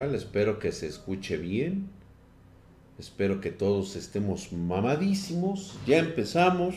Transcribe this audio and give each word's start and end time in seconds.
Espero 0.00 0.60
que 0.60 0.70
se 0.70 0.86
escuche 0.86 1.36
bien. 1.36 1.90
Espero 3.00 3.40
que 3.40 3.50
todos 3.50 3.96
estemos 3.96 4.52
mamadísimos. 4.52 5.76
Ya 5.88 5.98
empezamos. 5.98 6.76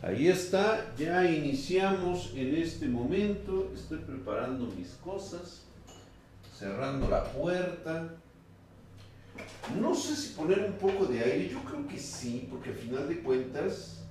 Ahí 0.00 0.28
está. 0.28 0.94
Ya 0.96 1.30
iniciamos 1.30 2.32
en 2.34 2.54
este 2.56 2.88
momento. 2.88 3.70
Estoy 3.74 3.98
preparando 3.98 4.64
mis 4.64 4.92
cosas. 5.04 5.66
Cerrando 6.58 7.06
la 7.10 7.22
puerta. 7.22 8.14
No 9.78 9.94
sé 9.94 10.16
si 10.16 10.32
poner 10.32 10.60
un 10.60 10.72
poco 10.78 11.04
de 11.04 11.20
aire. 11.22 11.50
Yo 11.50 11.62
creo 11.64 11.86
que 11.86 11.98
sí, 11.98 12.48
porque 12.50 12.70
al 12.70 12.76
final 12.76 13.08
de 13.10 13.20
cuentas. 13.20 14.06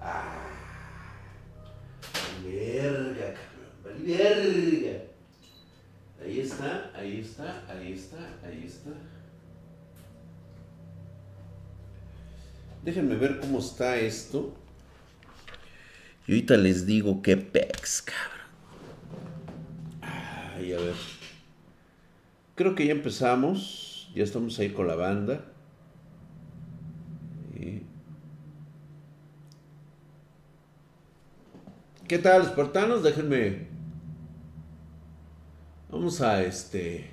¡Ah! 0.00 0.48
Verga, 2.44 3.34
cabrón. 3.34 4.06
Verga. 4.06 5.15
Ahí 6.26 6.40
está, 6.40 6.90
ahí 6.92 7.20
está, 7.20 7.62
ahí 7.68 7.92
está, 7.92 8.16
ahí 8.44 8.64
está. 8.66 8.90
Déjenme 12.82 13.14
ver 13.14 13.38
cómo 13.38 13.60
está 13.60 13.96
esto. 13.96 14.52
Y 16.26 16.32
ahorita 16.32 16.56
les 16.56 16.84
digo 16.84 17.22
qué 17.22 17.36
pex, 17.36 18.02
cabrón. 18.02 18.48
Ay, 20.02 20.72
a 20.72 20.78
ver. 20.78 20.96
Creo 22.56 22.74
que 22.74 22.86
ya 22.86 22.92
empezamos. 22.92 24.10
Ya 24.12 24.24
estamos 24.24 24.58
ahí 24.58 24.70
con 24.70 24.88
la 24.88 24.96
banda. 24.96 25.44
¿Qué 32.08 32.18
tal, 32.18 32.42
espartanos? 32.42 33.04
Déjenme 33.04 33.75
Vamos 35.96 36.20
a 36.20 36.42
este... 36.42 37.08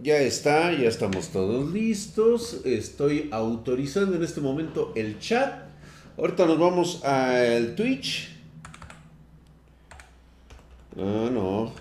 Ya 0.00 0.16
está, 0.16 0.72
ya 0.72 0.88
estamos 0.88 1.28
todos 1.28 1.72
listos. 1.72 2.62
Estoy 2.64 3.28
autorizando 3.30 4.16
en 4.16 4.24
este 4.24 4.40
momento 4.40 4.92
el 4.96 5.20
chat. 5.20 5.68
Ahorita 6.18 6.46
nos 6.46 6.58
vamos 6.58 7.04
al 7.04 7.76
Twitch. 7.76 8.36
Ah, 10.98 11.30
no. 11.32 11.72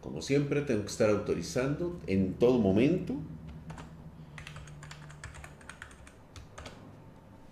Como 0.00 0.20
siempre, 0.22 0.62
tengo 0.62 0.82
que 0.82 0.90
estar 0.90 1.08
autorizando 1.08 2.00
en 2.08 2.34
todo 2.34 2.58
momento. 2.58 3.14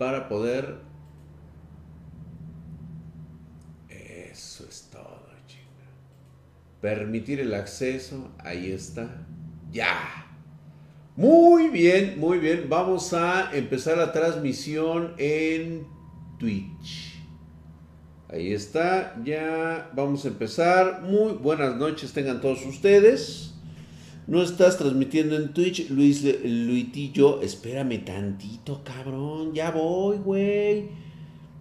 Para 0.05 0.29
poder... 0.29 0.77
Eso 3.89 4.67
es 4.69 4.91
todo, 4.93 5.31
chinga. 5.47 5.89
Permitir 6.83 7.41
el 7.41 7.55
acceso, 7.55 8.31
ahí 8.39 8.71
está. 8.71 9.09
Ya. 9.73 10.27
Muy 11.17 11.69
bien, 11.69 12.21
muy 12.21 12.39
bien. 12.39 12.67
Vamos 12.69 13.15
a 13.15 13.51
empezar 13.57 13.97
la 13.97 14.13
transmisión 14.13 15.15
en 15.17 15.87
Twitch. 16.39 17.19
Ahí 18.29 18.53
está, 18.53 19.19
ya 19.25 19.91
vamos 19.95 20.27
a 20.27 20.29
empezar. 20.29 21.01
Muy 21.01 21.33
buenas 21.33 21.77
noches 21.77 22.13
tengan 22.13 22.43
todos 22.43 22.67
ustedes. 22.67 23.54
No 24.27 24.43
estás 24.43 24.79
transmitiendo 24.79 25.37
en 25.37 25.53
Twitch, 25.53 25.91
Luis 25.91 26.25
Luitillo. 26.25 27.43
Espérame 27.43 28.03
tantito, 28.03 28.81
cabrón. 28.83 29.53
Ya 29.53 29.71
voy, 29.71 30.17
güey. 30.17 30.89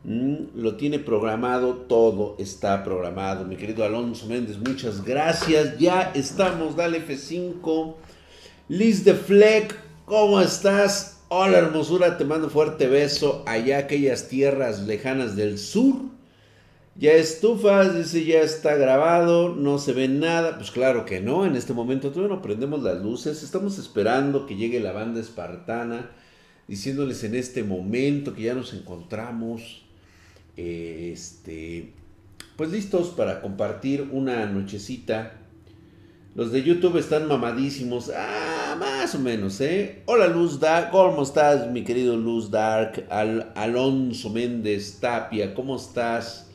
Mm, 0.06 0.56
lo 0.56 0.78
tiene 0.78 1.00
programado, 1.00 1.73
todo 1.73 2.36
está 2.39 2.81
programado. 2.86 3.44
Mi 3.44 3.58
querido 3.58 3.84
Alonso 3.84 4.28
Méndez, 4.28 4.58
muchas 4.58 5.03
gracias. 5.03 5.78
Ya 5.78 6.14
estamos, 6.16 6.78
dale 6.78 7.06
F5. 7.06 7.96
Liz 8.69 9.03
de 9.03 9.13
Fleck, 9.13 9.78
¿cómo 10.06 10.40
estás? 10.40 11.22
Hola 11.28 11.57
hermosura, 11.57 12.18
te 12.18 12.23
mando 12.23 12.50
fuerte 12.50 12.88
beso 12.88 13.44
allá 13.46 13.79
aquellas 13.79 14.29
tierras 14.29 14.84
lejanas 14.84 15.35
del 15.35 15.57
sur. 15.57 15.96
Ya 16.95 17.13
estufas, 17.13 17.95
dice 17.97 18.23
ya 18.23 18.41
está 18.41 18.75
grabado, 18.75 19.55
no 19.55 19.79
se 19.79 19.93
ve 19.93 20.07
nada. 20.07 20.57
Pues 20.57 20.69
claro 20.69 21.05
que 21.05 21.21
no, 21.21 21.43
en 21.45 21.55
este 21.55 21.73
momento 21.73 22.11
todavía 22.11 22.35
no 22.35 22.41
prendemos 22.43 22.83
las 22.83 23.01
luces. 23.01 23.41
Estamos 23.41 23.79
esperando 23.79 24.45
que 24.45 24.55
llegue 24.55 24.79
la 24.79 24.91
banda 24.91 25.19
espartana, 25.19 26.11
diciéndoles 26.67 27.23
en 27.23 27.33
este 27.33 27.63
momento 27.63 28.35
que 28.35 28.43
ya 28.43 28.53
nos 28.53 28.73
encontramos, 28.75 29.85
este, 30.55 31.93
pues 32.57 32.69
listos 32.69 33.09
para 33.09 33.41
compartir 33.41 34.07
una 34.11 34.45
nochecita. 34.45 35.39
Los 36.35 36.51
de 36.51 36.61
YouTube 36.61 36.97
están 36.97 37.27
mamadísimos. 37.27 38.11
Ah, 38.15 38.75
más 38.79 39.15
o 39.15 39.19
menos, 39.19 39.59
¿eh? 39.61 40.03
Hola 40.05 40.27
Luz 40.27 40.59
Dark, 40.59 40.91
¿cómo 40.91 41.23
estás, 41.23 41.71
mi 41.71 41.83
querido 41.83 42.15
Luz 42.17 42.51
Dark? 42.51 43.07
Al 43.09 43.51
Alonso 43.55 44.29
Méndez 44.29 44.99
Tapia, 44.99 45.55
¿cómo 45.55 45.75
estás? 45.75 46.51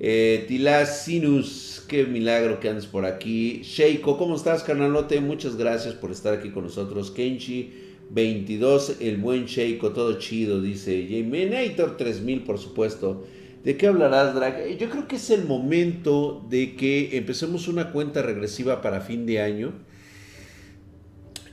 Eh, 0.00 0.86
Sinus, 0.86 1.84
qué 1.88 2.04
milagro 2.04 2.58
que 2.60 2.68
andes 2.68 2.86
por 2.86 3.04
aquí. 3.04 3.62
Sheiko, 3.62 4.18
¿cómo 4.18 4.36
estás, 4.36 4.62
carnalote? 4.62 5.20
Muchas 5.20 5.56
gracias 5.56 5.94
por 5.94 6.10
estar 6.10 6.34
aquí 6.34 6.50
con 6.50 6.64
nosotros. 6.64 7.10
Kenshi, 7.10 7.72
22, 8.10 8.96
el 9.00 9.16
buen 9.18 9.46
Sheiko, 9.46 9.92
todo 9.92 10.18
chido, 10.18 10.60
dice 10.60 11.06
Jamenator 11.08 11.96
3000, 11.96 12.42
por 12.42 12.58
supuesto. 12.58 13.24
¿De 13.64 13.76
qué 13.76 13.86
hablarás, 13.86 14.34
Drag? 14.34 14.60
Eh, 14.60 14.76
yo 14.78 14.90
creo 14.90 15.08
que 15.08 15.16
es 15.16 15.30
el 15.30 15.44
momento 15.44 16.44
de 16.50 16.76
que 16.76 17.16
empecemos 17.16 17.66
una 17.68 17.92
cuenta 17.92 18.20
regresiva 18.20 18.82
para 18.82 19.00
fin 19.00 19.24
de 19.26 19.40
año. 19.40 19.72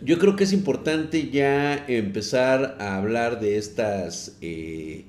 Yo 0.04 0.18
creo 0.18 0.36
que 0.36 0.44
es 0.46 0.52
importante 0.52 1.30
ya 1.30 1.86
empezar 1.88 2.76
a 2.80 2.98
hablar 2.98 3.40
de 3.40 3.58
estas, 3.58 4.38
eh, 4.42 5.06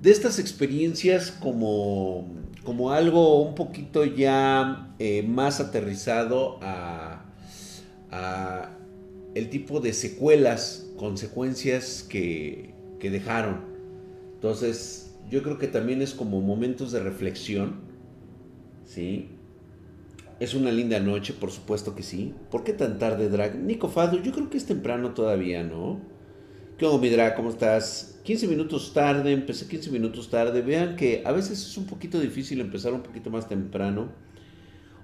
de 0.00 0.10
estas 0.10 0.38
experiencias 0.38 1.32
como 1.32 2.40
como 2.64 2.92
algo 2.92 3.42
un 3.42 3.54
poquito 3.54 4.04
ya 4.04 4.94
eh, 4.98 5.22
más 5.22 5.60
aterrizado 5.60 6.58
a, 6.62 7.24
el 9.34 9.48
tipo 9.48 9.78
de 9.78 9.92
secuelas, 9.92 10.90
consecuencias 10.96 12.02
que, 12.02 12.74
que 12.98 13.10
dejaron. 13.10 13.60
Entonces, 14.34 15.14
yo 15.30 15.42
creo 15.42 15.58
que 15.58 15.68
también 15.68 16.02
es 16.02 16.12
como 16.12 16.40
momentos 16.40 16.90
de 16.90 17.00
reflexión, 17.00 17.80
¿sí? 18.84 19.28
Es 20.40 20.54
una 20.54 20.72
linda 20.72 20.98
noche, 20.98 21.32
por 21.32 21.52
supuesto 21.52 21.94
que 21.94 22.02
sí. 22.02 22.34
¿Por 22.50 22.64
qué 22.64 22.72
tan 22.72 22.98
tarde, 22.98 23.28
Drag? 23.28 23.56
Nico 23.56 23.88
Fado, 23.88 24.20
yo 24.20 24.32
creo 24.32 24.50
que 24.50 24.56
es 24.56 24.66
temprano 24.66 25.14
todavía, 25.14 25.62
¿no? 25.62 26.00
¿Qué 26.80 26.86
onda, 26.86 26.98
mi 26.98 27.10
Drag? 27.10 27.36
¿Cómo 27.36 27.50
estás? 27.50 28.18
15 28.22 28.48
minutos 28.48 28.94
tarde, 28.94 29.32
empecé 29.32 29.68
15 29.68 29.90
minutos 29.90 30.30
tarde. 30.30 30.62
Vean 30.62 30.96
que 30.96 31.22
a 31.26 31.30
veces 31.30 31.60
es 31.60 31.76
un 31.76 31.84
poquito 31.84 32.18
difícil 32.18 32.58
empezar 32.58 32.94
un 32.94 33.02
poquito 33.02 33.28
más 33.28 33.46
temprano. 33.46 34.08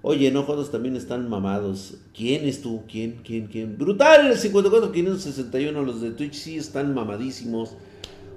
Oye, 0.01 0.31
no 0.31 0.45
jodas, 0.45 0.71
también 0.71 0.97
están 0.97 1.29
mamados. 1.29 1.99
¿Quién 2.17 2.49
es 2.49 2.63
tú? 2.63 2.85
¿Quién? 2.91 3.21
¿Quién? 3.23 3.49
¿Quién? 3.49 3.77
Brutal, 3.77 4.39
54 4.39 4.91
561. 4.91 5.83
Los 5.83 6.01
de 6.01 6.13
Twitch 6.13 6.33
sí 6.33 6.57
están 6.57 6.95
mamadísimos. 6.95 7.77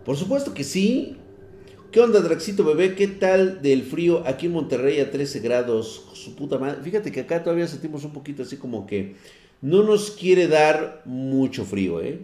Por 0.04 0.18
supuesto 0.18 0.54
que 0.54 0.66
sí. 0.66 1.16
¿Qué 1.94 2.02
onda, 2.02 2.20
Draxito 2.20 2.66
bebé? 2.66 2.94
¿Qué 2.96 3.08
tal 3.08 3.62
del 3.62 3.84
frío 3.84 4.22
aquí 4.28 4.48
en 4.48 4.52
Monterrey 4.52 5.00
a 5.00 5.12
13 5.12 5.40
grados? 5.40 6.10
Su 6.12 6.36
puta 6.36 6.58
madre. 6.58 6.82
Fíjate 6.84 7.14
que 7.14 7.22
acá 7.22 7.42
todavía 7.42 7.70
sentimos 7.70 8.04
un 8.04 8.12
poquito 8.12 8.44
así 8.44 8.58
como 8.58 8.86
que 8.86 9.16
no 9.62 9.84
nos 9.84 10.12
quiere 10.12 10.50
dar 10.50 11.04
mucho 11.06 11.64
frío, 11.64 12.02
¿eh? 12.02 12.20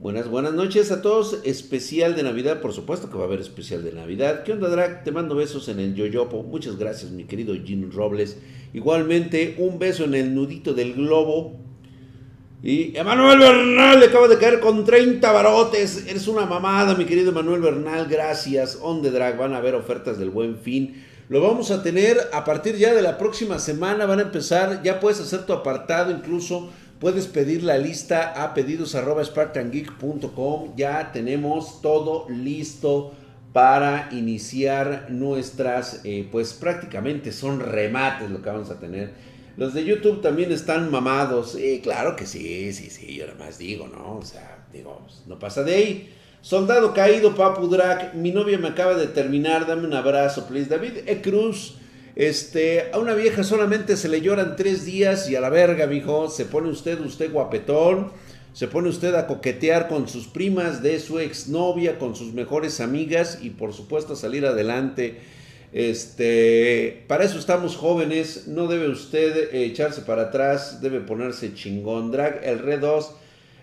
Buenas, 0.00 0.28
buenas 0.28 0.52
noches 0.52 0.92
a 0.92 1.02
todos. 1.02 1.40
Especial 1.42 2.14
de 2.14 2.22
Navidad, 2.22 2.60
por 2.60 2.72
supuesto 2.72 3.10
que 3.10 3.16
va 3.16 3.24
a 3.24 3.26
haber 3.26 3.40
especial 3.40 3.82
de 3.82 3.90
Navidad. 3.90 4.44
¿Qué 4.44 4.52
onda, 4.52 4.68
Drag? 4.68 5.02
Te 5.02 5.10
mando 5.10 5.34
besos 5.34 5.68
en 5.68 5.80
el 5.80 5.96
Yoyopo. 5.96 6.44
Muchas 6.44 6.78
gracias, 6.78 7.10
mi 7.10 7.24
querido 7.24 7.52
Jim 7.52 7.90
Robles. 7.90 8.38
Igualmente, 8.72 9.56
un 9.58 9.80
beso 9.80 10.04
en 10.04 10.14
el 10.14 10.36
nudito 10.36 10.72
del 10.72 10.94
globo. 10.94 11.56
Y 12.62 12.96
Emanuel 12.96 13.40
Bernal 13.40 13.98
le 13.98 14.06
acaba 14.06 14.28
de 14.28 14.38
caer 14.38 14.60
con 14.60 14.84
30 14.84 15.32
barotes. 15.32 16.06
Eres 16.06 16.28
una 16.28 16.46
mamada, 16.46 16.94
mi 16.94 17.04
querido 17.04 17.30
Emanuel 17.30 17.60
Bernal. 17.60 18.06
Gracias. 18.08 18.78
On 18.80 19.02
the 19.02 19.10
Drag. 19.10 19.36
Van 19.36 19.52
a 19.52 19.56
haber 19.56 19.74
ofertas 19.74 20.16
del 20.16 20.30
buen 20.30 20.58
fin. 20.58 21.04
Lo 21.28 21.40
vamos 21.40 21.72
a 21.72 21.82
tener 21.82 22.18
a 22.32 22.44
partir 22.44 22.76
ya 22.76 22.94
de 22.94 23.02
la 23.02 23.18
próxima 23.18 23.58
semana. 23.58 24.06
Van 24.06 24.20
a 24.20 24.22
empezar. 24.22 24.80
Ya 24.84 25.00
puedes 25.00 25.18
hacer 25.18 25.44
tu 25.44 25.52
apartado 25.52 26.12
incluso 26.12 26.70
Puedes 27.00 27.28
pedir 27.28 27.62
la 27.62 27.78
lista 27.78 28.42
a 28.42 28.54
pedidos 28.54 28.96
Ya 30.76 31.12
tenemos 31.12 31.80
todo 31.80 32.26
listo 32.28 33.14
para 33.52 34.08
iniciar 34.10 35.06
nuestras, 35.08 36.00
eh, 36.04 36.28
pues 36.30 36.54
prácticamente 36.54 37.30
son 37.30 37.60
remates 37.60 38.30
lo 38.30 38.42
que 38.42 38.50
vamos 38.50 38.70
a 38.70 38.80
tener. 38.80 39.12
Los 39.56 39.74
de 39.74 39.84
YouTube 39.84 40.22
también 40.22 40.50
están 40.50 40.90
mamados. 40.90 41.52
Sí, 41.52 41.80
claro 41.82 42.16
que 42.16 42.26
sí, 42.26 42.72
sí, 42.72 42.90
sí, 42.90 43.14
yo 43.14 43.26
nada 43.26 43.38
más 43.38 43.58
digo, 43.58 43.86
¿no? 43.88 44.18
O 44.18 44.24
sea, 44.24 44.66
digo, 44.72 45.00
no 45.26 45.38
pasa 45.38 45.62
de 45.62 45.74
ahí. 45.74 46.14
Soldado 46.40 46.94
caído, 46.94 47.34
Papu 47.34 47.68
Drag. 47.68 48.14
Mi 48.14 48.32
novia 48.32 48.58
me 48.58 48.68
acaba 48.68 48.94
de 48.94 49.06
terminar. 49.06 49.66
Dame 49.66 49.86
un 49.86 49.94
abrazo, 49.94 50.46
please. 50.46 50.68
David 50.68 50.98
E. 51.06 51.20
Cruz. 51.20 51.77
Este, 52.18 52.90
a 52.92 52.98
una 52.98 53.14
vieja 53.14 53.44
solamente 53.44 53.96
se 53.96 54.08
le 54.08 54.20
lloran 54.20 54.56
tres 54.56 54.84
días 54.84 55.30
y 55.30 55.36
a 55.36 55.40
la 55.40 55.50
verga, 55.50 55.86
mijo. 55.86 56.28
Se 56.28 56.46
pone 56.46 56.68
usted, 56.68 56.98
usted 56.98 57.30
guapetón. 57.30 58.10
Se 58.52 58.66
pone 58.66 58.88
usted 58.88 59.14
a 59.14 59.28
coquetear 59.28 59.86
con 59.86 60.08
sus 60.08 60.26
primas 60.26 60.82
de 60.82 60.98
su 60.98 61.20
exnovia, 61.20 61.96
con 61.96 62.16
sus 62.16 62.34
mejores 62.34 62.80
amigas 62.80 63.38
y 63.40 63.50
por 63.50 63.72
supuesto 63.72 64.14
a 64.14 64.16
salir 64.16 64.44
adelante. 64.46 65.20
Este, 65.72 67.04
para 67.06 67.22
eso 67.22 67.38
estamos 67.38 67.76
jóvenes, 67.76 68.48
no 68.48 68.66
debe 68.66 68.88
usted 68.88 69.54
echarse 69.54 70.00
para 70.00 70.22
atrás, 70.22 70.80
debe 70.80 70.98
ponerse 70.98 71.54
chingón. 71.54 72.10
Drag, 72.10 72.40
el 72.42 72.58
Red 72.58 72.80
2 72.80 73.12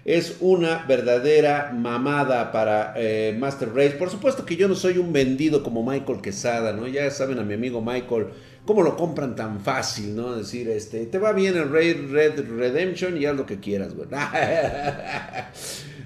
es 0.06 0.38
una 0.40 0.86
verdadera 0.88 1.72
mamada 1.76 2.52
para 2.52 2.94
eh, 2.96 3.36
Master 3.38 3.74
Race. 3.74 3.96
Por 3.98 4.12
supuesto 4.12 4.46
que 4.46 4.56
yo 4.56 4.68
no 4.68 4.76
soy 4.76 5.00
un 5.00 5.12
vendido 5.12 5.64
como 5.64 5.84
Michael 5.84 6.22
Quesada, 6.22 6.74
¿no? 6.74 6.88
Ya 6.88 7.10
saben 7.10 7.40
a 7.40 7.44
mi 7.44 7.56
amigo 7.56 7.82
Michael 7.82 8.28
cómo 8.66 8.84
lo 8.84 8.96
compran 8.96 9.36
tan 9.36 9.60
fácil, 9.62 10.16
¿no? 10.16 10.36
Decir, 10.36 10.70
este, 10.70 11.08
te 11.08 11.18
va 11.18 11.34
bien 11.34 11.58
el 11.58 11.72
Raid 11.72 12.12
Red 12.12 12.48
Redemption 12.48 13.18
y 13.18 13.26
haz 13.26 13.36
lo 13.36 13.48
que 13.48 13.60
quieras, 13.60 13.96
güey. 13.96 14.08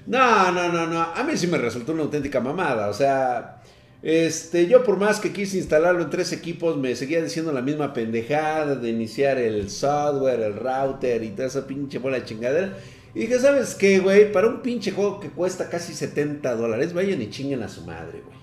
No, 0.06 0.50
no, 0.50 0.72
no, 0.72 0.88
no. 0.88 1.00
A 1.00 1.22
mí 1.22 1.36
sí 1.36 1.46
me 1.46 1.56
resultó 1.56 1.92
una 1.92 2.02
auténtica 2.02 2.40
mamada. 2.40 2.88
O 2.88 2.92
sea, 2.92 3.62
este, 4.02 4.66
yo 4.66 4.82
por 4.82 4.96
más 4.96 5.20
que 5.20 5.32
quise 5.32 5.58
instalarlo 5.58 6.02
en 6.02 6.10
tres 6.10 6.32
equipos, 6.32 6.76
me 6.76 6.96
seguía 6.96 7.22
diciendo 7.22 7.52
la 7.52 7.62
misma 7.62 7.92
pendejada 7.92 8.74
de 8.74 8.88
iniciar 8.88 9.38
el 9.38 9.70
software, 9.70 10.40
el 10.40 10.54
router 10.56 11.22
y 11.22 11.28
toda 11.28 11.46
esa 11.46 11.64
pinche 11.64 11.98
bola 11.98 12.18
de 12.18 12.24
chingadera. 12.24 12.76
Y 13.14 13.20
dije, 13.20 13.38
¿sabes 13.40 13.74
qué, 13.74 13.98
güey? 13.98 14.30
Para 14.30 14.46
un 14.46 14.62
pinche 14.62 14.92
juego 14.92 15.18
que 15.18 15.30
cuesta 15.30 15.68
casi 15.68 15.94
70 15.94 16.54
dólares, 16.54 16.92
vayan 16.92 17.20
y 17.20 17.30
chinguen 17.30 17.62
a 17.62 17.68
su 17.68 17.84
madre, 17.84 18.22
güey. 18.24 18.38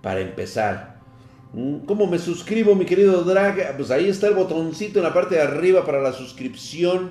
Para 0.00 0.20
empezar. 0.20 1.00
Mm, 1.52 1.78
¿Cómo 1.80 2.06
me 2.06 2.18
suscribo, 2.18 2.74
mi 2.74 2.84
querido 2.84 3.24
Drag? 3.24 3.76
Pues 3.76 3.90
ahí 3.90 4.08
está 4.08 4.28
el 4.28 4.34
botoncito 4.34 5.00
en 5.00 5.04
la 5.04 5.12
parte 5.12 5.34
de 5.34 5.42
arriba 5.42 5.84
para 5.84 6.00
la 6.00 6.12
suscripción. 6.12 7.10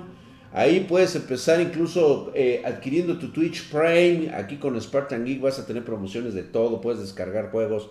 Ahí 0.54 0.86
puedes 0.88 1.14
empezar 1.14 1.60
incluso 1.60 2.30
eh, 2.34 2.62
adquiriendo 2.64 3.18
tu 3.18 3.30
Twitch 3.30 3.70
Prime. 3.70 4.30
Aquí 4.34 4.56
con 4.56 4.80
Spartan 4.80 5.24
Geek 5.24 5.40
vas 5.40 5.58
a 5.58 5.66
tener 5.66 5.84
promociones 5.84 6.34
de 6.34 6.42
todo. 6.42 6.80
Puedes 6.80 7.00
descargar 7.00 7.50
juegos 7.50 7.90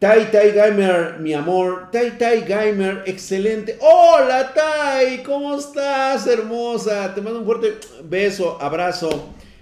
Tai 0.00 0.30
Tai 0.30 0.52
Gamer, 0.52 1.18
mi 1.20 1.34
amor. 1.34 1.90
Tai 1.92 2.16
Tai 2.16 2.40
Gamer, 2.40 3.02
excelente. 3.04 3.76
Hola 3.82 4.54
Tai, 4.54 5.22
¿cómo 5.22 5.54
estás, 5.54 6.26
hermosa? 6.26 7.14
Te 7.14 7.20
mando 7.20 7.40
un 7.40 7.44
fuerte 7.44 7.78
beso, 8.04 8.56
abrazo. 8.62 9.10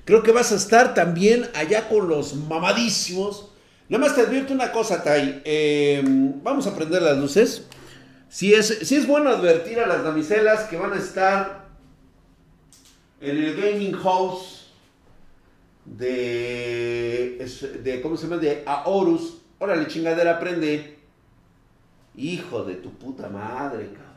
Creo 0.05 0.23
que 0.23 0.31
vas 0.31 0.52
a 0.52 0.55
estar 0.55 0.94
también 0.94 1.49
allá 1.56 1.88
con 1.88 2.08
los 2.08 2.37
mamadísimos. 2.37 3.50
Nada 3.88 4.05
más 4.05 4.14
te 4.14 4.20
advierto 4.20 4.55
una 4.55 4.70
cosa, 4.70 5.02
Tai. 5.02 5.43
Em, 5.44 6.41
vamos 6.41 6.69
a 6.69 6.76
prender 6.76 7.02
las 7.02 7.19
luces. 7.19 7.67
Si 8.29 8.55
es, 8.55 8.69
si 8.69 8.94
es 8.94 9.08
bueno 9.08 9.31
advertir 9.31 9.81
a 9.81 9.88
las 9.88 10.05
damiselas 10.05 10.69
que 10.69 10.76
van 10.76 10.93
a 10.93 10.99
estar 10.99 11.67
en 13.20 13.38
el 13.38 13.61
gaming 13.61 13.94
house 13.94 14.70
de, 15.84 17.44
de 17.82 18.00
¿cómo 18.02 18.17
se 18.17 18.29
llama? 18.29 18.37
De 18.41 18.62
Aorus 18.64 19.38
Órale, 19.58 19.87
chingadera, 19.87 20.38
prende. 20.38 20.99
Hijo 22.14 22.64
de 22.64 22.76
tu 22.76 22.90
puta 22.93 23.28
madre, 23.28 23.93
cabrón. 23.93 24.08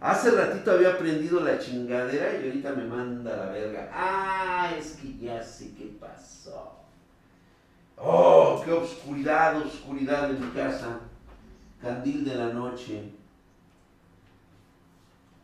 Hace 0.00 0.30
ratito 0.30 0.72
había 0.72 0.94
aprendido 0.94 1.40
la 1.40 1.58
chingadera 1.58 2.40
y 2.40 2.46
ahorita 2.46 2.72
me 2.72 2.84
manda 2.84 3.36
la 3.36 3.46
verga. 3.46 3.90
Ah, 3.92 4.72
es 4.76 4.92
que 4.92 5.16
ya 5.18 5.42
sé 5.42 5.74
qué 5.74 5.94
pasó. 6.00 6.76
Oh, 7.98 8.62
qué 8.64 8.72
oscuridad, 8.72 9.60
oscuridad 9.60 10.30
en 10.30 10.40
mi 10.40 10.52
casa. 10.52 11.00
Candil 11.82 12.24
de 12.24 12.34
la 12.34 12.48
noche. 12.48 13.10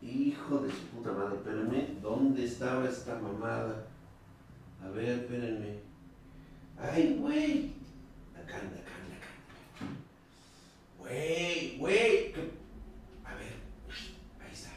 Hijo 0.01 0.59
de 0.59 0.71
su 0.71 0.87
puta 0.87 1.11
madre, 1.11 1.35
espérenme, 1.35 1.89
¿dónde 2.01 2.45
estaba 2.45 2.87
esta 2.87 3.15
mamada? 3.15 3.85
A 4.83 4.89
ver, 4.89 5.19
espérenme. 5.19 5.79
Ay, 6.79 7.17
güey. 7.19 7.73
Acá 8.35 8.57
anda. 8.59 8.86
Güey, 11.07 11.77
güey. 11.77 12.33
A 13.23 13.33
ver, 13.35 13.53
ahí 14.41 14.51
está. 14.51 14.69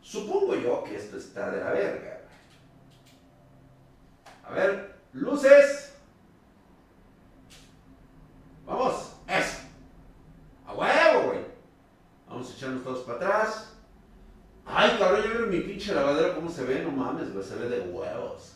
Supongo 0.00 0.54
yo 0.56 0.84
que 0.84 0.96
esto 0.96 1.18
está 1.18 1.50
de 1.50 1.60
la 1.62 1.70
verga. 1.72 2.20
A 4.42 4.52
ver, 4.52 4.96
luces. 5.12 5.94
Vamos, 8.64 9.16
eso. 9.28 9.58
A 10.66 10.72
huevo, 10.72 11.28
güey. 11.28 11.40
Vamos 12.26 12.50
a 12.50 12.54
echarnos 12.54 12.82
todos 12.82 13.04
para 13.04 13.16
atrás. 13.18 13.72
Ay, 14.64 14.96
cabrón, 14.98 15.22
ya 15.22 15.30
vieron 15.30 15.50
mi 15.50 15.60
pinche 15.60 15.94
lavadero 15.94 16.34
cómo 16.34 16.50
se 16.50 16.64
ve, 16.64 16.82
no 16.82 16.90
mames, 16.90 17.32
güey, 17.32 17.44
se 17.44 17.54
ve 17.54 17.68
de 17.68 17.80
huevos. 17.90 18.54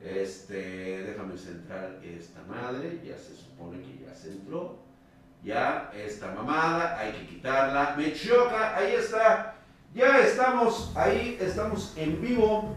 Este, 0.00 1.04
déjame 1.04 1.36
centrar 1.36 2.00
esta 2.02 2.42
madre, 2.44 3.00
ya 3.04 3.16
se 3.16 3.36
supone 3.36 3.80
que 3.80 4.04
ya 4.04 4.12
se 4.12 4.32
entró. 4.32 4.81
Ya, 5.44 5.90
esta 5.92 6.32
mamada, 6.32 6.96
hay 6.96 7.12
que 7.12 7.26
quitarla. 7.26 7.94
Me 7.96 8.12
choca, 8.12 8.76
ahí 8.76 8.92
está. 8.92 9.56
Ya 9.92 10.20
estamos, 10.20 10.92
ahí 10.94 11.36
estamos 11.40 11.92
en 11.96 12.22
vivo. 12.22 12.76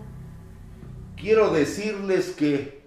Quiero 1.16 1.52
decirles 1.52 2.32
que, 2.32 2.82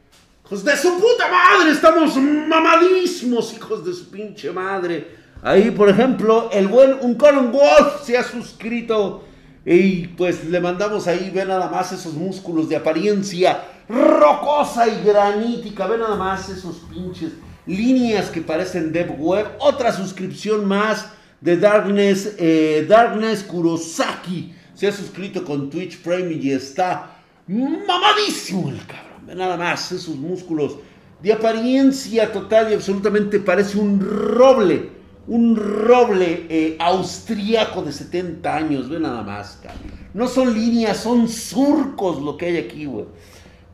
hijos 0.44 0.64
de 0.64 0.76
su 0.76 0.98
puta 0.98 1.28
madre, 1.30 1.70
estamos 1.70 2.16
mamadísimos, 2.16 3.54
hijos 3.54 3.84
de 3.84 3.92
su 3.92 4.10
pinche 4.10 4.50
madre. 4.50 5.16
Ahí, 5.42 5.70
por 5.70 5.88
ejemplo, 5.88 6.50
el 6.52 6.66
buen 6.66 6.98
Uncommon 7.00 7.52
Wolf 7.52 8.02
se 8.02 8.18
ha 8.18 8.24
suscrito. 8.24 9.24
Y 9.64 10.08
pues 10.08 10.44
le 10.44 10.60
mandamos 10.60 11.06
ahí, 11.06 11.30
ve 11.30 11.44
nada 11.44 11.68
más 11.68 11.92
esos 11.92 12.14
músculos 12.14 12.68
de 12.68 12.76
apariencia 12.76 13.64
rocosa 13.88 14.88
y 14.88 15.04
granítica. 15.04 15.86
Ve 15.86 15.98
nada 15.98 16.16
más 16.16 16.48
esos 16.48 16.78
pinches 16.90 17.32
líneas 17.68 18.30
que 18.30 18.40
parecen 18.40 18.92
Dev 18.92 19.14
Web, 19.20 19.46
otra 19.60 19.92
suscripción 19.92 20.64
más 20.64 21.10
de 21.40 21.56
Darkness, 21.56 22.34
eh, 22.38 22.86
Darkness 22.88 23.44
Kurosaki. 23.44 24.54
Se 24.74 24.88
ha 24.88 24.92
suscrito 24.92 25.44
con 25.44 25.70
Twitch 25.70 25.98
Prime 25.98 26.32
y 26.32 26.50
está 26.50 27.18
mamadísimo 27.46 28.70
el 28.70 28.84
cabrón. 28.86 29.36
Nada 29.36 29.56
más, 29.56 29.92
esos 29.92 30.16
músculos 30.16 30.76
de 31.22 31.32
apariencia 31.32 32.32
total 32.32 32.70
y 32.70 32.74
absolutamente 32.74 33.38
parece 33.38 33.78
un 33.78 34.00
roble. 34.00 34.96
Un 35.26 35.56
roble 35.56 36.46
eh, 36.48 36.76
austríaco 36.80 37.82
de 37.82 37.92
70 37.92 38.56
años, 38.56 38.88
ve 38.88 38.98
nada 38.98 39.22
más, 39.22 39.58
cabrón. 39.62 39.98
No 40.14 40.26
son 40.26 40.54
líneas, 40.54 40.96
son 40.96 41.28
surcos 41.28 42.22
lo 42.22 42.38
que 42.38 42.46
hay 42.46 42.56
aquí, 42.56 42.86
güey. 42.86 43.04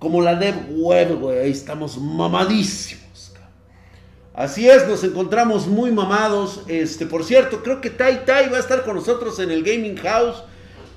Como 0.01 0.21
la 0.21 0.35
Dev 0.35 0.57
Web, 0.77 1.21
güey. 1.21 1.39
Ahí 1.39 1.51
estamos 1.53 1.97
mamadísimos. 1.97 3.04
Así 4.35 4.69
es, 4.69 4.89
nos 4.89 5.05
encontramos 5.05 5.69
muy 5.69 5.93
mamados. 5.93 6.63
Este, 6.67 7.07
por 7.07 7.23
cierto, 7.23 7.63
creo 7.63 7.81
que 7.81 7.89
Tai 7.89 8.25
Tai 8.25 8.51
va 8.51 8.57
a 8.57 8.61
estar 8.61 8.83
con 8.85 8.97
nosotros 8.97 9.39
en 9.39 9.53
el 9.53 9.63
Gaming 9.63 9.97
House. 9.97 10.43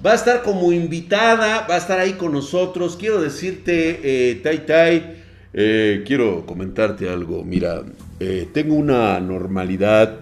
Va 0.03 0.13
a 0.13 0.15
estar 0.15 0.41
como 0.41 0.72
invitada, 0.72 1.67
va 1.70 1.75
a 1.75 1.77
estar 1.77 2.00
ahí 2.00 2.13
con 2.13 2.32
nosotros. 2.32 2.98
Quiero 2.98 3.22
decirte, 3.22 4.00
eh, 4.32 4.36
Tai 4.41 4.65
Tai, 4.65 5.24
eh, 5.53 6.03
quiero 6.08 6.48
comentarte 6.48 7.10
algo. 7.10 7.44
Mira, 7.44 7.84
eh, 8.20 8.48
tengo 8.51 8.74
una 8.74 9.20
normalidad 9.20 10.22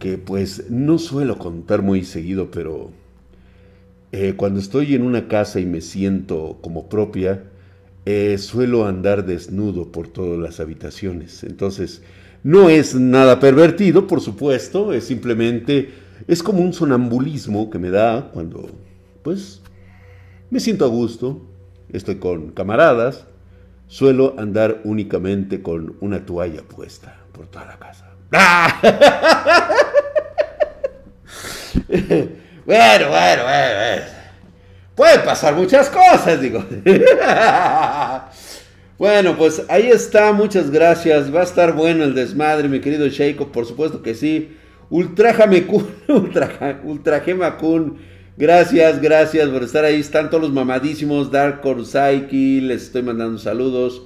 que 0.00 0.18
pues 0.18 0.70
no 0.70 0.98
suelo 0.98 1.38
contar 1.38 1.82
muy 1.82 2.04
seguido, 2.04 2.50
pero 2.50 2.90
cuando 4.36 4.58
estoy 4.58 4.96
en 4.96 5.02
una 5.02 5.28
casa 5.28 5.60
y 5.60 5.66
me 5.66 5.80
siento 5.80 6.58
como 6.62 6.88
propia, 6.88 7.44
suelo 8.38 8.86
andar 8.86 9.24
desnudo 9.24 9.92
por 9.92 10.08
todas 10.08 10.40
las 10.40 10.58
habitaciones. 10.58 11.44
Entonces, 11.44 12.02
no 12.42 12.68
es 12.68 12.94
nada 12.94 13.38
pervertido, 13.40 14.06
por 14.06 14.20
supuesto, 14.20 14.92
es 14.92 15.04
simplemente, 15.04 15.92
es 16.26 16.42
como 16.42 16.60
un 16.60 16.72
sonambulismo 16.72 17.70
que 17.70 17.78
me 17.78 17.90
da 17.90 18.30
cuando, 18.32 18.68
pues, 19.22 19.60
me 20.48 20.60
siento 20.60 20.84
a 20.84 20.88
gusto, 20.88 21.42
estoy 21.92 22.16
con 22.16 22.50
camaradas, 22.52 23.26
suelo 23.88 24.34
andar 24.38 24.80
únicamente 24.84 25.62
con 25.62 25.96
una 26.00 26.24
toalla 26.24 26.62
puesta 26.62 27.18
por 27.32 27.46
toda 27.46 27.66
la 27.66 27.78
casa. 27.78 28.06
bueno, 32.66 33.08
bueno, 33.08 33.42
bueno, 33.42 34.02
Pueden 34.94 35.24
pasar 35.24 35.54
muchas 35.54 35.88
cosas, 35.88 36.40
digo. 36.40 36.64
Bueno, 39.00 39.38
pues 39.38 39.62
ahí 39.70 39.86
está, 39.86 40.30
muchas 40.34 40.70
gracias. 40.70 41.34
Va 41.34 41.40
a 41.40 41.44
estar 41.44 41.72
bueno 41.72 42.04
el 42.04 42.14
desmadre, 42.14 42.68
mi 42.68 42.80
querido 42.80 43.08
Sheiko, 43.08 43.50
por 43.50 43.64
supuesto 43.64 44.02
que 44.02 44.14
sí. 44.14 44.50
Ultrajame 44.90 45.66
Kun, 45.66 45.86
Ultra, 46.08 46.82
Kun. 47.56 47.96
Gracias, 48.36 49.00
gracias 49.00 49.48
por 49.48 49.62
estar 49.62 49.86
ahí. 49.86 50.00
Están 50.00 50.28
todos 50.28 50.42
los 50.42 50.52
mamadísimos. 50.52 51.30
Dark 51.30 51.62
Psyche, 51.62 52.60
les 52.60 52.82
estoy 52.82 53.02
mandando 53.02 53.38
saludos. 53.38 54.02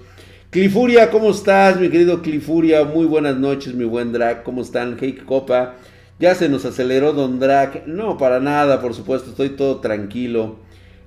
Clifuria, 0.51 1.11
¿cómo 1.11 1.31
estás, 1.33 1.81
mi 1.81 1.89
querido 1.89 2.23
Clifuria? 2.23 2.85
Muy 2.85 3.07
buenas 3.07 3.37
noches, 3.37 3.75
mi 3.75 3.85
buen 3.85 4.13
Drag. 4.13 4.45
¿Cómo 4.45 4.63
están? 4.63 4.97
Hey, 5.01 5.19
Copa. 5.27 5.75
Ya 6.21 6.37
se 6.37 6.49
nos 6.49 6.65
aceleró 6.65 7.13
Don 7.13 7.41
Drag. 7.41 7.89
No, 7.89 8.17
para 8.17 8.39
nada, 8.39 8.81
por 8.81 8.95
supuesto, 8.95 9.31
estoy 9.31 9.51
todo 9.51 9.81
tranquilo. 9.81 10.61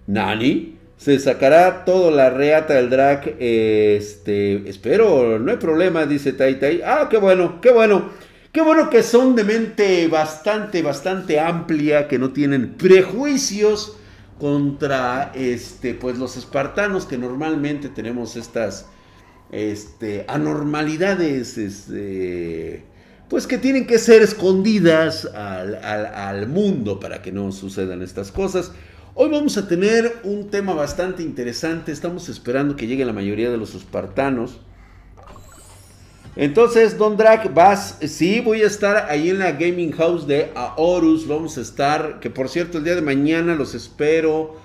Nani, 0.08 0.77
se 0.98 1.20
sacará 1.20 1.86
todo 1.86 2.12
la 2.12 2.30
reata 2.30 2.74
del 2.74 2.90
drag. 2.90 3.36
Este, 3.40 4.68
espero, 4.68 5.40
no 5.40 5.52
hay 5.52 5.58
problema, 5.58 6.06
dice 6.06 6.34
Tai 6.34 6.60
Tai. 6.60 6.82
Ah, 6.84 7.08
qué 7.10 7.18
bueno, 7.18 7.62
qué 7.62 7.72
bueno. 7.72 8.28
Qué 8.52 8.62
bueno 8.62 8.90
que 8.90 9.04
son 9.04 9.36
de 9.36 9.44
mente 9.44 10.08
bastante, 10.08 10.82
bastante 10.82 11.40
amplia, 11.40 12.08
que 12.08 12.18
no 12.18 12.32
tienen 12.32 12.74
prejuicios 12.74 13.98
contra 14.40 15.32
este, 15.36 15.94
pues 15.94 16.18
los 16.18 16.38
espartanos 16.38 17.06
que 17.06 17.20
normalmente 17.20 17.90
tenemos 17.90 18.36
estas 18.36 18.88
este, 19.52 20.26
anormalidades, 20.28 21.58
este, 21.60 22.84
pues 23.30 23.46
que 23.46 23.60
tienen 23.60 23.86
que 23.86 24.00
ser 24.00 24.24
escondidas 24.24 25.26
al, 25.26 25.76
al 25.76 26.48
mundo 26.48 27.00
para 27.00 27.22
que 27.22 27.32
no 27.32 27.52
sucedan 27.52 28.02
estas 28.02 28.32
cosas. 28.32 28.72
Hoy 29.20 29.32
vamos 29.32 29.58
a 29.58 29.68
tener 29.68 30.20
un 30.26 30.52
tema 30.52 30.76
bastante 30.76 31.24
interesante. 31.24 31.92
Estamos 31.92 32.30
esperando 32.30 32.76
que 32.76 32.86
llegue 32.86 33.04
la 33.04 33.14
mayoría 33.14 33.50
de 33.50 33.58
los 33.58 33.74
espartanos. 33.74 34.60
Entonces, 36.36 37.00
Don 37.00 37.18
Drag, 37.18 37.52
vas. 37.52 37.98
Sí, 38.02 38.42
voy 38.42 38.62
a 38.62 38.68
estar 38.68 39.10
ahí 39.10 39.32
en 39.32 39.40
la 39.40 39.54
Gaming 39.54 39.92
House 39.94 40.28
de 40.28 40.52
Aorus. 40.54 41.28
Vamos 41.28 41.58
a 41.58 41.62
estar, 41.62 42.20
que 42.20 42.30
por 42.30 42.48
cierto, 42.48 42.78
el 42.78 42.84
día 42.84 42.94
de 42.94 43.02
mañana 43.02 43.56
los 43.56 43.74
espero 43.74 44.56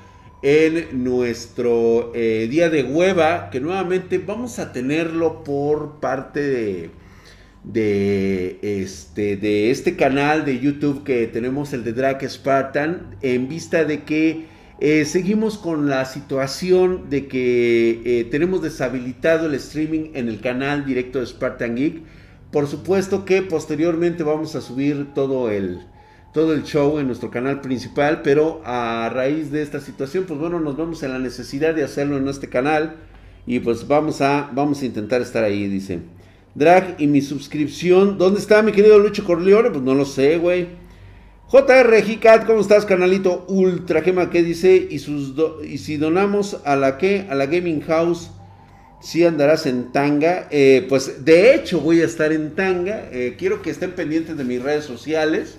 en 0.43 1.03
nuestro 1.03 2.13
eh, 2.15 2.47
día 2.51 2.69
de 2.69 2.83
hueva. 2.83 3.49
Que 3.49 3.59
nuevamente 3.59 4.19
vamos 4.19 4.59
a 4.59 4.71
tenerlo 4.71 5.45
por 5.45 5.99
parte 5.99 6.41
de 6.41 6.91
de 7.65 8.59
este, 8.63 9.37
de 9.37 9.71
este 9.71 9.97
canal 9.97 10.45
de 10.45 10.59
YouTube 10.59 11.05
que 11.05 11.27
tenemos, 11.27 11.73
el 11.73 11.85
de 11.85 11.93
Drake 11.93 12.29
Spartan, 12.29 13.17
en 13.23 13.49
vista 13.49 13.85
de 13.85 14.03
que 14.03 14.47
eh, 14.81 15.05
seguimos 15.05 15.59
con 15.59 15.89
la 15.89 16.05
situación 16.05 17.09
de 17.09 17.29
que 17.29 18.03
eh, 18.05 18.25
tenemos 18.25 18.63
deshabilitado 18.63 19.47
el 19.47 19.55
streaming 19.55 20.11
en 20.15 20.29
el 20.29 20.41
canal 20.41 20.85
directo 20.85 21.21
de 21.21 21.27
Spartan 21.27 21.77
Geek. 21.77 22.03
Por 22.51 22.67
supuesto 22.67 23.25
que 23.25 23.43
posteriormente 23.43 24.25
vamos 24.25 24.57
a 24.57 24.61
subir 24.61 25.15
todo 25.15 25.51
el, 25.51 25.87
todo 26.35 26.53
el 26.53 26.65
show 26.65 26.99
en 26.99 27.07
nuestro 27.07 27.31
canal 27.31 27.61
principal, 27.61 28.23
pero 28.23 28.61
a 28.65 29.09
raíz 29.09 29.53
de 29.53 29.63
esta 29.63 29.81
situación, 29.81 30.25
pues 30.27 30.41
bueno, 30.41 30.59
nos 30.59 30.77
vemos 30.77 31.03
en 31.05 31.13
la 31.13 31.19
necesidad 31.21 31.75
de 31.75 31.85
hacerlo 31.85 32.17
en 32.17 32.27
este 32.27 32.49
canal 32.49 32.97
y 33.47 33.61
pues 33.61 33.87
vamos 33.87 34.21
a, 34.21 34.51
vamos 34.53 34.83
a 34.83 34.87
intentar 34.87 35.23
estar 35.23 35.45
ahí, 35.45 35.69
dice. 35.69 36.01
Drag 36.55 36.97
y 36.99 37.07
mi 37.07 37.23
suscripción. 37.23 38.19
¿Dónde 38.19 38.41
está 38.41 38.63
mi 38.63 38.73
querido 38.73 38.99
Lucho 38.99 39.25
Corleone? 39.25 39.71
Pues 39.71 39.83
no 39.83 39.95
lo 39.95 40.05
sé, 40.05 40.39
güey. 40.39 40.69
JR 41.49 42.03
Gicat, 42.03 42.47
¿cómo 42.47 42.61
estás, 42.61 42.87
canalito 42.87 43.45
Ultra 43.49 44.03
Gema? 44.03 44.31
¿Qué 44.31 44.43
dice? 44.43 44.89
Y, 44.91 44.99
si 44.99 45.97
donamos 45.97 46.61
a 46.65 46.77
la 46.77 46.97
que, 46.97 47.27
a 47.29 47.35
la 47.35 47.47
Gaming 47.47 47.83
House, 47.83 48.31
si 49.01 49.25
andarás 49.25 49.67
en 49.67 49.93
tanga. 49.93 50.49
Eh, 50.51 50.87
pues 50.89 51.25
de 51.25 51.55
hecho 51.55 51.81
voy 51.81 52.01
a 52.01 52.07
estar 52.07 52.33
en 52.33 52.55
tanga. 52.55 53.09
Eh, 53.13 53.37
quiero 53.39 53.61
que 53.61 53.71
estén 53.71 53.93
pendientes 53.93 54.37
de 54.37 54.45
mis 54.45 54.63
redes 54.63 54.85
sociales. 54.85 55.59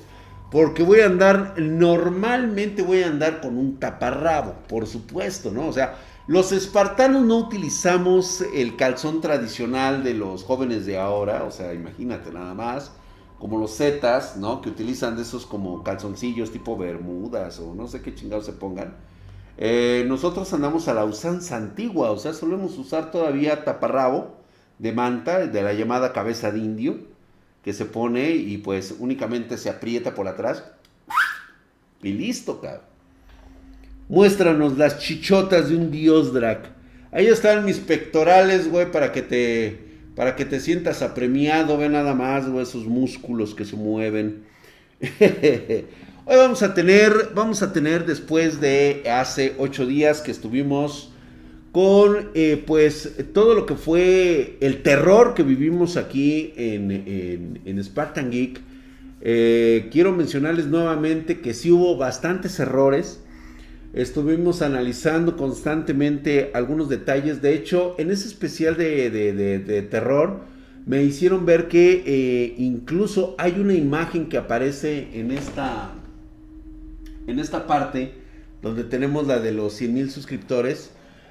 Porque 0.54 0.84
voy 0.84 1.00
a 1.00 1.08
andar, 1.08 1.56
normalmente 1.58 2.84
voy 2.84 3.02
a 3.02 3.08
andar 3.08 3.42
con 3.42 3.58
un 3.58 3.80
taparrabo, 3.80 4.54
por 4.68 4.86
supuesto, 4.86 5.50
¿no? 5.50 5.68
O 5.68 5.74
sea, 5.74 5.96
los 6.26 6.54
espartanos 6.54 7.24
no 7.24 7.38
utilizamos 7.38 8.42
el 8.54 8.78
calzón 8.78 9.20
tradicional 9.20 10.04
de 10.04 10.14
los 10.14 10.44
jóvenes 10.44 10.86
de 10.86 10.98
ahora, 10.98 11.44
o 11.44 11.52
sea, 11.52 11.74
imagínate 11.74 12.32
nada 12.32 12.54
más, 12.54 12.94
como 13.40 13.58
los 13.58 13.76
zetas, 13.76 14.38
¿no? 14.38 14.62
Que 14.62 14.70
utilizan 14.70 15.18
de 15.18 15.24
esos 15.24 15.46
como 15.46 15.84
calzoncillos 15.84 16.52
tipo 16.52 16.78
bermudas 16.78 17.60
o 17.60 17.76
no 17.76 17.88
sé 17.88 18.02
qué 18.02 18.16
chingados 18.16 18.46
se 18.46 18.54
pongan. 18.54 18.96
Eh, 19.58 20.06
nosotros 20.08 20.54
andamos 20.54 20.88
a 20.88 20.94
la 20.94 21.04
usanza 21.04 21.58
antigua, 21.58 22.12
o 22.12 22.18
sea, 22.18 22.34
solemos 22.34 22.78
usar 22.78 23.12
todavía 23.12 23.66
taparrabo 23.66 24.38
de 24.80 24.94
manta, 24.94 25.46
de 25.46 25.62
la 25.62 25.74
llamada 25.74 26.14
cabeza 26.14 26.52
de 26.52 26.60
indio, 26.60 27.00
que 27.66 27.74
se 27.74 27.84
pone 27.86 28.32
y 28.32 28.58
pues 28.60 28.96
únicamente 28.98 29.58
se 29.58 29.70
aprieta 29.70 30.16
por 30.16 30.30
atrás 30.30 30.64
y 32.02 32.14
listo, 32.14 32.62
cabrón. 32.62 32.93
Muéstranos 34.14 34.78
las 34.78 35.00
chichotas 35.00 35.70
de 35.70 35.76
un 35.76 35.90
dios 35.90 36.36
drag. 36.36 36.72
Ahí 37.12 37.26
están 37.26 37.66
mis 37.66 37.80
pectorales, 37.80 38.70
güey, 38.70 38.92
para 38.92 39.12
que 39.12 39.24
te 39.24 39.80
para 40.16 40.36
que 40.36 40.46
te 40.46 40.60
sientas 40.60 41.02
apremiado, 41.02 41.80
ve 41.80 41.90
nada 41.90 42.14
más, 42.14 42.48
güey, 42.48 42.62
esos 42.62 42.86
músculos 42.86 43.56
que 43.56 43.66
se 43.66 43.76
mueven. 43.76 44.44
Hoy 46.26 46.38
vamos 46.38 46.62
a 46.62 46.76
tener, 46.76 47.32
vamos 47.34 47.64
a 47.64 47.74
tener 47.74 48.06
después 48.06 48.62
de 48.62 49.02
hace 49.10 49.56
ocho 49.58 49.88
días 49.88 50.22
que 50.22 50.30
estuvimos 50.30 51.12
con, 51.72 52.30
eh, 52.36 52.64
pues, 52.68 53.16
todo 53.34 53.56
lo 53.56 53.66
que 53.66 53.74
fue 53.74 54.58
el 54.62 54.84
terror 54.84 55.34
que 55.34 55.42
vivimos 55.42 55.98
aquí 55.98 56.54
en, 56.56 57.60
en, 57.66 57.84
Spartan 57.84 58.30
Geek. 58.30 58.62
Eh, 59.22 59.90
quiero 59.92 60.12
mencionarles 60.12 60.68
nuevamente 60.68 61.40
que 61.40 61.56
sí 61.56 61.72
hubo 61.72 61.98
bastantes 61.98 62.60
errores. 62.60 63.23
Estuvimos 63.94 64.64
analizando 64.64 65.38
constantemente 65.38 66.50
algunos 66.56 66.90
detalles. 66.90 67.44
De 67.44 67.54
hecho, 67.54 67.94
en 68.00 68.10
ese 68.10 68.28
especial 68.28 68.76
de, 68.76 69.88
terror, 69.92 70.42
me 70.88 71.04
hicieron 71.04 71.46
ver 71.46 71.68
que 71.68 72.04
eh, 72.04 72.56
incluso 72.58 73.36
hay 73.38 73.60
una 73.60 73.76
imagen 73.76 74.30
que 74.30 74.38
aparece 74.38 75.10
en 75.14 75.30
esta, 75.30 75.92
en 77.28 77.38
esta 77.38 77.68
parte, 77.68 78.14
donde 78.64 78.84
tenemos 78.84 79.28
la 79.28 79.40
de 79.40 79.52
los 79.52 79.74
100 79.74 79.94
mil 79.94 80.10
suscriptores. 80.10 80.90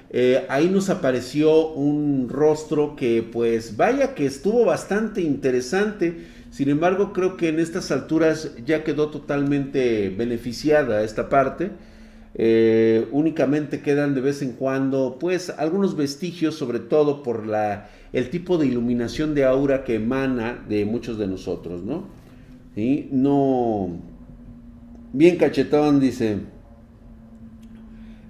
Eh, 0.09 0.45
ahí 0.47 0.69
nos 0.69 0.89
apareció 0.89 1.67
un 1.73 2.29
rostro 2.29 2.95
que 2.95 3.27
pues 3.29 3.75
vaya 3.75 4.15
que 4.15 4.25
estuvo 4.25 4.63
bastante 4.63 5.19
interesante. 5.19 6.27
Sin 6.49 6.69
embargo, 6.69 7.11
creo 7.11 7.35
que 7.35 7.49
en 7.49 7.59
estas 7.59 7.91
alturas 7.91 8.51
ya 8.65 8.85
quedó 8.85 9.09
totalmente 9.09 10.09
beneficiada 10.09 11.03
esta 11.03 11.27
parte. 11.27 11.71
Eh, 12.35 13.07
únicamente 13.11 13.81
quedan 13.81 14.15
de 14.15 14.21
vez 14.21 14.41
en 14.41 14.53
cuando, 14.53 15.17
pues, 15.19 15.51
algunos 15.51 15.95
vestigios, 15.95 16.55
sobre 16.55 16.79
todo 16.79 17.21
por 17.21 17.45
la, 17.45 17.89
el 18.11 18.29
tipo 18.29 18.57
de 18.57 18.67
iluminación 18.67 19.35
de 19.35 19.45
aura 19.45 19.83
que 19.83 19.95
emana 19.95 20.63
de 20.67 20.85
muchos 20.85 21.17
de 21.17 21.27
nosotros, 21.27 21.83
¿no? 21.83 22.05
¿Sí? 22.75 23.07
No. 23.11 23.89
Bien 25.11 25.37
cachetón, 25.37 25.99
dice. 25.99 26.39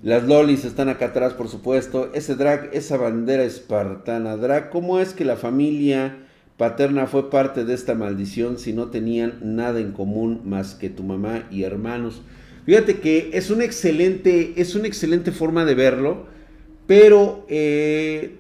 Las 0.03 0.27
lolis 0.27 0.65
están 0.65 0.89
acá 0.89 1.05
atrás, 1.05 1.33
por 1.33 1.47
supuesto. 1.47 2.11
Ese 2.13 2.35
drag, 2.35 2.71
esa 2.73 2.97
bandera 2.97 3.43
espartana. 3.43 4.35
Drag, 4.35 4.69
¿cómo 4.69 4.99
es 4.99 5.13
que 5.13 5.23
la 5.23 5.37
familia 5.37 6.17
paterna 6.57 7.07
fue 7.07 7.29
parte 7.29 7.63
de 7.63 7.73
esta 7.73 7.95
maldición 7.95 8.57
si 8.57 8.73
no 8.73 8.87
tenían 8.87 9.39
nada 9.41 9.79
en 9.79 9.93
común 9.93 10.41
más 10.43 10.75
que 10.75 10.89
tu 10.89 11.03
mamá 11.03 11.47
y 11.49 11.63
hermanos? 11.63 12.21
Fíjate 12.65 12.99
que 12.99 13.31
es 13.33 13.49
una 13.49 13.65
excelente, 13.65 14.53
es 14.55 14.75
una 14.75 14.87
excelente 14.87 15.31
forma 15.31 15.65
de 15.65 15.75
verlo, 15.75 16.27
pero 16.87 17.45
eh, 17.49 18.37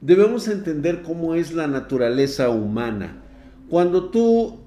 debemos 0.00 0.48
entender 0.48 1.02
cómo 1.02 1.34
es 1.34 1.52
la 1.52 1.68
naturaleza 1.68 2.50
humana. 2.50 3.22
Cuando 3.68 4.10
tú 4.10 4.58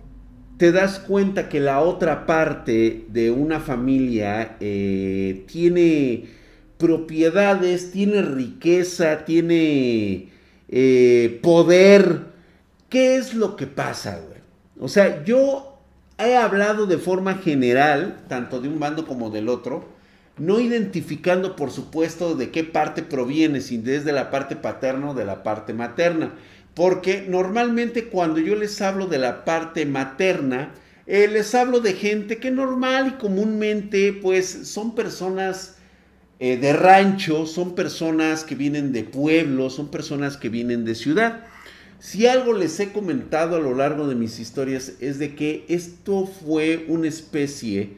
te 0.57 0.71
das 0.71 0.99
cuenta 0.99 1.49
que 1.49 1.59
la 1.59 1.81
otra 1.81 2.25
parte 2.25 3.05
de 3.09 3.31
una 3.31 3.59
familia 3.59 4.55
eh, 4.61 5.43
tiene 5.47 6.25
propiedades, 6.77 7.91
tiene 7.91 8.21
riqueza, 8.21 9.25
tiene 9.25 10.29
eh, 10.69 11.39
poder, 11.43 12.21
¿qué 12.89 13.17
es 13.17 13.33
lo 13.33 13.57
que 13.57 13.67
pasa, 13.67 14.21
güey? 14.25 14.39
O 14.79 14.87
sea, 14.87 15.23
yo 15.25 15.75
he 16.17 16.36
hablado 16.36 16.86
de 16.86 16.98
forma 16.98 17.36
general, 17.36 18.24
tanto 18.27 18.62
de 18.62 18.67
un 18.67 18.79
bando 18.79 19.05
como 19.05 19.29
del 19.29 19.50
otro, 19.50 19.89
no 20.38 20.60
identificando 20.60 21.55
por 21.55 21.72
supuesto 21.72 22.36
de 22.36 22.51
qué 22.51 22.63
parte 22.63 23.03
proviene, 23.03 23.62
si 23.62 23.77
desde 23.77 24.12
la 24.12 24.31
parte 24.31 24.55
paterna 24.55 25.12
o 25.12 25.13
de 25.13 25.25
la 25.25 25.43
parte 25.43 25.74
materna. 25.74 26.34
Porque 26.74 27.25
normalmente 27.27 28.10
cuando 28.10 28.39
yo 28.39 28.55
les 28.55 28.81
hablo 28.81 29.07
de 29.07 29.17
la 29.17 29.45
parte 29.45 29.86
materna, 29.86 30.74
eh, 31.07 31.27
les 31.27 31.55
hablo 31.55 31.79
de 31.79 31.93
gente 31.93 32.38
que 32.38 32.51
normal 32.51 33.13
y 33.15 33.22
comúnmente 33.22 34.12
pues 34.12 34.67
son 34.67 34.95
personas 34.95 35.75
eh, 36.39 36.57
de 36.57 36.74
rancho, 36.74 37.45
son 37.45 37.75
personas 37.75 38.43
que 38.43 38.55
vienen 38.55 38.91
de 38.91 39.03
pueblo, 39.03 39.69
son 39.69 39.89
personas 39.89 40.36
que 40.36 40.50
vienen 40.50 40.84
de 40.84 40.95
ciudad. 40.95 41.45
Si 41.99 42.27
algo 42.27 42.53
les 42.53 42.79
he 42.79 42.91
comentado 42.91 43.55
a 43.55 43.59
lo 43.59 43.73
largo 43.73 44.07
de 44.07 44.15
mis 44.15 44.39
historias 44.39 44.93
es 44.99 45.17
de 45.17 45.35
que 45.35 45.65
esto 45.69 46.25
fue 46.25 46.85
una 46.87 47.07
especie 47.07 47.97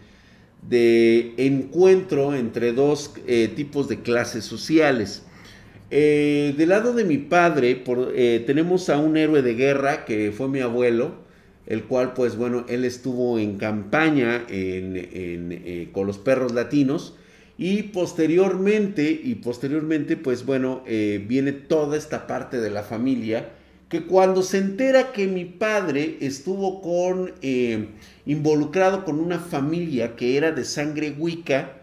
de 0.61 1.33
encuentro 1.37 2.35
entre 2.35 2.73
dos 2.73 3.13
eh, 3.27 3.51
tipos 3.55 3.87
de 3.87 4.01
clases 4.01 4.45
sociales. 4.45 5.23
eh, 5.89 6.53
del 6.57 6.69
lado 6.69 6.93
de 6.93 7.05
mi 7.05 7.17
padre, 7.17 7.83
eh, 8.15 8.43
tenemos 8.45 8.89
a 8.89 8.97
un 8.97 9.15
héroe 9.17 9.41
de 9.41 9.55
guerra 9.55 10.05
que 10.05 10.31
fue 10.31 10.49
mi 10.49 10.59
abuelo, 10.59 11.15
el 11.65 11.83
cual, 11.85 12.13
pues 12.13 12.35
bueno, 12.35 12.65
él 12.69 12.85
estuvo 12.85 13.39
en 13.39 13.57
campaña 13.57 14.45
con 15.91 16.07
los 16.07 16.17
perros 16.17 16.53
latinos. 16.53 17.15
Y 17.57 17.83
posteriormente, 17.83 19.09
y 19.23 19.35
posteriormente, 19.35 20.17
pues 20.17 20.45
bueno, 20.45 20.83
viene 20.85 21.51
toda 21.53 21.97
esta 21.97 22.27
parte 22.27 22.59
de 22.59 22.69
la 22.69 22.83
familia 22.83 23.49
que 23.89 24.05
cuando 24.05 24.43
se 24.43 24.57
entera 24.57 25.11
que 25.11 25.27
mi 25.27 25.45
padre 25.45 26.17
estuvo 26.21 26.81
con, 26.81 27.33
involucrado 28.25 29.05
con 29.05 29.19
una 29.19 29.39
familia 29.39 30.15
que 30.15 30.37
era 30.37 30.51
de 30.51 30.65
sangre 30.65 31.15
wicca, 31.17 31.73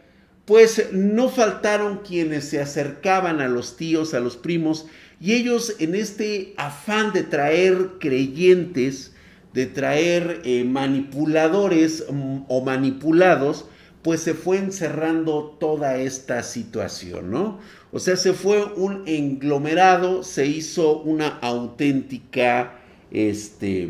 pues 0.44 0.92
no 0.92 1.30
faltaron 1.30 2.00
quienes 2.06 2.44
se 2.44 2.60
acercaban 2.60 3.40
a 3.40 3.48
los 3.48 3.76
tíos, 3.76 4.12
a 4.12 4.20
los 4.20 4.36
primos, 4.36 4.86
y 5.20 5.32
ellos 5.32 5.76
en 5.78 5.94
este 5.94 6.52
afán 6.58 7.12
de 7.12 7.22
traer 7.22 7.92
creyentes, 7.98 9.12
de 9.54 9.66
traer 9.66 10.42
eh, 10.44 10.64
manipuladores 10.64 12.04
mm, 12.10 12.42
o 12.48 12.60
manipulados, 12.62 13.66
pues 14.02 14.20
se 14.20 14.34
fue 14.34 14.58
encerrando 14.58 15.56
toda 15.58 15.96
esta 15.96 16.42
situación, 16.42 17.30
¿no? 17.30 17.58
O 17.94 18.00
sea, 18.00 18.16
se 18.16 18.32
fue 18.32 18.64
un 18.74 19.04
englomerado, 19.06 20.24
se 20.24 20.48
hizo 20.48 20.98
una 21.02 21.38
auténtica, 21.38 22.72
este, 23.12 23.88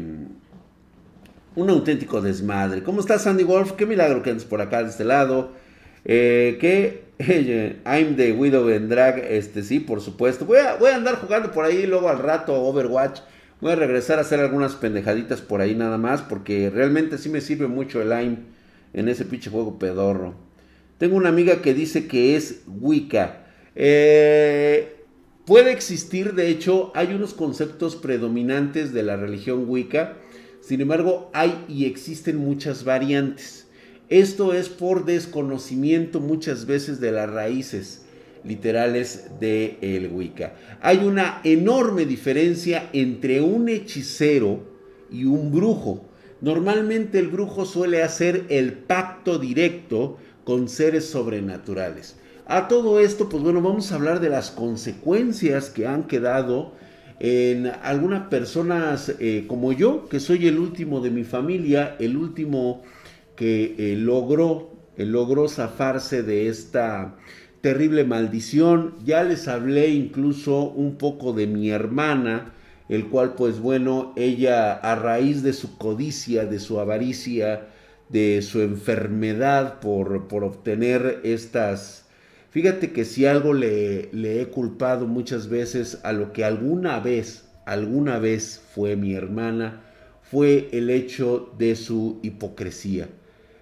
un 1.57 1.71
auténtico 1.71 2.21
desmadre. 2.21 2.83
¿Cómo 2.83 3.01
estás, 3.01 3.23
Sandy 3.23 3.45
Wolf? 3.45 3.73
Qué 3.73 3.87
milagro 3.87 4.23
que 4.23 4.29
andes 4.29 4.45
por 4.45 4.61
acá 4.61 4.83
de 4.83 4.91
este 4.91 5.07
lado. 5.07 5.53
Eh, 6.05 6.59
que 6.61 7.05
I'm 7.87 8.17
the 8.17 8.33
Widow 8.33 8.69
en 8.69 8.91
Drag, 8.91 9.21
este 9.21 9.63
sí, 9.63 9.81
por 9.81 10.03
supuesto. 10.03 10.45
Voy 10.45 10.59
a, 10.59 10.77
voy 10.77 10.91
a 10.91 10.97
andar 10.97 11.15
jugando 11.15 11.51
por 11.51 11.65
ahí 11.65 11.87
luego 11.87 12.11
al 12.11 12.19
rato 12.19 12.53
Overwatch. 12.53 13.21
Voy 13.63 13.73
a 13.73 13.77
regresar 13.77 14.19
a 14.19 14.21
hacer 14.21 14.39
algunas 14.39 14.75
pendejaditas 14.75 15.41
por 15.41 15.63
ahí 15.63 15.75
nada 15.75 15.97
más, 15.97 16.21
porque 16.21 16.69
realmente 16.69 17.17
sí 17.17 17.31
me 17.31 17.41
sirve 17.41 17.69
mucho 17.69 18.03
el 18.03 18.13
AIM 18.13 18.37
en 18.93 19.09
ese 19.09 19.25
pinche 19.25 19.49
juego 19.49 19.79
pedorro. 19.79 20.35
Tengo 20.99 21.17
una 21.17 21.31
amiga 21.31 21.63
que 21.63 21.73
dice 21.73 22.07
que 22.07 22.37
es 22.37 22.65
Wicca. 22.67 23.44
Eh, 23.77 24.97
puede 25.47 25.73
existir, 25.73 26.35
de 26.35 26.49
hecho, 26.49 26.93
hay 26.95 27.15
unos 27.15 27.35
conceptos 27.35 27.97
predominantes 27.97 28.93
de 28.93 29.03
la 29.03 29.17
religión 29.17 29.65
Wicca. 29.69 30.17
Sin 30.61 30.81
embargo, 30.81 31.31
hay 31.33 31.65
y 31.69 31.87
existen 31.87 32.37
muchas 32.37 32.85
variantes. 32.85 33.67
Esto 34.09 34.55
es 34.55 34.69
por 34.69 35.05
desconocimiento 35.05 36.21
muchas 36.21 36.67
veces 36.67 37.01
de 37.01 37.13
las 37.13 37.31
raíces 37.31 38.03
literales 38.45 39.31
de 39.41 39.79
el 39.81 40.13
Wicca. 40.13 40.55
Hay 40.81 40.99
una 40.99 41.41
enorme 41.45 42.05
diferencia 42.05 42.91
entre 42.93 43.41
un 43.41 43.69
hechicero 43.69 44.63
y 45.11 45.25
un 45.25 45.51
brujo. 45.51 46.05
Normalmente 46.41 47.19
el 47.19 47.29
brujo 47.29 47.65
suele 47.65 48.03
hacer 48.03 48.45
el 48.51 48.75
pacto 48.75 49.39
directo 49.39 50.19
con 50.45 50.69
seres 50.69 51.07
sobrenaturales. 51.07 52.17
A 52.47 52.69
todo 52.69 53.01
esto, 53.01 53.31
pues 53.31 53.43
bueno, 53.43 53.63
vamos 53.63 53.91
a 53.91 53.95
hablar 53.95 54.21
de 54.21 54.29
las 54.29 54.51
consecuencias 54.51 55.71
que 55.71 55.87
han 55.87 56.05
quedado 56.05 56.73
en 57.19 57.73
algunas 57.83 58.29
personas 58.29 59.15
eh, 59.19 59.47
como 59.49 59.73
yo, 59.73 60.11
que 60.11 60.21
soy 60.21 60.47
el 60.47 60.59
último 60.59 61.01
de 61.01 61.11
mi 61.11 61.25
familia, 61.25 61.97
el 61.99 62.19
último 62.19 62.83
que 63.35 63.75
eh, 63.79 63.97
logró, 63.97 64.75
eh, 64.99 65.07
logró 65.07 65.49
zafarse 65.49 66.23
de 66.23 66.49
esta 66.49 67.17
terrible 67.63 68.05
maldición. 68.05 68.95
Ya 69.07 69.23
les 69.23 69.49
hablé 69.49 69.89
incluso 69.89 70.65
un 70.65 70.97
poco 70.97 71.33
de 71.33 71.47
mi 71.47 71.71
hermana, 71.71 72.53
el 72.91 73.07
cual 73.07 73.37
pues 73.37 73.59
bueno, 73.59 74.13
ella 74.17 74.75
a 74.75 74.95
raíz 74.97 75.43
de 75.43 75.55
su 75.55 75.79
codicia, 75.79 76.45
de 76.45 76.59
su 76.59 76.79
avaricia, 76.79 77.69
de 78.11 78.43
su 78.43 78.61
enfermedad 78.61 79.81
por, 79.81 80.29
por 80.29 80.45
obtener 80.45 81.21
estas... 81.25 82.04
Fíjate 82.55 82.93
que 82.93 83.05
si 83.05 83.27
algo 83.27 83.53
le, 83.53 84.11
le 84.13 84.41
he 84.41 84.47
culpado 84.47 85.09
muchas 85.09 85.49
veces 85.49 85.99
a 86.05 86.13
lo 86.13 86.33
que 86.33 86.45
alguna 86.45 87.01
vez, 87.01 87.49
alguna 87.67 88.21
vez 88.21 88.63
fue 88.73 88.95
mi 88.95 89.13
hermana, 89.13 89.83
fue 90.23 90.69
el 90.71 90.89
hecho 90.89 91.53
de 91.59 91.75
su 91.75 92.21
hipocresía. 92.23 93.09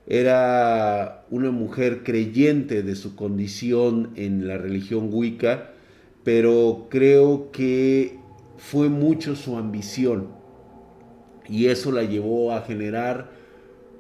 Era 0.07 1.25
una 1.31 1.51
mujer 1.51 2.03
creyente 2.05 2.83
de 2.83 2.95
su 2.95 3.17
condición 3.17 4.11
en 4.15 4.47
la 4.47 4.59
religión 4.59 5.09
Wicca, 5.11 5.71
pero 6.23 6.89
creo 6.91 7.51
que 7.51 8.19
fue 8.59 8.91
mucho 8.91 9.37
su 9.37 9.57
ambición 9.57 10.29
y 11.49 11.69
eso 11.69 11.93
la 11.93 12.03
llevó 12.03 12.53
a 12.53 12.61
generar 12.61 13.31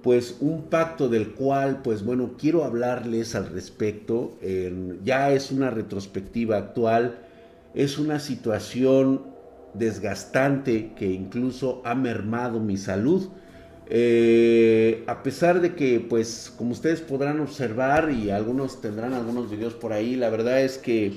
pues 0.02 0.36
un 0.40 0.64
pacto 0.64 1.08
del 1.08 1.32
cual 1.32 1.82
pues 1.82 2.04
bueno 2.04 2.32
quiero 2.38 2.64
hablarles 2.64 3.34
al 3.34 3.48
respecto. 3.50 4.38
Ya 5.04 5.32
es 5.32 5.50
una 5.50 5.70
retrospectiva 5.70 6.56
actual. 6.56 7.18
Es 7.74 7.98
una 7.98 8.18
situación 8.18 9.32
desgastante 9.74 10.92
que 10.96 11.10
incluso 11.10 11.82
ha 11.84 11.94
mermado 11.94 12.60
mi 12.60 12.76
salud. 12.76 13.28
Eh, 13.88 15.04
a 15.06 15.22
pesar 15.22 15.60
de 15.60 15.74
que, 15.74 16.00
pues, 16.00 16.52
como 16.56 16.72
ustedes 16.72 17.00
podrán 17.00 17.40
observar 17.40 18.10
y 18.10 18.30
algunos 18.30 18.80
tendrán 18.80 19.12
algunos 19.12 19.50
videos 19.50 19.74
por 19.74 19.92
ahí, 19.92 20.16
la 20.16 20.30
verdad 20.30 20.62
es 20.62 20.78
que 20.78 21.12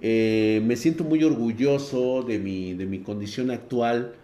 eh, 0.00 0.60
me 0.64 0.76
siento 0.76 1.04
muy 1.04 1.22
orgulloso 1.24 2.22
de 2.22 2.38
mi, 2.38 2.74
de 2.74 2.86
mi 2.86 3.00
condición 3.00 3.50
actual. 3.50 4.14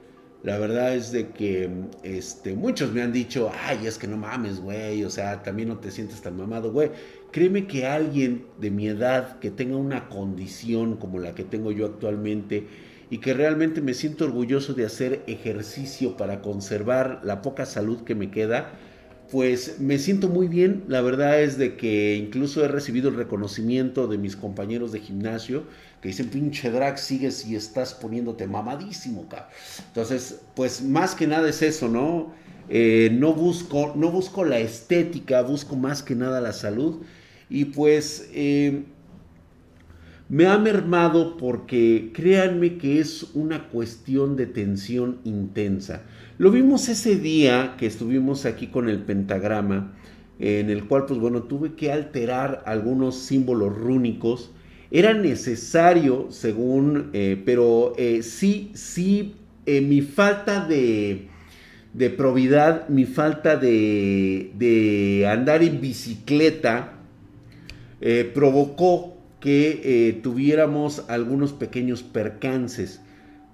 La 0.49 0.57
verdad 0.57 0.95
es 0.95 1.13
de 1.13 1.29
que 1.29 1.69
este, 2.03 2.55
muchos 2.55 2.91
me 2.95 3.03
han 3.03 3.13
dicho, 3.13 3.53
ay, 3.67 3.87
es 3.87 3.99
que 3.99 4.07
no 4.07 4.17
mames, 4.17 4.61
güey, 4.61 5.05
o 5.05 5.11
sea, 5.11 5.43
también 5.43 5.69
no 5.69 5.77
te 5.77 5.91
sientes 5.91 6.23
tan 6.23 6.39
mamado, 6.39 6.73
güey. 6.73 6.91
Créeme 7.33 7.67
que 7.67 7.87
alguien 7.87 8.47
de 8.59 8.71
mi 8.71 8.87
edad 8.89 9.39
que 9.41 9.51
tenga 9.51 9.77
una 9.77 10.09
condición 10.09 10.97
como 10.97 11.19
la 11.19 11.35
que 11.35 11.45
tengo 11.45 11.71
yo 11.71 11.85
actualmente, 11.85 12.67
y 13.11 13.19
que 13.19 13.35
realmente 13.35 13.83
me 13.83 13.93
siento 13.93 14.25
orgulloso 14.25 14.73
de 14.73 14.87
hacer 14.87 15.23
ejercicio 15.27 16.17
para 16.17 16.41
conservar 16.41 17.21
la 17.25 17.43
poca 17.43 17.67
salud 17.67 18.05
que 18.05 18.15
me 18.15 18.31
queda, 18.31 18.73
pues 19.31 19.79
me 19.81 19.99
siento 19.99 20.31
muy 20.31 20.49
bien. 20.49 20.85
La 20.89 21.03
verdad 21.03 21.43
es 21.43 21.59
de 21.59 21.77
que 21.77 22.17
incluso 22.17 22.65
he 22.65 22.69
recibido 22.69 23.11
el 23.11 23.17
reconocimiento 23.17 24.07
de 24.07 24.17
mis 24.17 24.35
compañeros 24.35 24.93
de 24.93 25.01
gimnasio 25.01 25.65
que 26.01 26.09
dicen, 26.09 26.29
pinche 26.29 26.71
drag, 26.71 26.99
sigues 26.99 27.47
y 27.47 27.57
estás 27.57 27.95
poniéndote 27.95 28.47
mamadísimo, 28.47 29.29
cabrón. 29.29 29.49
Entonces, 29.89 30.41
pues 30.55 30.83
más 30.83 31.15
que 31.15 31.27
nada 31.27 31.49
es 31.49 31.63
eso, 31.63 31.89
¿no? 31.89 32.33
Eh, 32.69 33.11
no, 33.13 33.33
busco, 33.33 33.95
no 33.97 34.11
busco 34.11 34.45
la 34.45 34.59
estética, 34.59 35.43
busco 35.43 35.77
más 35.77 36.03
que 36.03 36.15
nada 36.15 36.41
la 36.41 36.53
salud. 36.53 37.03
Y 37.49 37.67
pues... 37.67 38.29
Eh, 38.33 38.85
me 40.31 40.47
ha 40.47 40.59
mermado 40.59 41.39
porque 41.39 42.11
créanme 42.13 42.77
que 42.77 43.01
es 43.01 43.29
una 43.33 43.69
cuestión 43.71 44.37
de 44.37 44.45
tensión 44.45 45.21
intensa. 45.25 46.03
Lo 46.37 46.51
vimos 46.51 46.91
ese 46.91 47.17
día 47.17 47.77
que 47.79 47.87
estuvimos 47.87 48.45
aquí 48.45 48.67
con 48.67 48.91
el 48.91 48.99
pentagrama, 48.99 49.95
en 50.39 50.69
el 50.69 50.87
cual 50.87 51.07
pues 51.07 51.19
bueno, 51.19 51.45
tuve 51.45 51.77
que 51.77 51.91
alterar 51.93 52.63
algunos 52.67 53.17
símbolos 53.17 53.75
rúnicos. 53.75 54.51
Era 54.91 55.13
necesario, 55.13 56.29
según, 56.31 57.11
eh, 57.13 57.41
pero 57.45 57.93
eh, 57.99 58.23
sí, 58.23 58.71
sí, 58.75 59.35
eh, 59.67 59.83
mi 59.83 60.01
falta 60.01 60.67
de, 60.67 61.29
de 61.93 62.11
probidad, 62.11 62.89
mi 62.89 63.05
falta 63.05 63.57
de, 63.57 64.51
de 64.55 65.27
andar 65.31 65.63
en 65.63 65.81
bicicleta, 65.81 66.95
provocó 68.33 69.19
que 69.41 70.21
tuviéramos 70.23 71.05
algunos 71.09 71.53
pequeños 71.53 72.05
percances. 72.05 73.01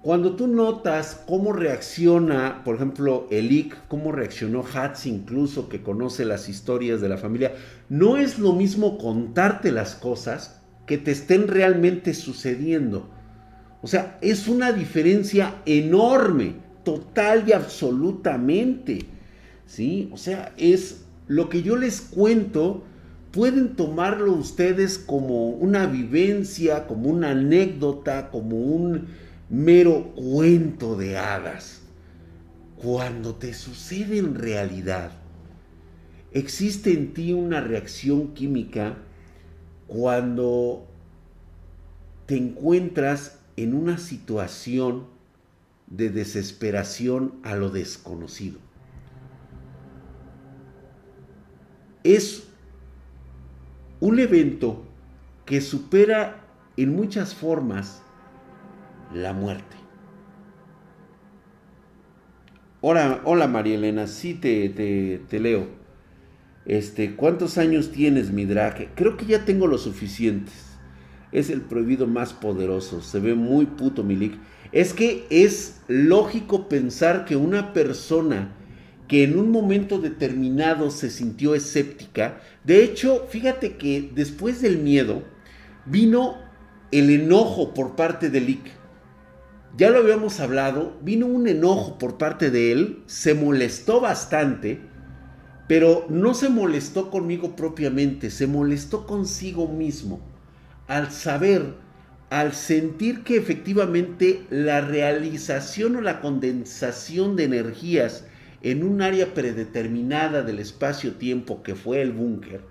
Cuando 0.03 0.35
tú 0.35 0.45
notas 0.45 1.23
cómo 1.25 1.51
reacciona, 1.51 2.61
por 2.63 2.75
ejemplo, 2.75 3.25
Elik, 3.31 3.75
cómo 3.87 4.11
reaccionó 4.11 4.63
Hatz 4.71 5.07
incluso, 5.07 5.67
que 5.67 5.81
conoce 5.81 6.25
las 6.25 6.47
historias 6.47 7.01
de 7.01 7.09
la 7.09 7.17
familia, 7.17 7.55
no 7.89 8.17
es 8.17 8.37
lo 8.37 8.53
mismo 8.53 8.99
contarte 8.99 9.71
las 9.71 9.95
cosas 9.95 10.61
que 10.85 10.97
te 10.97 11.11
estén 11.11 11.47
realmente 11.47 12.13
sucediendo. 12.13 13.09
O 13.81 13.87
sea, 13.87 14.17
es 14.21 14.47
una 14.47 14.71
diferencia 14.71 15.61
enorme, 15.65 16.55
total 16.83 17.43
y 17.47 17.53
absolutamente. 17.53 19.05
¿Sí? 19.65 20.09
O 20.11 20.17
sea, 20.17 20.53
es 20.57 21.05
lo 21.27 21.49
que 21.49 21.63
yo 21.63 21.75
les 21.75 22.01
cuento 22.01 22.83
pueden 23.31 23.75
tomarlo 23.75 24.31
ustedes 24.31 24.97
como 24.97 25.49
una 25.49 25.87
vivencia, 25.87 26.87
como 26.87 27.09
una 27.09 27.31
anécdota, 27.31 28.29
como 28.29 28.55
un 28.57 29.07
mero 29.49 30.13
cuento 30.15 30.95
de 30.95 31.17
hadas. 31.17 31.81
Cuando 32.77 33.35
te 33.35 33.53
sucede 33.53 34.19
en 34.19 34.35
realidad, 34.35 35.11
existe 36.31 36.93
en 36.93 37.13
ti 37.13 37.33
una 37.33 37.59
reacción 37.59 38.33
química 38.33 38.99
cuando 39.87 40.85
te 42.25 42.37
encuentras 42.37 43.39
en 43.55 43.73
una 43.73 43.97
situación 43.97 45.05
de 45.87 46.09
desesperación 46.09 47.35
a 47.43 47.55
lo 47.55 47.69
desconocido. 47.69 48.59
Es 52.03 52.47
un 53.99 54.19
evento 54.19 54.83
que 55.45 55.61
supera 55.61 56.43
en 56.77 56.95
muchas 56.95 57.33
formas 57.33 58.01
la 59.13 59.33
muerte. 59.33 59.75
Hola, 62.81 63.21
hola 63.23 63.47
María 63.47 63.75
Elena, 63.75 64.05
sí 64.05 64.35
te, 64.35 64.69
te, 64.69 65.39
leo. 65.39 65.84
Este, 66.65 67.15
¿cuántos 67.15 67.57
años 67.57 67.91
tienes, 67.91 68.31
mi 68.31 68.45
drag? 68.45 68.93
Creo 68.95 69.17
que 69.17 69.25
ya 69.25 69.45
tengo 69.45 69.67
los 69.67 69.83
suficientes. 69.83 70.53
Es 71.31 71.49
el 71.49 71.61
prohibido 71.61 72.07
más 72.07 72.33
poderoso. 72.33 73.01
Se 73.01 73.19
ve 73.19 73.35
muy 73.35 73.65
puto, 73.65 74.03
Milik. 74.03 74.33
Es 74.71 74.93
que 74.93 75.25
es 75.29 75.81
lógico 75.87 76.67
pensar 76.67 77.25
que 77.25 77.35
una 77.35 77.73
persona 77.73 78.55
que 79.07 79.23
en 79.23 79.37
un 79.37 79.51
momento 79.51 79.99
determinado 79.99 80.89
se 80.89 81.11
sintió 81.11 81.53
escéptica, 81.53 82.41
de 82.63 82.83
hecho, 82.83 83.27
fíjate 83.29 83.77
que 83.77 84.09
después 84.15 84.61
del 84.61 84.79
miedo 84.79 85.23
vino 85.85 86.37
el 86.91 87.11
enojo 87.11 87.73
por 87.73 87.95
parte 87.95 88.29
de 88.29 88.41
Lick. 88.41 88.71
Ya 89.77 89.89
lo 89.89 89.99
habíamos 89.99 90.39
hablado, 90.39 90.97
vino 91.01 91.27
un 91.27 91.47
enojo 91.47 91.99
por 91.99 92.17
parte 92.17 92.49
de 92.49 92.71
él, 92.71 93.03
se 93.05 93.33
molestó 93.33 93.99
bastante, 93.99 94.79
pero 95.67 96.05
no 96.09 96.33
se 96.33 96.49
molestó 96.49 97.09
conmigo 97.09 97.55
propiamente, 97.55 98.29
se 98.29 98.47
molestó 98.47 99.07
consigo 99.07 99.67
mismo 99.67 100.19
al 100.87 101.11
saber, 101.11 101.73
al 102.29 102.53
sentir 102.53 103.23
que 103.23 103.37
efectivamente 103.37 104.45
la 104.49 104.81
realización 104.81 105.95
o 105.95 106.01
la 106.01 106.21
condensación 106.21 107.35
de 107.35 107.45
energías 107.45 108.25
en 108.61 108.83
un 108.83 109.01
área 109.01 109.33
predeterminada 109.33 110.41
del 110.41 110.59
espacio-tiempo 110.59 111.63
que 111.63 111.75
fue 111.75 112.01
el 112.01 112.11
búnker, 112.11 112.61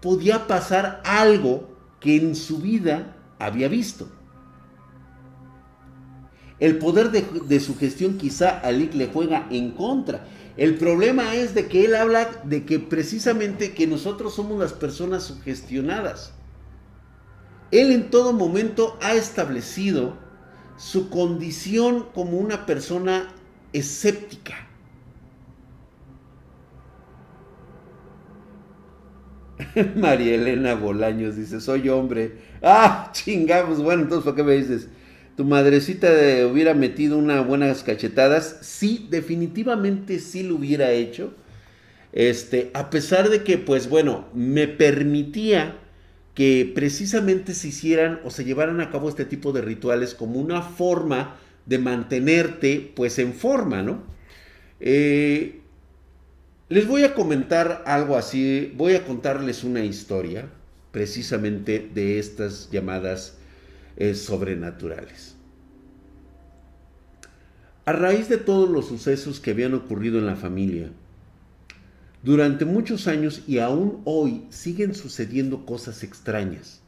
podía 0.00 0.46
pasar 0.46 1.00
algo 1.04 1.76
que 2.00 2.16
en 2.16 2.34
su 2.34 2.58
vida 2.58 3.16
había 3.38 3.68
visto. 3.68 4.08
El 6.60 6.76
poder 6.78 7.10
de, 7.10 7.60
su 7.60 7.76
gestión 7.76 8.18
quizá 8.18 8.60
a 8.60 8.70
Lick 8.70 8.94
le 8.94 9.06
juega 9.06 9.46
en 9.50 9.70
contra. 9.70 10.26
El 10.60 10.76
problema 10.76 11.34
es 11.36 11.54
de 11.54 11.68
que 11.68 11.86
él 11.86 11.94
habla 11.94 12.42
de 12.44 12.66
que 12.66 12.78
precisamente 12.78 13.72
que 13.72 13.86
nosotros 13.86 14.34
somos 14.34 14.60
las 14.60 14.74
personas 14.74 15.22
sugestionadas. 15.22 16.34
Él 17.70 17.90
en 17.92 18.10
todo 18.10 18.34
momento 18.34 18.98
ha 19.00 19.14
establecido 19.14 20.18
su 20.76 21.08
condición 21.08 22.08
como 22.12 22.36
una 22.36 22.66
persona 22.66 23.32
escéptica. 23.72 24.68
María 29.96 30.34
Elena 30.34 30.74
Bolaños 30.74 31.36
dice, 31.36 31.62
soy 31.62 31.88
hombre. 31.88 32.36
Ah, 32.62 33.08
chingamos. 33.14 33.82
Bueno, 33.82 34.02
entonces, 34.02 34.26
¿por 34.26 34.34
qué 34.34 34.42
me 34.42 34.56
dices? 34.56 34.88
¿Tu 35.40 35.46
madrecita 35.46 36.06
hubiera 36.52 36.74
metido 36.74 37.16
unas 37.16 37.46
buenas 37.46 37.82
cachetadas? 37.82 38.58
Sí, 38.60 39.06
definitivamente 39.08 40.18
sí 40.18 40.42
lo 40.42 40.56
hubiera 40.56 40.90
hecho. 40.92 41.32
Este, 42.12 42.70
a 42.74 42.90
pesar 42.90 43.30
de 43.30 43.42
que, 43.42 43.56
pues 43.56 43.88
bueno, 43.88 44.28
me 44.34 44.68
permitía 44.68 45.78
que 46.34 46.70
precisamente 46.74 47.54
se 47.54 47.68
hicieran 47.68 48.20
o 48.22 48.28
se 48.28 48.44
llevaran 48.44 48.82
a 48.82 48.90
cabo 48.90 49.08
este 49.08 49.24
tipo 49.24 49.52
de 49.52 49.62
rituales 49.62 50.14
como 50.14 50.38
una 50.38 50.60
forma 50.60 51.38
de 51.64 51.78
mantenerte, 51.78 52.92
pues 52.94 53.18
en 53.18 53.32
forma, 53.32 53.80
¿no? 53.80 54.02
Eh, 54.78 55.62
les 56.68 56.86
voy 56.86 57.04
a 57.04 57.14
comentar 57.14 57.82
algo 57.86 58.18
así, 58.18 58.74
voy 58.76 58.92
a 58.92 59.06
contarles 59.06 59.64
una 59.64 59.82
historia 59.82 60.50
precisamente 60.92 61.90
de 61.94 62.18
estas 62.18 62.70
llamadas 62.70 63.38
eh, 63.96 64.14
sobrenaturales. 64.14 65.29
A 67.86 67.92
raíz 67.92 68.28
de 68.28 68.36
todos 68.36 68.68
los 68.68 68.88
sucesos 68.88 69.40
que 69.40 69.52
habían 69.52 69.72
ocurrido 69.72 70.18
en 70.18 70.26
la 70.26 70.36
familia, 70.36 70.90
durante 72.22 72.66
muchos 72.66 73.06
años 73.06 73.42
y 73.46 73.58
aún 73.58 74.02
hoy 74.04 74.44
siguen 74.50 74.94
sucediendo 74.94 75.64
cosas 75.64 76.02
extrañas, 76.02 76.82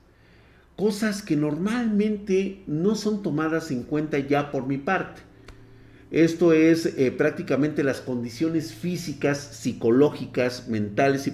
cosas 0.77 1.23
que 1.23 1.37
normalmente 1.37 2.63
no 2.67 2.95
son 2.95 3.23
tomadas 3.23 3.71
en 3.71 3.85
cuenta 3.85 4.19
ya 4.19 4.51
por 4.51 4.67
mi 4.67 4.77
parte. 4.77 5.23
Esto 6.11 6.53
es 6.53 6.85
eh, 6.85 7.11
prácticamente 7.11 7.83
las 7.83 8.03
condiciones 8.03 8.75
físicas, 8.75 9.39
psicológicas, 9.39 10.69
mentales 10.69 11.27
y, 11.27 11.33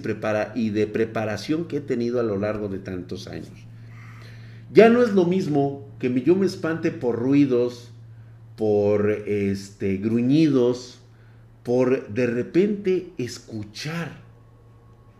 y 0.55 0.69
de 0.69 0.87
preparación 0.87 1.65
que 1.65 1.77
he 1.77 1.81
tenido 1.81 2.21
a 2.21 2.23
lo 2.23 2.37
largo 2.37 2.69
de 2.69 2.79
tantos 2.79 3.27
años. 3.27 3.51
Ya 4.71 4.87
no 4.87 5.03
es 5.03 5.11
lo 5.11 5.25
mismo 5.25 5.85
que 5.99 6.21
yo 6.21 6.37
me 6.37 6.45
espante 6.45 6.91
por 6.91 7.17
ruidos, 7.17 7.91
por 8.59 9.09
este, 9.09 9.95
gruñidos, 9.95 10.99
por 11.63 12.09
de 12.09 12.25
repente 12.25 13.13
escuchar 13.17 14.11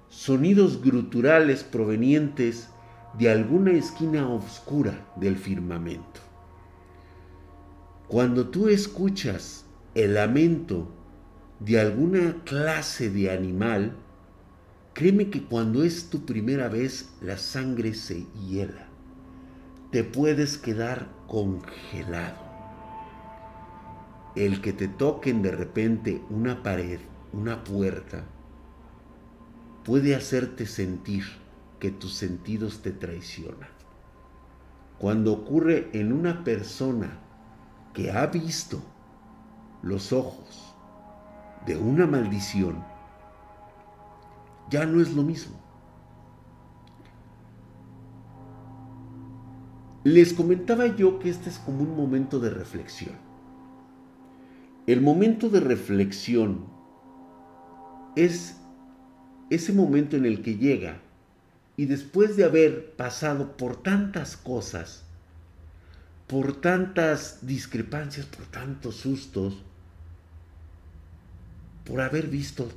sonidos 0.10 0.84
gruturales 0.84 1.63
provenientes 1.63 2.67
de 3.17 3.32
alguna 3.32 3.71
esquina 3.71 4.28
oscura 4.28 5.08
del 5.15 5.38
firmamento. 5.38 6.19
Cuando 8.10 8.49
tú 8.49 8.67
escuchas 8.67 9.63
el 9.95 10.15
lamento 10.15 10.89
de 11.62 11.80
alguna 11.80 12.43
clase 12.43 13.10
de 13.10 13.32
animal, 13.32 13.95
créeme 14.93 15.30
que 15.30 15.45
cuando 15.45 15.86
es 15.86 16.10
tu 16.10 16.25
primera 16.25 16.67
vez 16.67 17.13
la 17.21 17.38
sangre 17.38 17.93
se 17.93 18.25
hiela. 18.34 18.89
Te 19.91 20.04
puedes 20.04 20.58
quedar 20.58 21.08
congelado. 21.25 22.49
El 24.36 24.62
que 24.62 24.74
te 24.74 24.88
toquen 24.88 25.42
de 25.42 25.52
repente 25.52 26.24
una 26.30 26.62
pared, 26.62 27.00
una 27.34 27.63
puerta, 27.63 28.24
puede 29.84 30.15
hacerte 30.15 30.65
sentir 30.65 31.24
que 31.80 31.89
tus 31.89 32.13
sentidos 32.13 32.82
te 32.82 32.92
traicionan. 32.92 33.70
Cuando 35.00 35.34
ocurre 35.34 35.89
en 35.94 36.13
una 36.13 36.44
persona 36.44 37.20
que 37.94 38.12
ha 38.12 38.28
visto 38.28 38.82
los 39.82 40.13
ojos 40.13 40.76
de 41.65 41.78
una 41.78 42.06
maldición, 42.06 42.84
ya 44.70 44.86
no 44.86 45.02
es 45.02 45.13
lo 45.13 45.24
mismo. 45.24 45.58
Les 50.04 50.34
comentaba 50.34 50.88
yo 50.88 51.20
que 51.20 51.30
este 51.30 51.50
es 51.50 51.60
como 51.60 51.82
un 51.82 51.96
momento 51.96 52.39
de 52.39 52.50
reflexión. 52.50 53.29
El 54.89 55.02
momento 55.02 55.52
de 55.52 55.60
reflexión 55.60 56.65
es 58.15 58.58
ese 59.52 59.71
momento 59.71 60.17
en 60.17 60.25
el 60.25 60.41
que 60.41 60.58
llega 60.58 60.97
y 61.78 61.86
después 61.86 62.36
de 62.36 62.43
haber 62.43 62.95
pasado 62.95 63.56
por 63.56 63.75
tantas 63.84 64.36
cosas, 64.36 65.04
por 66.25 66.60
tantas 66.60 67.45
discrepancias, 67.45 68.25
por 68.25 68.47
tantos 68.47 68.95
sustos, 68.95 69.63
por 71.86 72.02
haber 72.02 72.25
visto 72.25 72.67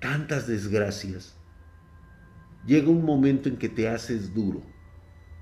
tantas 0.00 0.46
desgracias, 0.46 1.34
llega 2.66 2.88
un 2.88 3.04
momento 3.04 3.50
en 3.50 3.58
que 3.58 3.68
te 3.68 3.90
haces 3.90 4.32
duro, 4.32 4.62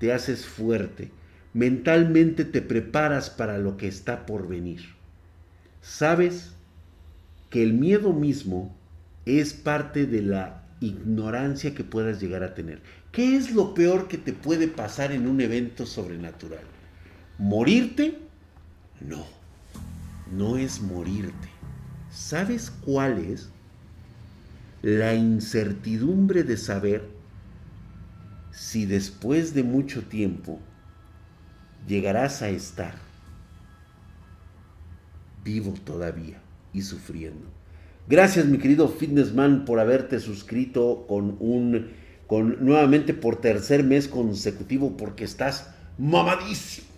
te 0.01 0.13
haces 0.13 0.47
fuerte, 0.47 1.13
mentalmente 1.55 2.45
te 2.45 2.61
preparas 2.61 3.31
para 3.31 3.57
lo 3.59 3.77
que 3.77 3.87
está 3.87 4.27
por 4.27 4.49
venir. 4.49 5.01
Sabes 5.83 6.53
que 7.51 7.63
el 7.63 7.75
miedo 7.75 8.13
mismo 8.13 8.75
es 9.27 9.53
parte 9.53 10.07
de 10.07 10.23
la 10.23 10.63
ignorancia 10.81 11.75
que 11.75 11.85
puedas 11.85 12.21
llegar 12.21 12.45
a 12.45 12.55
tener. 12.55 12.81
¿Qué 13.11 13.37
es 13.37 13.53
lo 13.53 13.75
peor 13.75 14.09
que 14.09 14.17
te 14.17 14.33
puede 14.33 14.69
pasar 14.69 15.13
en 15.13 15.27
un 15.27 15.41
evento 15.41 15.85
sobrenatural? 15.85 16.63
¿Morirte? 17.37 18.19
No, 19.01 19.27
no 20.33 20.57
es 20.57 20.81
morirte. 20.81 21.49
¿Sabes 22.13 22.71
cuál 22.71 23.19
es? 23.19 23.49
La 24.83 25.15
incertidumbre 25.15 26.45
de 26.45 26.57
saber 26.57 27.09
si 28.53 28.87
después 28.87 29.53
de 29.53 29.65
mucho 29.65 30.03
tiempo 30.05 30.61
llegarás 31.87 32.43
a 32.43 32.49
estar 32.51 33.12
vivo 35.45 35.75
todavía 35.85 36.41
y 36.73 36.83
sufriendo. 36.83 37.47
Gracias 38.09 38.47
mi 38.47 38.59
querido 38.59 38.89
Fitnessman 38.89 39.65
por 39.65 39.79
haberte 39.79 40.21
suscrito 40.21 41.05
con 41.09 41.37
un 41.41 41.91
con 42.27 42.65
nuevamente 42.65 43.15
por 43.15 43.41
tercer 43.41 43.85
mes 43.85 44.09
consecutivo 44.09 44.97
porque 44.97 45.25
estás 45.25 45.69
mamadísimos. 45.99 46.91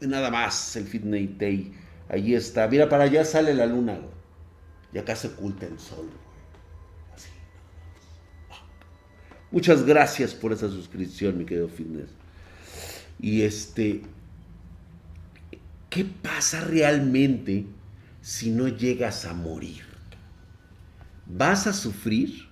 Nada 0.00 0.30
más 0.30 0.76
el 0.76 0.84
Fitness 0.84 1.38
Day. 1.38 1.72
Ahí 2.08 2.34
está. 2.34 2.68
Mira, 2.68 2.88
para 2.88 3.04
allá 3.04 3.24
sale 3.24 3.54
la 3.54 3.66
luna, 3.66 3.94
güey. 3.94 4.12
Y 4.92 4.98
acá 4.98 5.16
se 5.16 5.28
oculta 5.28 5.64
el 5.64 5.78
sol, 5.78 6.04
güey. 6.04 7.14
Así. 7.14 7.28
Muchas 9.50 9.86
gracias 9.86 10.34
por 10.34 10.52
esa 10.52 10.68
suscripción, 10.68 11.38
mi 11.38 11.44
querido 11.44 11.68
Fitness. 11.68 12.10
Y 13.20 13.42
este, 13.42 14.02
¿qué 15.92 16.06
pasa 16.06 16.62
realmente 16.62 17.66
si 18.22 18.50
no 18.50 18.66
llegas 18.66 19.26
a 19.26 19.34
morir? 19.34 19.84
¿Vas 21.26 21.66
a 21.66 21.74
sufrir 21.74 22.48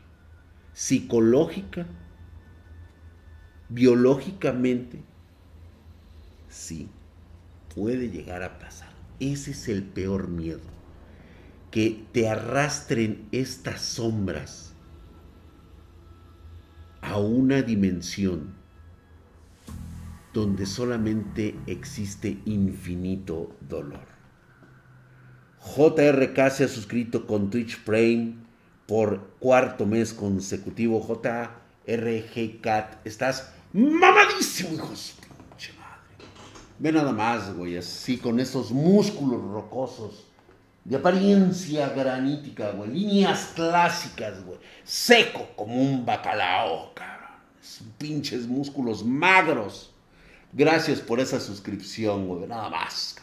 psicológica, 0.75 1.87
biológicamente? 3.71 5.03
Sí, 6.51 6.91
puede 7.75 8.11
llegar 8.11 8.43
a 8.43 8.59
pasar. 8.59 8.91
Ese 9.21 9.53
es 9.53 9.69
el 9.69 9.85
peor 9.85 10.29
miedo. 10.29 10.61
Que 11.71 12.05
te 12.13 12.29
arrastren 12.29 13.27
estas 13.33 13.81
sombras 13.81 14.75
a 17.01 17.17
una 17.17 17.63
dimensión 17.63 18.60
donde 20.33 20.67
solamente 20.67 21.59
existe 21.67 22.39
infinito 22.45 23.57
dolor. 23.61 24.07
JRK 25.77 26.51
se 26.51 26.65
ha 26.65 26.69
suscrito 26.69 27.27
con 27.27 27.51
Twitch 27.51 27.83
Prime 27.85 28.35
por 28.87 29.35
cuarto 29.39 29.87
mes 29.87 30.15
consecutivo. 30.15 31.01
JRG 31.07 32.61
Cat, 32.61 33.07
estás 33.07 33.53
mamadísimo, 33.73 34.75
hijos. 34.75 35.17
Pinche 35.51 35.73
madre. 35.75 36.27
Ve 36.79 36.93
nada 36.93 37.13
más, 37.13 37.55
güey, 37.55 37.77
así 37.77 38.17
con 38.17 38.41
esos 38.41 38.71
músculos 38.71 39.43
rocosos. 39.43 40.27
De 40.85 40.97
apariencia 40.97 41.91
granítica, 41.91 42.71
güey. 42.71 42.91
Líneas 42.91 43.53
clásicas, 43.55 44.43
güey. 44.45 44.59
Seco 44.83 45.49
como 45.55 45.77
un 45.77 46.07
bacalao, 46.07 46.95
cabrón. 46.95 47.29
Pinches 47.99 48.47
músculos 48.47 49.05
magros 49.05 49.90
Gracias 50.53 51.01
por 51.01 51.21
esa 51.21 51.39
suscripción, 51.39 52.27
güey. 52.27 52.47
Nada 52.47 52.69
más. 52.69 53.17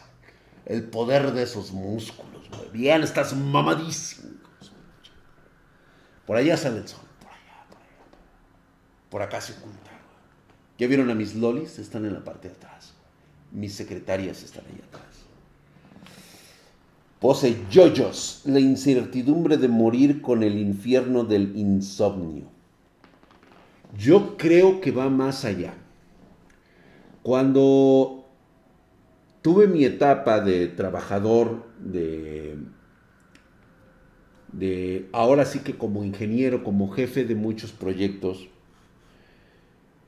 El 0.64 0.84
poder 0.84 1.32
de 1.32 1.42
esos 1.42 1.72
músculos, 1.72 2.48
güey. 2.50 2.70
Bien, 2.72 3.02
estás 3.02 3.34
mamadísimo. 3.34 4.30
Por 6.26 6.36
allá 6.36 6.56
sale 6.56 6.78
el 6.78 6.88
sol. 6.88 7.00
Por 7.20 7.30
allá, 7.30 7.66
por 7.68 7.78
allá. 7.78 7.88
Por 9.10 9.22
acá 9.22 9.40
se 9.40 9.52
oculta, 9.52 9.90
güey. 9.90 9.98
¿Ya 10.78 10.86
vieron 10.86 11.10
a 11.10 11.14
mis 11.14 11.34
lolis? 11.34 11.78
Están 11.78 12.04
en 12.04 12.14
la 12.14 12.24
parte 12.24 12.48
de 12.48 12.54
atrás. 12.54 12.94
Mis 13.50 13.74
secretarias 13.74 14.42
están 14.42 14.64
ahí 14.66 14.80
atrás. 14.86 15.04
Pose 17.20 17.58
yoyos. 17.70 18.42
La 18.44 18.60
incertidumbre 18.60 19.56
de 19.56 19.68
morir 19.68 20.22
con 20.22 20.42
el 20.42 20.58
infierno 20.58 21.24
del 21.24 21.56
insomnio. 21.56 22.44
Yo 23.96 24.36
creo 24.36 24.80
que 24.80 24.92
va 24.92 25.08
más 25.08 25.44
allá. 25.44 25.74
Cuando 27.22 28.24
tuve 29.42 29.66
mi 29.66 29.84
etapa 29.84 30.40
de 30.40 30.68
trabajador, 30.68 31.66
de, 31.78 32.58
ahora 35.12 35.44
sí 35.44 35.60
que 35.60 35.76
como 35.76 36.04
ingeniero, 36.04 36.64
como 36.64 36.90
jefe 36.90 37.24
de 37.24 37.34
muchos 37.34 37.72
proyectos, 37.72 38.48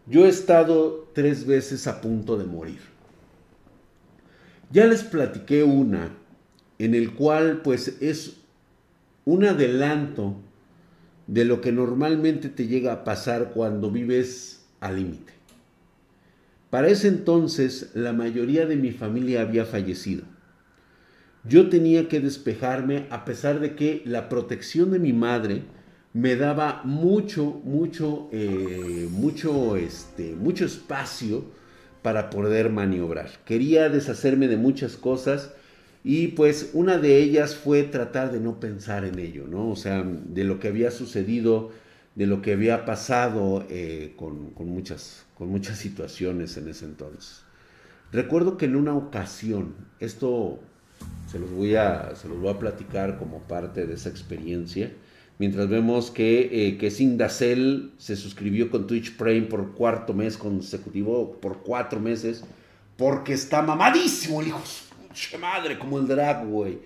yo 0.07 0.27
he 0.27 0.29
estado 0.29 1.09
tres 1.15 1.47
veces 1.47 1.87
a 1.87 2.01
punto 2.01 2.37
de 2.37 2.45
morir. 2.45 2.81
Ya 4.71 4.87
les 4.87 5.03
platiqué 5.03 5.63
una 5.65 6.17
en 6.79 6.95
el 6.95 7.15
cual 7.15 7.61
pues 7.63 8.01
es 8.01 8.37
un 9.25 9.45
adelanto 9.45 10.37
de 11.27 11.45
lo 11.45 11.61
que 11.61 11.73
normalmente 11.73 12.49
te 12.49 12.67
llega 12.67 12.93
a 12.93 13.05
pasar 13.05 13.53
cuando 13.53 13.91
vives 13.91 14.65
al 14.81 14.97
límite. 14.97 15.40
Para 16.71 16.89
ese 16.89 17.09
entonces 17.09 17.91
la 17.95 18.13
mayoría 18.13 18.65
de 18.65 18.77
mi 18.77 18.93
familia 18.93 19.43
había 19.43 19.65
fallecido. 19.65 20.23
Yo 21.45 21.69
tenía 21.69 22.09
que 22.09 22.21
despejarme 22.21 23.07
a 23.11 23.25
pesar 23.25 23.61
de 23.61 23.75
que 23.75 24.03
la 24.05 24.29
protección 24.29 24.91
de 24.91 24.99
mi 24.99 25.13
madre 25.13 25.63
me 26.13 26.37
daba 26.37 26.83
mucho, 26.85 27.61
mucho, 27.65 28.29
eh, 28.33 29.09
mucho, 29.11 29.77
este, 29.77 30.35
mucho 30.35 30.65
espacio 30.65 31.45
para 32.03 32.31
poder 32.31 32.71
maniobrar. 32.71 33.31
Quería 33.45 33.89
deshacerme 33.89 34.49
de 34.49 34.57
muchas 34.57 34.97
cosas 34.97 35.53
y 36.05 36.29
pues 36.29 36.71
una 36.73 36.99
de 36.99 37.19
ellas 37.19 37.55
fue 37.55 37.83
tratar 37.83 38.33
de 38.33 38.41
no 38.41 38.61
pensar 38.61 39.05
en 39.05 39.19
ello, 39.19 39.47
¿no? 39.47 39.71
O 39.71 39.77
sea, 39.77 40.03
de 40.03 40.45
lo 40.45 40.61
que 40.61 40.69
había 40.69 40.91
sucedido 40.91 41.71
de 42.21 42.27
lo 42.27 42.43
que 42.43 42.53
había 42.53 42.85
pasado 42.85 43.65
eh, 43.71 44.13
con, 44.15 44.53
muchas, 44.67 45.25
con 45.39 45.49
muchas 45.49 45.79
situaciones 45.79 46.55
en 46.59 46.69
ese 46.69 46.85
entonces. 46.85 47.45
Recuerdo 48.13 48.59
que 48.59 48.67
en 48.67 48.77
una 48.77 48.95
ocasión, 48.95 49.75
esto 50.01 50.61
se 51.33 51.39
los 51.39 51.51
voy 51.51 51.77
a, 51.77 52.15
se 52.17 52.29
los 52.29 52.39
voy 52.39 52.51
a 52.51 52.59
platicar 52.59 53.19
como 53.19 53.39
parte 53.45 53.87
de 53.87 53.95
esa 53.95 54.11
experiencia, 54.11 54.93
mientras 55.39 55.67
vemos 55.71 56.11
que, 56.11 56.51
eh, 56.53 56.77
que 56.77 56.91
Sindacel 56.91 57.95
se 57.97 58.17
suscribió 58.17 58.71
con 58.71 58.87
Twitch 58.87 59.17
Prime 59.17 59.47
por 59.47 59.73
cuarto 59.73 60.13
mes 60.13 60.37
consecutivo, 60.37 61.41
por 61.41 61.63
cuatro 61.63 62.01
meses, 62.01 62.45
porque 62.99 63.33
está 63.33 63.63
mamadísimo 63.63 64.43
el 64.43 64.49
hijo 64.49 64.61
de 65.33 65.39
madre, 65.39 65.79
como 65.79 65.99
el 65.99 66.07
drag, 66.07 66.47
güey. 66.47 66.81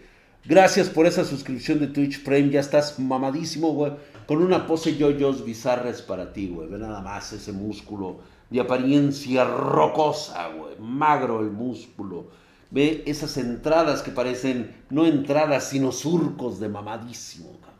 Gracias 0.45 0.89
por 0.89 1.07
esa 1.07 1.25
suscripción 1.25 1.81
de 1.81 1.89
Twitch 1.89 2.23
Prime, 2.23 2.51
ya 2.51 2.61
estás 2.61 3.01
mamadísimo, 3.01 3.73
güey 3.73 3.95
con 4.27 4.43
una 4.43 4.67
pose 4.67 4.97
yoyos 4.97 5.45
bizarras 5.45 6.03
para 6.03 6.33
ti, 6.33 6.49
güey. 6.49 6.69
Ve 6.69 6.79
nada 6.79 7.01
más 7.01 7.33
ese 7.33 7.53
músculo 7.53 8.21
de 8.51 8.61
apariencia 8.61 9.45
rocosa, 9.45 10.49
güey. 10.49 10.77
Magro 10.79 11.41
el 11.41 11.51
músculo. 11.51 12.29
Ve 12.71 13.03
esas 13.07 13.37
entradas 13.37 14.03
que 14.03 14.11
parecen 14.11 14.75
no 14.91 15.07
entradas, 15.07 15.69
sino 15.69 15.93
surcos 15.93 16.59
de 16.59 16.69
mamadísimo, 16.69 17.51
cabrón. 17.61 17.75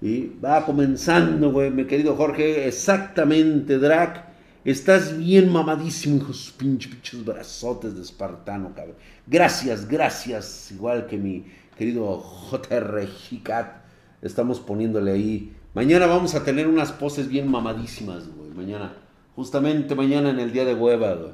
Y 0.00 0.38
va 0.38 0.66
comenzando, 0.66 1.50
güey, 1.52 1.70
mi 1.70 1.86
querido 1.86 2.16
Jorge. 2.16 2.66
Exactamente, 2.66 3.78
Drac. 3.78 4.24
Estás 4.64 5.16
bien 5.16 5.52
mamadísimo, 5.52 6.16
hijos 6.16 6.52
pinches, 6.56 6.90
pinches 6.92 7.24
brazotes 7.24 7.94
de 7.94 8.02
espartano, 8.02 8.74
cabrón. 8.74 8.96
Gracias, 9.26 9.86
gracias. 9.86 10.72
Igual 10.72 11.06
que 11.06 11.18
mi 11.18 11.44
querido 11.76 12.22
JR 12.50 13.06
Hicat 13.30 13.83
estamos 14.24 14.58
poniéndole 14.58 15.12
ahí. 15.12 15.52
Mañana 15.74 16.06
vamos 16.06 16.34
a 16.34 16.42
tener 16.42 16.66
unas 16.66 16.90
poses 16.90 17.28
bien 17.28 17.46
mamadísimas, 17.48 18.26
güey. 18.28 18.50
Mañana, 18.50 18.94
justamente 19.36 19.94
mañana 19.94 20.30
en 20.30 20.40
el 20.40 20.52
día 20.52 20.64
de 20.64 20.74
hueva, 20.74 21.14
güey. 21.14 21.32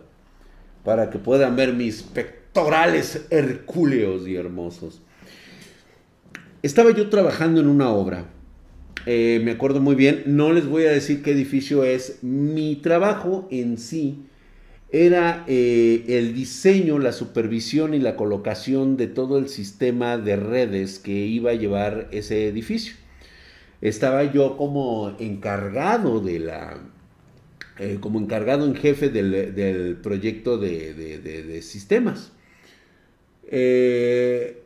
Para 0.85 1.09
que 1.09 1.19
puedan 1.19 1.57
ver 1.57 1.73
mis 1.73 2.03
pectorales 2.03 3.27
hercúleos 3.31 4.27
y 4.27 4.37
hermosos. 4.37 5.01
Estaba 6.63 6.91
yo 6.91 7.09
trabajando 7.09 7.61
en 7.61 7.69
una 7.69 7.91
obra. 7.91 8.27
Eh, 9.07 9.41
me 9.45 9.53
acuerdo 9.53 9.81
muy 9.81 9.95
bien. 9.95 10.25
No 10.27 10.53
les 10.53 10.67
voy 10.67 10.85
a 10.85 10.91
decir 10.91 11.23
qué 11.23 11.31
edificio 11.31 11.85
es. 11.85 12.23
Mi 12.23 12.77
trabajo 12.77 13.47
en 13.51 13.79
sí 13.79 14.27
era 14.93 15.45
eh, 15.47 16.05
el 16.09 16.35
diseño, 16.35 16.99
la 16.99 17.13
supervisión 17.13 17.95
y 17.95 18.01
la 18.01 18.17
colocación 18.17 18.97
de 18.97 19.07
todo 19.07 19.39
el 19.39 19.49
sistema 19.49 20.19
de 20.19 20.37
redes 20.37 20.99
que 20.99 21.13
iba 21.13 21.53
a 21.53 21.55
llevar 21.55 22.09
ese 22.11 22.49
edificio. 22.49 22.95
Estaba 23.81 24.25
yo 24.25 24.57
como 24.57 25.17
encargado 25.21 26.21
de 26.21 26.41
la, 26.41 26.81
eh, 27.79 27.99
como 28.01 28.19
encargado 28.19 28.67
en 28.67 28.75
jefe 28.75 29.11
del, 29.11 29.97
proyecto 30.03 30.59
de, 30.59 31.61
sistemas. 31.63 32.33
Eh, 33.47 34.63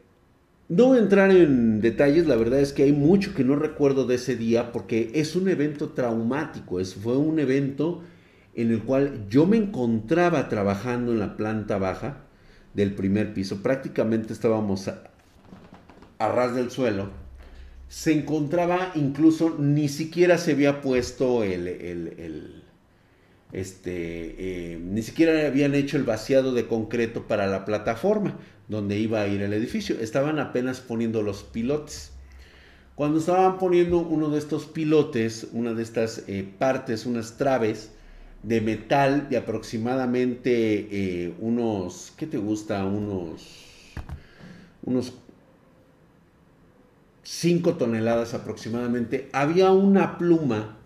no 0.68 0.86
voy 0.86 0.98
a 0.98 1.02
entrar 1.02 1.30
en 1.30 1.82
detalles, 1.82 2.26
la 2.26 2.36
verdad 2.36 2.60
es 2.60 2.72
que 2.72 2.84
hay 2.84 2.92
mucho 2.92 3.34
que 3.34 3.44
no 3.44 3.56
recuerdo 3.56 4.06
de 4.06 4.14
ese 4.14 4.36
día 4.36 4.72
porque 4.72 5.10
es 5.14 5.36
un 5.36 5.48
evento 5.48 5.90
traumático, 5.90 6.80
es, 6.80 6.94
fue 6.94 7.18
un 7.18 7.38
evento 7.38 8.02
en 8.54 8.70
el 8.70 8.82
cual 8.82 9.26
yo 9.28 9.46
me 9.46 9.56
encontraba 9.56 10.48
trabajando 10.48 11.12
en 11.12 11.18
la 11.18 11.36
planta 11.36 11.78
baja 11.78 12.18
del 12.74 12.94
primer 12.94 13.34
piso, 13.34 13.62
prácticamente 13.62 14.32
estábamos 14.32 14.88
a, 14.88 15.02
ras 16.18 16.54
del 16.54 16.70
suelo, 16.70 17.10
se 17.88 18.12
encontraba 18.12 18.92
incluso, 18.94 19.56
ni 19.58 19.88
siquiera 19.88 20.38
se 20.38 20.52
había 20.52 20.80
puesto 20.80 21.44
el, 21.44 22.62
este, 23.52 24.72
eh, 24.72 24.78
ni 24.82 25.02
siquiera 25.02 25.46
habían 25.46 25.74
hecho 25.74 25.96
el 25.96 26.04
vaciado 26.04 26.52
de 26.52 26.66
concreto 26.66 27.28
para 27.28 27.46
la 27.46 27.64
plataforma 27.64 28.36
donde 28.68 28.98
iba 28.98 29.20
a 29.20 29.28
ir 29.28 29.42
el 29.42 29.52
edificio, 29.52 29.96
estaban 30.00 30.38
apenas 30.38 30.80
poniendo 30.80 31.22
los 31.22 31.42
pilotes. 31.42 32.12
Cuando 32.94 33.18
estaban 33.18 33.58
poniendo 33.58 33.98
uno 33.98 34.30
de 34.30 34.38
estos 34.38 34.66
pilotes, 34.66 35.48
una 35.52 35.74
de 35.74 35.82
estas 35.82 36.24
eh, 36.28 36.48
partes, 36.58 37.06
unas 37.06 37.36
traves, 37.36 37.90
de 38.46 38.60
metal 38.60 39.28
de 39.30 39.38
aproximadamente 39.38 40.88
eh, 40.90 41.34
unos, 41.40 42.12
¿qué 42.16 42.26
te 42.26 42.36
gusta? 42.36 42.84
Unos, 42.84 43.94
unos 44.82 45.14
5 47.22 47.76
toneladas 47.76 48.34
aproximadamente. 48.34 49.30
Había 49.32 49.72
una 49.72 50.18
pluma, 50.18 50.76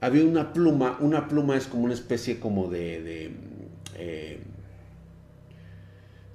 había 0.00 0.24
una 0.24 0.54
pluma, 0.54 0.96
una 1.00 1.28
pluma 1.28 1.56
es 1.56 1.66
como 1.66 1.84
una 1.84 1.94
especie 1.94 2.40
como 2.40 2.68
de, 2.68 3.02
de, 3.02 3.30
eh, 3.96 4.40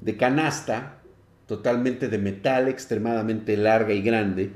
de 0.01 0.17
canasta, 0.17 0.99
totalmente 1.47 2.07
de 2.07 2.19
metal, 2.19 2.67
extremadamente 2.67 3.57
larga 3.57 3.93
y 3.93 4.03
grande, 4.03 4.51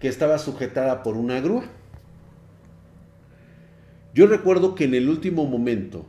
que 0.00 0.08
estaba 0.08 0.38
sujetada 0.38 1.04
por 1.04 1.16
una 1.16 1.40
grúa. 1.40 1.64
Yo 4.14 4.28
recuerdo 4.28 4.76
que 4.76 4.84
en 4.84 4.94
el 4.94 5.08
último 5.08 5.44
momento 5.44 6.06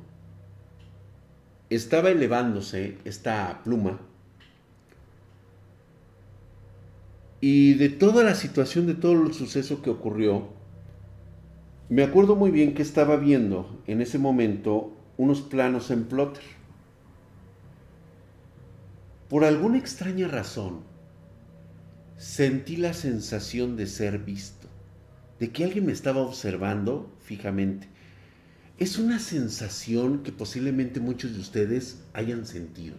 estaba 1.71 2.11
elevándose 2.11 2.99
esta 3.03 3.63
pluma 3.63 3.99
y 7.41 7.73
de 7.73 7.89
toda 7.89 8.23
la 8.23 8.35
situación, 8.35 8.85
de 8.85 8.93
todo 8.93 9.13
el 9.23 9.33
suceso 9.33 9.81
que 9.81 9.89
ocurrió, 9.89 10.49
me 11.89 12.03
acuerdo 12.03 12.35
muy 12.35 12.51
bien 12.51 12.75
que 12.75 12.83
estaba 12.83 13.15
viendo 13.15 13.81
en 13.87 14.01
ese 14.01 14.19
momento 14.19 14.93
unos 15.17 15.41
planos 15.41 15.89
en 15.89 16.05
plotter. 16.05 16.43
Por 19.29 19.43
alguna 19.43 19.79
extraña 19.79 20.27
razón, 20.27 20.81
sentí 22.17 22.77
la 22.77 22.93
sensación 22.93 23.75
de 23.75 23.87
ser 23.87 24.19
visto, 24.19 24.67
de 25.39 25.49
que 25.49 25.63
alguien 25.63 25.87
me 25.87 25.91
estaba 25.91 26.21
observando 26.21 27.11
fijamente. 27.19 27.94
Es 28.77 28.97
una 28.99 29.19
sensación 29.19 30.21
que 30.21 30.33
posiblemente 30.33 30.99
muchos 30.99 31.33
de 31.33 31.39
ustedes 31.39 32.03
hayan 32.11 32.45
sentido. 32.45 32.97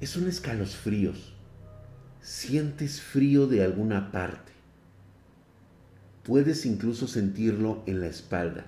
Es 0.00 0.16
un 0.16 0.28
escalofríos. 0.28 1.34
Sientes 2.20 3.00
frío 3.00 3.48
de 3.48 3.64
alguna 3.64 4.12
parte. 4.12 4.52
Puedes 6.22 6.66
incluso 6.66 7.08
sentirlo 7.08 7.82
en 7.86 8.00
la 8.00 8.06
espalda, 8.06 8.66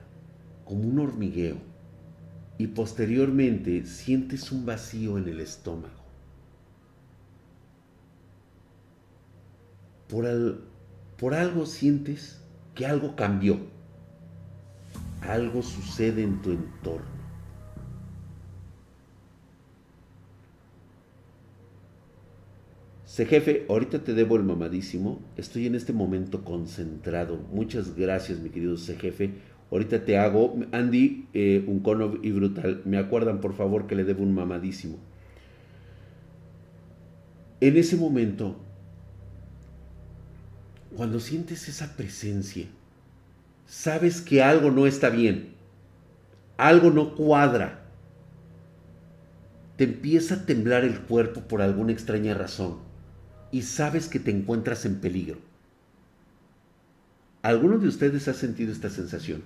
como 0.64 0.88
un 0.88 0.98
hormigueo. 0.98 1.58
Y 2.58 2.66
posteriormente 2.68 3.86
sientes 3.86 4.50
un 4.50 4.66
vacío 4.66 5.18
en 5.18 5.28
el 5.28 5.38
estómago. 5.38 5.94
Por, 10.08 10.62
por 11.16 11.34
algo 11.34 11.64
sientes 11.64 12.40
que 12.74 12.86
algo 12.86 13.14
cambió 13.14 13.60
algo 15.22 15.62
sucede 15.62 16.22
en 16.22 16.40
tu 16.42 16.52
entorno. 16.52 17.20
Sé 23.04 23.26
jefe, 23.26 23.66
ahorita 23.68 24.04
te 24.04 24.14
debo 24.14 24.36
el 24.36 24.44
mamadísimo. 24.44 25.20
Estoy 25.36 25.66
en 25.66 25.74
este 25.74 25.92
momento 25.92 26.44
concentrado. 26.44 27.38
Muchas 27.52 27.96
gracias, 27.96 28.38
mi 28.38 28.50
querido 28.50 28.76
sé 28.76 28.96
jefe. 28.96 29.32
Ahorita 29.70 30.04
te 30.04 30.16
hago, 30.16 30.56
Andy, 30.72 31.26
eh, 31.34 31.64
un 31.66 31.80
cono 31.80 32.18
y 32.22 32.30
brutal. 32.30 32.82
Me 32.84 32.98
acuerdan, 32.98 33.40
por 33.40 33.54
favor, 33.54 33.86
que 33.86 33.96
le 33.96 34.04
debo 34.04 34.22
un 34.22 34.34
mamadísimo. 34.34 34.98
En 37.60 37.76
ese 37.76 37.96
momento, 37.96 38.56
cuando 40.96 41.20
sientes 41.20 41.68
esa 41.68 41.96
presencia, 41.96 42.66
sabes 43.70 44.20
que 44.20 44.42
algo 44.42 44.72
no 44.72 44.88
está 44.88 45.10
bien, 45.10 45.50
algo 46.56 46.90
no 46.90 47.14
cuadra, 47.14 47.84
te 49.76 49.84
empieza 49.84 50.34
a 50.34 50.44
temblar 50.44 50.82
el 50.82 50.98
cuerpo 50.98 51.42
por 51.42 51.62
alguna 51.62 51.92
extraña 51.92 52.34
razón 52.34 52.78
y 53.52 53.62
sabes 53.62 54.08
que 54.08 54.18
te 54.18 54.32
encuentras 54.32 54.84
en 54.86 54.96
peligro. 54.96 55.38
¿Alguno 57.42 57.78
de 57.78 57.86
ustedes 57.86 58.26
ha 58.26 58.34
sentido 58.34 58.72
esta 58.72 58.90
sensación? 58.90 59.42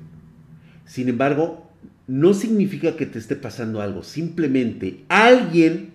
Sin 0.87 1.11
embargo, 1.11 1.71
no 2.07 2.33
significa 2.33 2.97
que 2.97 3.05
te 3.05 3.19
esté 3.19 3.37
pasando 3.37 3.83
algo, 3.83 4.03
simplemente 4.03 5.05
alguien 5.09 5.93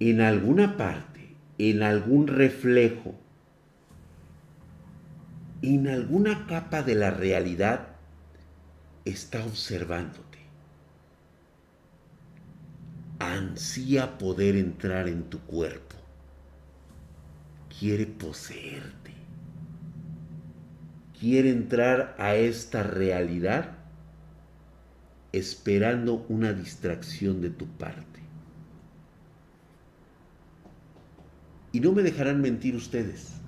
en 0.00 0.22
alguna 0.22 0.78
parte, 0.78 1.36
en 1.58 1.82
algún 1.82 2.26
reflejo, 2.26 3.14
en 5.62 5.88
alguna 5.88 6.46
capa 6.46 6.82
de 6.82 6.94
la 6.94 7.10
realidad 7.10 7.88
está 9.04 9.44
observándote. 9.44 10.38
Ansía 13.18 14.18
poder 14.18 14.56
entrar 14.56 15.08
en 15.08 15.24
tu 15.24 15.40
cuerpo. 15.40 15.96
Quiere 17.78 18.06
poseerte. 18.06 19.12
Quiere 21.18 21.50
entrar 21.50 22.14
a 22.18 22.34
esta 22.34 22.82
realidad 22.82 23.78
esperando 25.32 26.26
una 26.28 26.52
distracción 26.52 27.40
de 27.40 27.50
tu 27.50 27.66
parte. 27.66 28.20
Y 31.72 31.80
no 31.80 31.92
me 31.92 32.02
dejarán 32.02 32.40
mentir 32.40 32.76
ustedes 32.76 33.40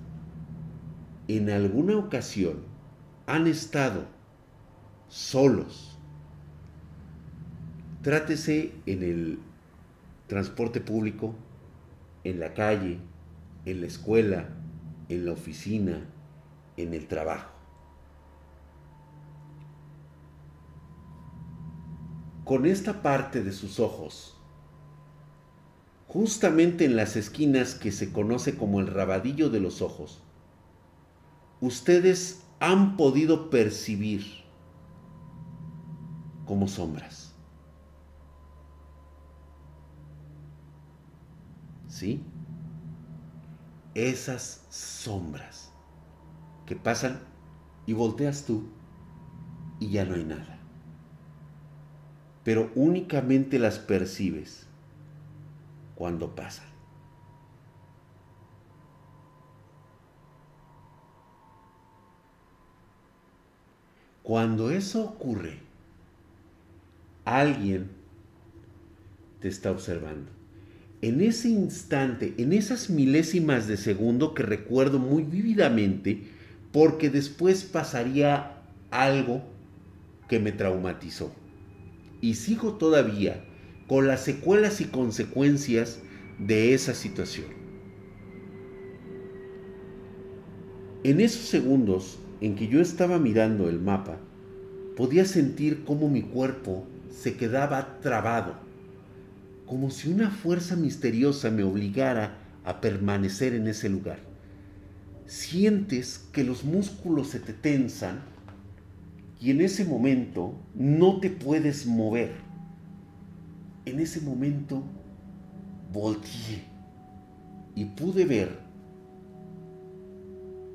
en 1.29 1.51
alguna 1.51 1.95
ocasión 1.95 2.63
han 3.27 3.45
estado 3.45 4.07
solos, 5.09 5.95
trátese 8.01 8.73
en 8.87 9.03
el 9.03 9.39
transporte 10.25 10.81
público, 10.81 11.35
en 12.23 12.39
la 12.39 12.55
calle, 12.55 12.97
en 13.65 13.81
la 13.81 13.85
escuela, 13.85 14.49
en 15.07 15.25
la 15.25 15.33
oficina, 15.33 16.01
en 16.77 16.95
el 16.95 17.07
trabajo. 17.07 17.51
Con 22.43 22.65
esta 22.65 23.03
parte 23.03 23.43
de 23.43 23.51
sus 23.51 23.79
ojos, 23.79 24.35
justamente 26.07 26.85
en 26.85 26.95
las 26.95 27.15
esquinas 27.15 27.75
que 27.75 27.91
se 27.91 28.11
conoce 28.11 28.57
como 28.57 28.79
el 28.79 28.87
rabadillo 28.87 29.51
de 29.51 29.59
los 29.59 29.83
ojos, 29.83 30.23
ustedes 31.61 32.43
han 32.59 32.97
podido 32.97 33.49
percibir 33.49 34.25
como 36.45 36.67
sombras. 36.67 37.33
¿Sí? 41.87 42.23
Esas 43.93 44.65
sombras 44.69 45.71
que 46.65 46.75
pasan 46.75 47.19
y 47.85 47.93
volteas 47.93 48.45
tú 48.45 48.63
y 49.79 49.89
ya 49.89 50.05
no 50.05 50.15
hay 50.15 50.23
nada. 50.23 50.59
Pero 52.43 52.71
únicamente 52.75 53.59
las 53.59 53.79
percibes 53.79 54.67
cuando 55.95 56.35
pasan. 56.35 56.68
Cuando 64.29 64.69
eso 64.69 65.03
ocurre, 65.03 65.57
alguien 67.25 67.89
te 69.39 69.47
está 69.47 69.71
observando. 69.71 70.29
En 71.01 71.19
ese 71.21 71.49
instante, 71.49 72.35
en 72.37 72.53
esas 72.53 72.91
milésimas 72.91 73.67
de 73.67 73.75
segundo 73.75 74.35
que 74.35 74.43
recuerdo 74.43 74.99
muy 74.99 75.23
vívidamente, 75.23 76.27
porque 76.71 77.09
después 77.09 77.63
pasaría 77.63 78.61
algo 78.91 79.41
que 80.27 80.37
me 80.37 80.51
traumatizó. 80.51 81.33
Y 82.21 82.35
sigo 82.35 82.73
todavía 82.73 83.43
con 83.87 84.05
las 84.05 84.23
secuelas 84.23 84.79
y 84.79 84.85
consecuencias 84.85 86.01
de 86.37 86.75
esa 86.75 86.93
situación. 86.93 87.47
En 91.03 91.19
esos 91.19 91.45
segundos 91.45 92.19
en 92.41 92.55
que 92.55 92.67
yo 92.67 92.81
estaba 92.81 93.19
mirando 93.19 93.69
el 93.69 93.79
mapa, 93.79 94.17
podía 94.95 95.25
sentir 95.25 95.83
cómo 95.85 96.09
mi 96.09 96.21
cuerpo 96.21 96.85
se 97.09 97.35
quedaba 97.35 97.99
trabado, 98.01 98.55
como 99.65 99.89
si 99.91 100.09
una 100.09 100.29
fuerza 100.29 100.75
misteriosa 100.75 101.51
me 101.51 101.63
obligara 101.63 102.37
a 102.63 102.81
permanecer 102.81 103.53
en 103.53 103.67
ese 103.67 103.89
lugar. 103.89 104.19
Sientes 105.25 106.27
que 106.31 106.43
los 106.43 106.63
músculos 106.63 107.29
se 107.29 107.39
te 107.39 107.53
tensan 107.53 108.21
y 109.39 109.51
en 109.51 109.61
ese 109.61 109.85
momento 109.85 110.55
no 110.75 111.19
te 111.19 111.29
puedes 111.29 111.85
mover. 111.85 112.31
En 113.85 113.99
ese 113.99 114.21
momento 114.21 114.83
volteé 115.93 116.63
y 117.75 117.85
pude 117.85 118.25
ver 118.25 118.59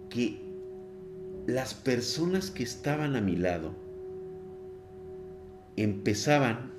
que 0.09 0.43
las 1.47 1.74
personas 1.74 2.51
que 2.51 2.62
estaban 2.62 3.16
a 3.16 3.20
mi 3.20 3.36
lado 3.36 3.74
empezaban 5.76 6.72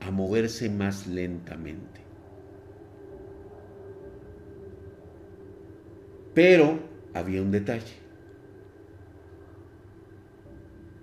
a 0.00 0.10
moverse 0.10 0.68
más 0.70 1.06
lentamente. 1.06 2.00
Pero 6.34 6.80
había 7.14 7.42
un 7.42 7.50
detalle. 7.50 7.94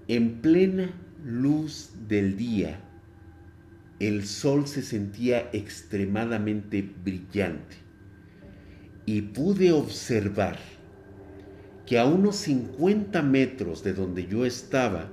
En 0.08 0.42
plena 0.42 0.92
luz 1.24 1.92
del 2.08 2.36
día, 2.36 2.80
el 4.00 4.26
sol 4.26 4.68
se 4.68 4.82
sentía 4.82 5.50
extremadamente 5.54 6.82
brillante 6.82 7.83
y 9.06 9.22
pude 9.22 9.72
observar 9.72 10.58
que 11.86 12.00
a 12.00 12.06
unos 12.06 12.38
50 12.38 13.22
metros 13.22 13.84
de 13.84 13.94
donde 13.94 14.26
yo 14.26 14.46
estaba 14.46 15.10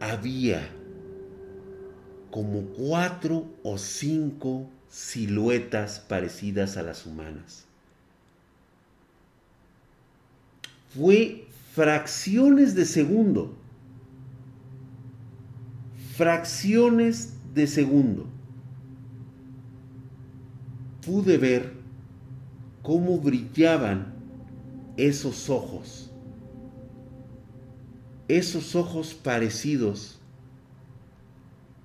había 0.00 0.68
como 2.30 2.62
cuatro 2.62 3.46
o 3.62 3.78
cinco 3.78 4.68
siluetas 4.88 6.00
parecidas 6.00 6.76
a 6.76 6.82
las 6.82 7.06
humanas. 7.06 7.64
Fue 10.94 11.46
fracciones 11.72 12.74
de 12.74 12.84
segundo, 12.84 13.54
fracciones 16.16 17.34
de 17.54 17.66
segundo. 17.66 18.26
Pude 21.04 21.38
ver 21.38 21.83
cómo 22.84 23.16
brillaban 23.16 24.12
esos 24.98 25.48
ojos, 25.48 26.10
esos 28.28 28.76
ojos 28.76 29.14
parecidos 29.14 30.20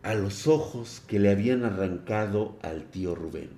a 0.03 0.13
los 0.13 0.45
ojos 0.45 1.01
que 1.07 1.17
le 1.19 1.31
habían 1.31 1.63
arrancado 1.63 2.59
al 2.61 2.83
tío 2.83 3.15
Rubén. 3.15 3.49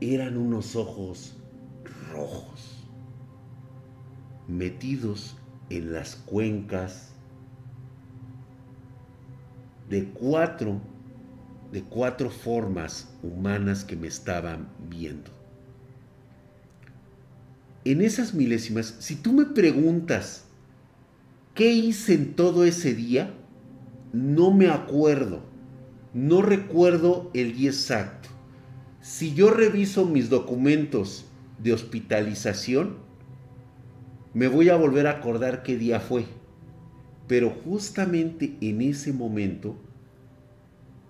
Eran 0.00 0.36
unos 0.36 0.76
ojos 0.76 1.34
rojos, 2.12 2.84
metidos 4.46 5.36
en 5.68 5.92
las 5.92 6.14
cuencas 6.14 7.12
de 9.90 10.04
cuatro, 10.10 10.80
de 11.72 11.82
cuatro 11.82 12.30
formas 12.30 13.12
humanas 13.24 13.84
que 13.84 13.96
me 13.96 14.06
estaban 14.06 14.68
viendo. 14.88 15.41
En 17.84 18.00
esas 18.00 18.34
milésimas, 18.34 18.96
si 19.00 19.16
tú 19.16 19.32
me 19.32 19.46
preguntas 19.46 20.44
qué 21.54 21.72
hice 21.72 22.14
en 22.14 22.34
todo 22.34 22.64
ese 22.64 22.94
día, 22.94 23.34
no 24.12 24.52
me 24.52 24.68
acuerdo, 24.68 25.40
no 26.14 26.42
recuerdo 26.42 27.30
el 27.34 27.56
día 27.56 27.70
exacto. 27.70 28.28
Si 29.00 29.34
yo 29.34 29.50
reviso 29.50 30.06
mis 30.06 30.30
documentos 30.30 31.24
de 31.58 31.72
hospitalización, 31.72 32.98
me 34.32 34.46
voy 34.46 34.68
a 34.68 34.76
volver 34.76 35.08
a 35.08 35.18
acordar 35.18 35.62
qué 35.62 35.76
día 35.76 35.98
fue. 35.98 36.24
Pero 37.26 37.50
justamente 37.50 38.56
en 38.60 38.80
ese 38.82 39.12
momento 39.12 39.76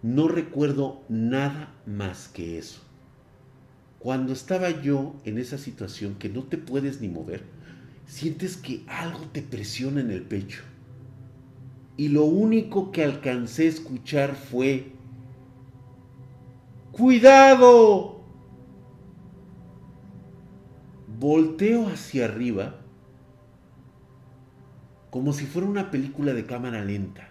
no 0.03 0.29
recuerdo 0.29 1.03
nada 1.09 1.75
más 1.87 2.29
que 2.29 2.59
eso. 2.59 2.81
Cuando 4.03 4.33
estaba 4.33 4.69
yo 4.83 5.15
en 5.25 5.39
esa 5.39 5.59
situación 5.59 6.17
que 6.17 6.29
no 6.29 6.43
te 6.43 6.59
puedes 6.59 7.01
ni 7.01 7.07
mover, 7.07 7.45
sientes 8.05 8.57
que 8.57 8.83
algo 8.89 9.21
te 9.33 9.43
presiona 9.43 10.01
en 10.01 10.11
el 10.11 10.23
pecho 10.23 10.63
y 11.97 12.09
lo 12.09 12.25
único 12.25 12.91
que 12.91 13.05
alcancé 13.05 13.67
a 13.67 13.69
escuchar 13.69 14.35
fue, 14.35 14.91
¡Cuidado! 16.91 18.23
Volteo 21.21 21.87
hacia 21.87 22.25
arriba 22.25 22.81
como 25.11 25.33
si 25.33 25.47
fuera 25.47 25.69
una 25.69 25.93
película 25.93 26.33
de 26.33 26.45
cámara 26.45 26.85
lenta. 26.85 27.29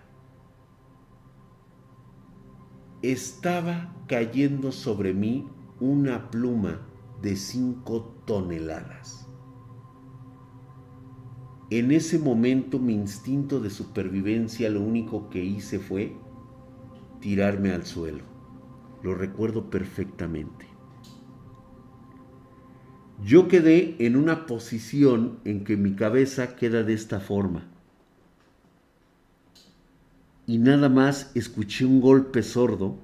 Estaba 3.01 3.93
cayendo 4.07 4.71
sobre 4.71 5.13
mí 5.13 5.49
una 5.81 6.29
pluma 6.29 6.79
de 7.23 7.35
cinco 7.35 8.13
toneladas. 8.25 9.27
En 11.71 11.91
ese 11.91 12.19
momento 12.19 12.77
mi 12.77 12.93
instinto 12.93 13.59
de 13.59 13.71
supervivencia 13.71 14.69
lo 14.69 14.81
único 14.81 15.27
que 15.31 15.43
hice 15.43 15.79
fue 15.79 16.15
tirarme 17.19 17.71
al 17.71 17.83
suelo. 17.83 18.23
Lo 19.01 19.15
recuerdo 19.15 19.71
perfectamente. 19.71 20.67
Yo 23.23 23.47
quedé 23.47 23.95
en 24.05 24.17
una 24.17 24.45
posición 24.45 25.39
en 25.45 25.63
que 25.63 25.77
mi 25.77 25.95
cabeza 25.95 26.55
queda 26.55 26.83
de 26.83 26.93
esta 26.93 27.19
forma. 27.19 27.65
Y 30.45 30.59
nada 30.59 30.89
más 30.89 31.31
escuché 31.33 31.85
un 31.85 32.01
golpe 32.01 32.43
sordo 32.43 32.99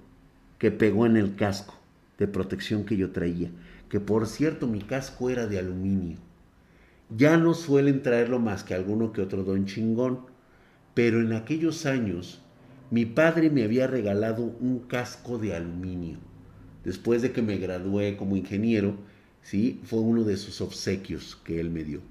que 0.60 0.70
pegó 0.70 1.08
en 1.08 1.18
el 1.18 1.36
casco 1.36 1.74
de 2.18 2.28
protección 2.28 2.86
que 2.86 2.98
yo 2.98 3.12
traía. 3.12 3.52
Que 3.90 4.00
por 4.00 4.28
cierto 4.28 4.68
mi 4.68 4.82
casco 4.82 5.30
era 5.30 5.48
de 5.48 5.60
aluminio. 5.60 6.18
Ya 7.16 7.38
no 7.38 7.54
suelen 7.54 8.04
traerlo 8.04 8.40
más 8.40 8.64
que 8.64 8.74
alguno 8.74 9.14
que 9.14 9.22
otro 9.22 9.44
don 9.44 9.66
chingón, 9.66 10.22
pero 10.94 11.22
en 11.22 11.34
aquellos 11.34 11.86
años 11.86 12.42
mi 12.90 13.06
padre 13.06 13.50
me 13.50 13.64
había 13.64 13.88
regalado 13.88 14.44
un 14.44 14.80
casco 14.80 15.38
de 15.38 15.56
aluminio. 15.56 16.18
Después 16.84 17.22
de 17.22 17.32
que 17.32 17.42
me 17.42 17.58
gradué 17.58 18.18
como 18.18 18.36
ingeniero, 18.36 18.98
¿sí? 19.42 19.82
fue 19.84 20.00
uno 20.00 20.24
de 20.24 20.38
sus 20.38 20.62
obsequios 20.62 21.38
que 21.44 21.60
él 21.60 21.70
me 21.70 21.84
dio. 21.84 22.02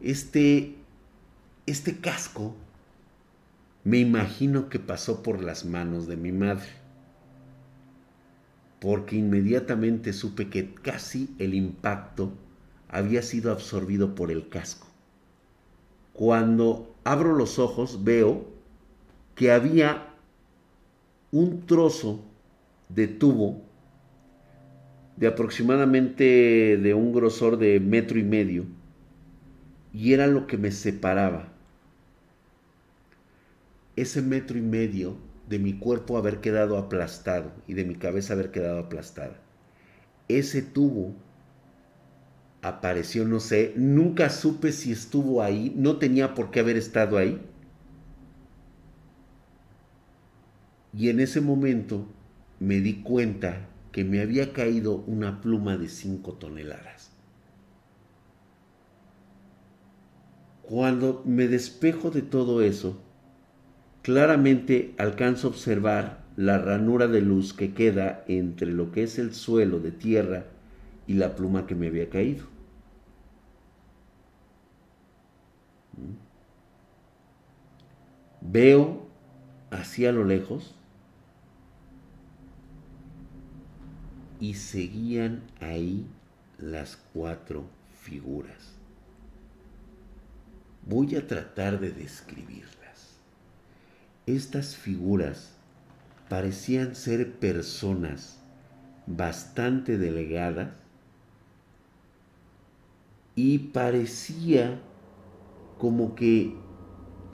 Este, 0.00 0.74
este 1.66 1.98
casco 1.98 2.56
me 3.84 3.98
imagino 3.98 4.68
que 4.68 4.78
pasó 4.78 5.22
por 5.22 5.42
las 5.42 5.64
manos 5.64 6.06
de 6.06 6.16
mi 6.16 6.32
madre, 6.32 6.68
porque 8.80 9.16
inmediatamente 9.16 10.12
supe 10.12 10.48
que 10.48 10.74
casi 10.74 11.34
el 11.38 11.54
impacto 11.54 12.32
había 12.88 13.22
sido 13.22 13.52
absorbido 13.52 14.14
por 14.14 14.30
el 14.30 14.48
casco. 14.48 14.88
Cuando 16.14 16.94
abro 17.04 17.34
los 17.34 17.58
ojos 17.58 18.04
veo 18.04 18.46
que 19.34 19.52
había 19.52 20.08
un 21.30 21.66
trozo 21.66 22.24
de 22.88 23.06
tubo 23.06 23.62
de 25.16 25.26
aproximadamente 25.26 26.78
de 26.78 26.94
un 26.94 27.12
grosor 27.12 27.58
de 27.58 27.78
metro 27.78 28.18
y 28.18 28.22
medio 28.22 28.64
y 29.92 30.14
era 30.14 30.26
lo 30.26 30.46
que 30.46 30.56
me 30.56 30.72
separaba. 30.72 31.48
Ese 33.96 34.22
metro 34.22 34.56
y 34.56 34.62
medio 34.62 35.16
de 35.50 35.58
mi 35.58 35.72
cuerpo 35.72 36.16
haber 36.16 36.40
quedado 36.40 36.78
aplastado 36.78 37.50
y 37.66 37.74
de 37.74 37.84
mi 37.84 37.96
cabeza 37.96 38.34
haber 38.34 38.52
quedado 38.52 38.78
aplastada. 38.78 39.36
Ese 40.28 40.62
tubo 40.62 41.12
apareció, 42.62 43.24
no 43.24 43.40
sé, 43.40 43.74
nunca 43.76 44.30
supe 44.30 44.70
si 44.70 44.92
estuvo 44.92 45.42
ahí, 45.42 45.74
no 45.76 45.96
tenía 45.96 46.34
por 46.34 46.52
qué 46.52 46.60
haber 46.60 46.76
estado 46.76 47.18
ahí. 47.18 47.44
Y 50.96 51.08
en 51.08 51.18
ese 51.18 51.40
momento 51.40 52.06
me 52.60 52.80
di 52.80 53.02
cuenta 53.02 53.68
que 53.90 54.04
me 54.04 54.20
había 54.20 54.52
caído 54.52 54.98
una 55.08 55.40
pluma 55.40 55.76
de 55.76 55.88
5 55.88 56.34
toneladas. 56.34 57.10
Cuando 60.62 61.24
me 61.26 61.48
despejo 61.48 62.12
de 62.12 62.22
todo 62.22 62.62
eso, 62.62 63.02
claramente 64.10 64.92
alcanzo 64.98 65.46
a 65.46 65.50
observar 65.50 66.24
la 66.34 66.58
ranura 66.58 67.06
de 67.06 67.20
luz 67.20 67.52
que 67.52 67.74
queda 67.74 68.24
entre 68.26 68.72
lo 68.72 68.90
que 68.90 69.04
es 69.04 69.20
el 69.20 69.32
suelo 69.32 69.78
de 69.78 69.92
tierra 69.92 70.46
y 71.06 71.14
la 71.14 71.36
pluma 71.36 71.64
que 71.68 71.76
me 71.76 71.86
había 71.86 72.10
caído. 72.10 72.44
Veo 78.40 79.06
hacia 79.70 80.10
lo 80.10 80.24
lejos 80.24 80.74
y 84.40 84.54
seguían 84.54 85.44
ahí 85.60 86.04
las 86.58 86.96
cuatro 87.12 87.62
figuras. 88.00 88.74
Voy 90.84 91.14
a 91.14 91.24
tratar 91.28 91.78
de 91.78 91.92
describirlas. 91.92 92.79
Estas 94.36 94.76
figuras 94.76 95.56
parecían 96.28 96.94
ser 96.94 97.32
personas 97.32 98.38
bastante 99.08 99.98
delgadas 99.98 100.68
y 103.34 103.58
parecía 103.58 104.80
como 105.78 106.14
que 106.14 106.54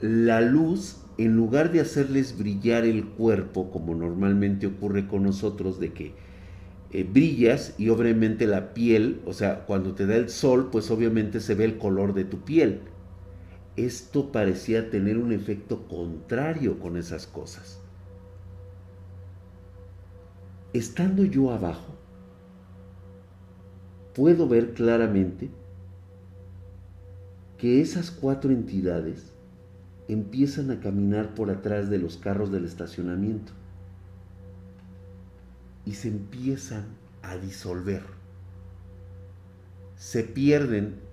la 0.01 0.41
luz, 0.41 1.03
en 1.19 1.35
lugar 1.35 1.71
de 1.71 1.81
hacerles 1.81 2.35
brillar 2.35 2.83
el 2.83 3.05
cuerpo, 3.05 3.69
como 3.69 3.93
normalmente 3.93 4.65
ocurre 4.65 5.07
con 5.07 5.21
nosotros, 5.21 5.79
de 5.79 5.93
que 5.93 6.15
eh, 6.91 7.03
brillas 7.03 7.75
y 7.77 7.89
obviamente 7.89 8.47
la 8.47 8.73
piel, 8.73 9.21
o 9.27 9.33
sea, 9.33 9.65
cuando 9.67 9.93
te 9.93 10.07
da 10.07 10.15
el 10.15 10.29
sol, 10.29 10.69
pues 10.71 10.89
obviamente 10.89 11.41
se 11.41 11.53
ve 11.53 11.65
el 11.65 11.77
color 11.77 12.15
de 12.15 12.25
tu 12.25 12.39
piel. 12.39 12.81
Esto 13.77 14.31
parecía 14.31 14.89
tener 14.89 15.19
un 15.19 15.31
efecto 15.31 15.87
contrario 15.87 16.79
con 16.79 16.97
esas 16.97 17.27
cosas. 17.27 17.79
Estando 20.73 21.23
yo 21.23 21.51
abajo, 21.51 21.93
puedo 24.15 24.47
ver 24.47 24.73
claramente 24.73 25.51
que 27.59 27.79
esas 27.79 28.09
cuatro 28.09 28.51
entidades 28.51 29.31
empiezan 30.07 30.71
a 30.71 30.79
caminar 30.79 31.35
por 31.35 31.51
atrás 31.51 31.87
de 31.89 31.99
los 31.99 32.17
carros 32.17 32.51
del 32.51 32.65
estacionamiento 32.65 33.51
y 35.85 35.93
se 35.93 36.07
empiezan 36.07 36.85
a 37.21 37.37
disolver. 37.37 38.01
Se 39.97 40.23
pierden 40.23 41.06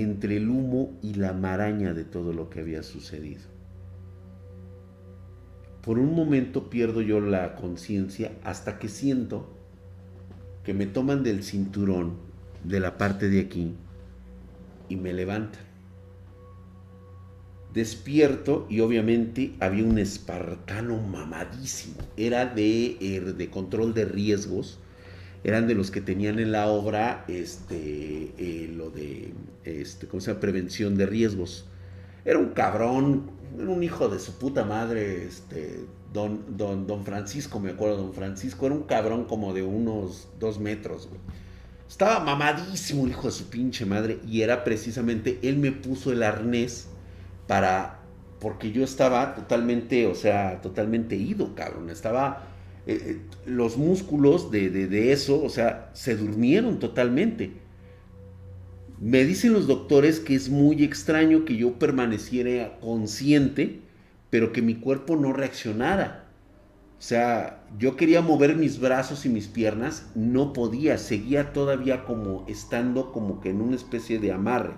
entre 0.00 0.36
el 0.36 0.48
humo 0.48 0.98
y 1.02 1.14
la 1.14 1.32
maraña 1.32 1.94
de 1.94 2.04
todo 2.04 2.32
lo 2.32 2.50
que 2.50 2.60
había 2.60 2.82
sucedido. 2.82 3.42
Por 5.82 5.98
un 5.98 6.14
momento 6.14 6.70
pierdo 6.70 7.02
yo 7.02 7.20
la 7.20 7.56
conciencia 7.56 8.32
hasta 8.42 8.78
que 8.78 8.88
siento 8.88 9.50
que 10.64 10.72
me 10.72 10.86
toman 10.86 11.22
del 11.22 11.42
cinturón 11.42 12.14
de 12.64 12.80
la 12.80 12.96
parte 12.96 13.28
de 13.28 13.40
aquí 13.40 13.74
y 14.88 14.96
me 14.96 15.12
levantan. 15.12 15.62
Despierto 17.74 18.66
y 18.70 18.80
obviamente 18.80 19.56
había 19.60 19.84
un 19.84 19.98
espartano 19.98 20.96
mamadísimo. 20.96 21.96
Era 22.16 22.46
de, 22.46 22.96
er, 23.00 23.34
de 23.34 23.50
control 23.50 23.92
de 23.94 24.04
riesgos. 24.04 24.78
Eran 25.44 25.68
de 25.68 25.74
los 25.74 25.90
que 25.90 26.00
tenían 26.00 26.38
en 26.38 26.52
la 26.52 26.66
obra 26.68 27.24
este, 27.28 28.32
eh, 28.38 28.72
lo 28.74 28.90
de 28.90 29.32
este, 29.64 30.06
¿cómo 30.08 30.20
se 30.20 30.28
llama? 30.28 30.40
prevención 30.40 30.96
de 30.96 31.06
riesgos. 31.06 31.66
Era 32.24 32.38
un 32.38 32.48
cabrón, 32.48 33.30
era 33.58 33.68
un 33.68 33.82
hijo 33.82 34.08
de 34.08 34.18
su 34.18 34.38
puta 34.38 34.64
madre, 34.64 35.24
este, 35.24 35.84
don, 36.12 36.56
don, 36.56 36.86
don 36.86 37.04
Francisco, 37.04 37.60
me 37.60 37.70
acuerdo, 37.70 37.98
don 37.98 38.14
Francisco, 38.14 38.66
era 38.66 38.74
un 38.74 38.84
cabrón 38.84 39.24
como 39.24 39.52
de 39.52 39.62
unos 39.62 40.28
dos 40.40 40.58
metros, 40.58 41.08
estaba 41.88 42.20
mamadísimo 42.20 43.04
el 43.04 43.10
hijo 43.10 43.26
de 43.26 43.32
su 43.32 43.50
pinche 43.50 43.84
madre 43.84 44.18
y 44.26 44.42
era 44.42 44.64
precisamente, 44.64 45.38
él 45.42 45.58
me 45.58 45.70
puso 45.70 46.12
el 46.12 46.22
arnés 46.22 46.88
para, 47.46 48.00
porque 48.40 48.72
yo 48.72 48.82
estaba 48.82 49.34
totalmente, 49.34 50.06
o 50.06 50.14
sea, 50.14 50.60
totalmente 50.60 51.14
ido, 51.16 51.54
cabrón. 51.54 51.90
Estaba, 51.90 52.48
eh, 52.86 53.00
eh, 53.02 53.20
los 53.46 53.76
músculos 53.76 54.50
de, 54.50 54.70
de 54.70 55.12
eso, 55.12 55.42
o 55.42 55.48
sea, 55.48 55.90
se 55.94 56.16
durmieron 56.16 56.78
totalmente. 56.78 57.52
Me 59.00 59.24
dicen 59.24 59.52
los 59.52 59.66
doctores 59.66 60.20
que 60.20 60.34
es 60.34 60.48
muy 60.48 60.84
extraño 60.84 61.44
que 61.44 61.56
yo 61.56 61.78
permaneciera 61.78 62.78
consciente, 62.80 63.80
pero 64.30 64.52
que 64.52 64.62
mi 64.62 64.76
cuerpo 64.76 65.16
no 65.16 65.32
reaccionara. 65.32 66.24
O 66.98 67.02
sea, 67.06 67.64
yo 67.78 67.96
quería 67.96 68.22
mover 68.22 68.56
mis 68.56 68.80
brazos 68.80 69.26
y 69.26 69.28
mis 69.28 69.46
piernas, 69.46 70.10
no 70.14 70.52
podía, 70.52 70.96
seguía 70.96 71.52
todavía 71.52 72.04
como 72.04 72.44
estando 72.48 73.12
como 73.12 73.40
que 73.40 73.50
en 73.50 73.60
una 73.60 73.76
especie 73.76 74.18
de 74.18 74.32
amarre. 74.32 74.74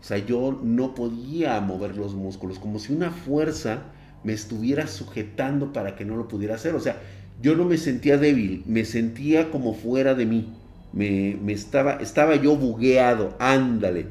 O 0.00 0.02
sea, 0.02 0.18
yo 0.18 0.58
no 0.62 0.94
podía 0.94 1.60
mover 1.60 1.96
los 1.96 2.14
músculos, 2.14 2.58
como 2.58 2.78
si 2.78 2.92
una 2.92 3.10
fuerza 3.10 3.92
me 4.24 4.32
estuviera 4.32 4.86
sujetando 4.86 5.72
para 5.72 5.96
que 5.96 6.04
no 6.04 6.16
lo 6.16 6.28
pudiera 6.28 6.56
hacer. 6.56 6.74
O 6.74 6.80
sea, 6.80 7.00
yo 7.40 7.56
no 7.56 7.64
me 7.64 7.78
sentía 7.78 8.18
débil, 8.18 8.62
me 8.66 8.84
sentía 8.84 9.50
como 9.50 9.74
fuera 9.74 10.14
de 10.14 10.26
mí. 10.26 10.54
Me, 10.92 11.36
me 11.42 11.52
estaba, 11.52 11.94
estaba 11.94 12.36
yo 12.36 12.56
bugueado, 12.56 13.36
ándale, 13.38 14.06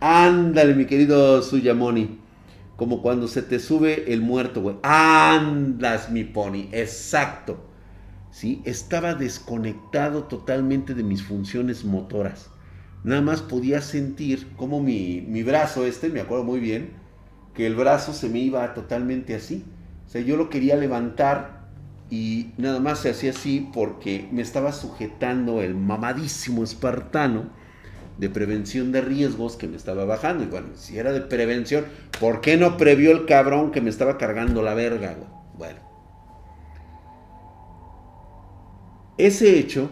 ándale, 0.00 0.74
mi 0.74 0.86
querido 0.86 1.42
Suyamoni 1.42 2.24
como 2.76 3.02
cuando 3.02 3.28
se 3.28 3.42
te 3.42 3.60
sube 3.60 4.12
el 4.12 4.20
muerto, 4.20 4.60
güey. 4.60 4.76
Andas, 4.82 6.10
mi 6.10 6.24
pony. 6.24 6.68
Exacto. 6.72 7.58
¿Sí? 8.30 8.62
Estaba 8.64 9.14
desconectado 9.14 10.24
totalmente 10.24 10.94
de 10.94 11.04
mis 11.04 11.22
funciones 11.22 11.84
motoras. 11.84 12.50
Nada 13.04 13.20
más 13.20 13.42
podía 13.42 13.80
sentir 13.80 14.48
como 14.56 14.82
mi, 14.82 15.20
mi 15.20 15.42
brazo 15.42 15.86
este, 15.86 16.08
me 16.08 16.20
acuerdo 16.20 16.42
muy 16.42 16.58
bien, 16.58 16.90
que 17.54 17.66
el 17.66 17.76
brazo 17.76 18.12
se 18.12 18.28
me 18.28 18.40
iba 18.40 18.74
totalmente 18.74 19.34
así. 19.34 19.64
O 20.06 20.10
sea, 20.10 20.20
yo 20.20 20.36
lo 20.36 20.50
quería 20.50 20.76
levantar 20.76 21.64
y 22.10 22.52
nada 22.58 22.80
más 22.80 23.00
se 23.00 23.10
hacía 23.10 23.30
así 23.30 23.68
porque 23.72 24.28
me 24.30 24.42
estaba 24.42 24.72
sujetando 24.72 25.62
el 25.62 25.74
mamadísimo 25.74 26.62
espartano 26.62 27.50
de 28.18 28.30
prevención 28.30 28.92
de 28.92 29.00
riesgos 29.00 29.56
que 29.56 29.68
me 29.68 29.76
estaba 29.76 30.04
bajando. 30.04 30.44
Y 30.44 30.46
bueno, 30.46 30.68
si 30.74 30.98
era 30.98 31.12
de 31.12 31.20
prevención, 31.20 31.86
¿por 32.20 32.40
qué 32.40 32.56
no 32.56 32.76
previó 32.76 33.10
el 33.12 33.26
cabrón 33.26 33.70
que 33.70 33.80
me 33.80 33.90
estaba 33.90 34.18
cargando 34.18 34.62
la 34.62 34.74
verga, 34.74 35.16
Bueno. 35.56 35.80
Ese 39.16 39.58
hecho, 39.58 39.90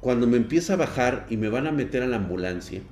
cuando 0.00 0.26
me 0.26 0.36
empieza 0.36 0.72
a 0.72 0.76
bajar 0.76 1.26
y 1.30 1.36
me 1.36 1.48
van 1.48 1.68
a 1.68 1.72
meter 1.72 2.02
a 2.02 2.08
la 2.08 2.16
ambulancia, 2.16 2.82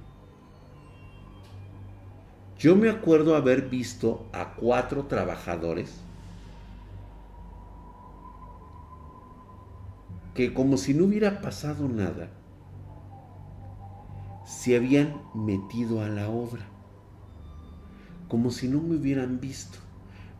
yo 2.59 2.75
me 2.75 2.91
acuerdo 2.91 3.37
haber 3.37 3.69
visto 3.69 4.27
a 4.33 4.55
cuatro 4.55 5.05
trabajadores 5.05 5.95
que 10.35 10.53
como 10.53 10.77
si 10.77 10.93
no 10.93 11.05
hubiera 11.05 11.41
pasado 11.41 11.89
nada, 11.89 12.31
se 14.45 14.77
habían 14.77 15.21
metido 15.35 16.03
a 16.03 16.09
la 16.09 16.29
obra, 16.29 16.67
como 18.29 18.51
si 18.51 18.69
no 18.69 18.81
me 18.81 18.97
hubieran 18.97 19.41
visto. 19.41 19.79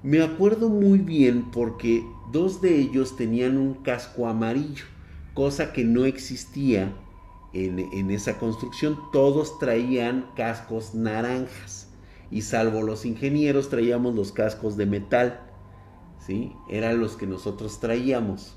Me 0.03 0.23
acuerdo 0.23 0.69
muy 0.69 0.99
bien 0.99 1.51
porque 1.51 2.05
dos 2.33 2.61
de 2.61 2.79
ellos 2.79 3.17
tenían 3.17 3.59
un 3.59 3.75
casco 3.75 4.29
amarillo, 4.29 4.85
cosa 5.35 5.73
que 5.73 5.85
no 5.85 6.05
existía 6.05 6.93
en, 7.53 7.81
en, 7.81 8.11
esa 8.13 8.39
construcción. 8.39 8.99
Todos 9.13 9.59
traían 9.59 10.31
cascos 10.37 10.95
naranjas 10.95 11.88
y 12.31 12.43
salvo 12.43 12.83
los 12.83 13.05
ingenieros 13.05 13.69
traíamos 13.69 14.15
los 14.15 14.33
cascos 14.33 14.77
de 14.77 14.87
metal. 14.87 15.41
¿sí? 16.27 16.53
Eran 16.69 17.01
los 17.01 17.17
que 17.17 17.27
nosotros 17.27 17.81
traíamos 17.81 18.55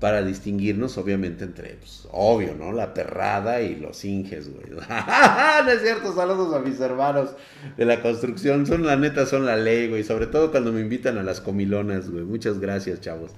para 0.00 0.22
distinguirnos, 0.22 0.96
obviamente, 0.96 1.44
entre, 1.44 1.74
pues, 1.74 2.06
obvio, 2.12 2.54
¿no? 2.54 2.70
La 2.72 2.94
perrada 2.94 3.62
y 3.62 3.74
los 3.74 4.04
inges, 4.04 4.48
güey. 4.48 4.66
no 4.70 5.70
es 5.70 5.82
cierto, 5.82 6.14
saludos 6.14 6.54
a 6.54 6.60
mis 6.60 6.78
hermanos 6.78 7.30
de 7.76 7.84
la 7.84 8.00
construcción. 8.00 8.64
Son, 8.66 8.86
la 8.86 8.96
neta, 8.96 9.26
son 9.26 9.44
la 9.44 9.56
ley, 9.56 9.88
güey. 9.88 10.04
Sobre 10.04 10.28
todo 10.28 10.52
cuando 10.52 10.72
me 10.72 10.80
invitan 10.82 11.18
a 11.18 11.24
las 11.24 11.40
comilonas, 11.40 12.10
güey. 12.10 12.24
Muchas 12.24 12.60
gracias, 12.60 13.00
chavos. 13.00 13.32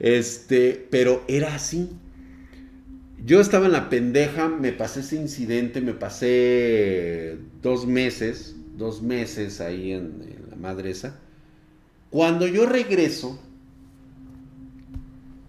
Este, 0.00 0.86
pero 0.90 1.22
era 1.28 1.54
así. 1.54 1.90
Yo 3.24 3.40
estaba 3.40 3.66
en 3.66 3.72
la 3.72 3.90
pendeja, 3.90 4.48
me 4.48 4.72
pasé 4.72 5.00
ese 5.00 5.16
incidente, 5.16 5.80
me 5.80 5.92
pasé 5.92 7.36
dos 7.60 7.86
meses, 7.86 8.56
dos 8.76 9.02
meses 9.02 9.60
ahí 9.60 9.92
en, 9.92 10.46
la 10.50 10.56
madresa. 10.56 11.18
Cuando 12.10 12.46
yo 12.46 12.66
regreso, 12.66 13.38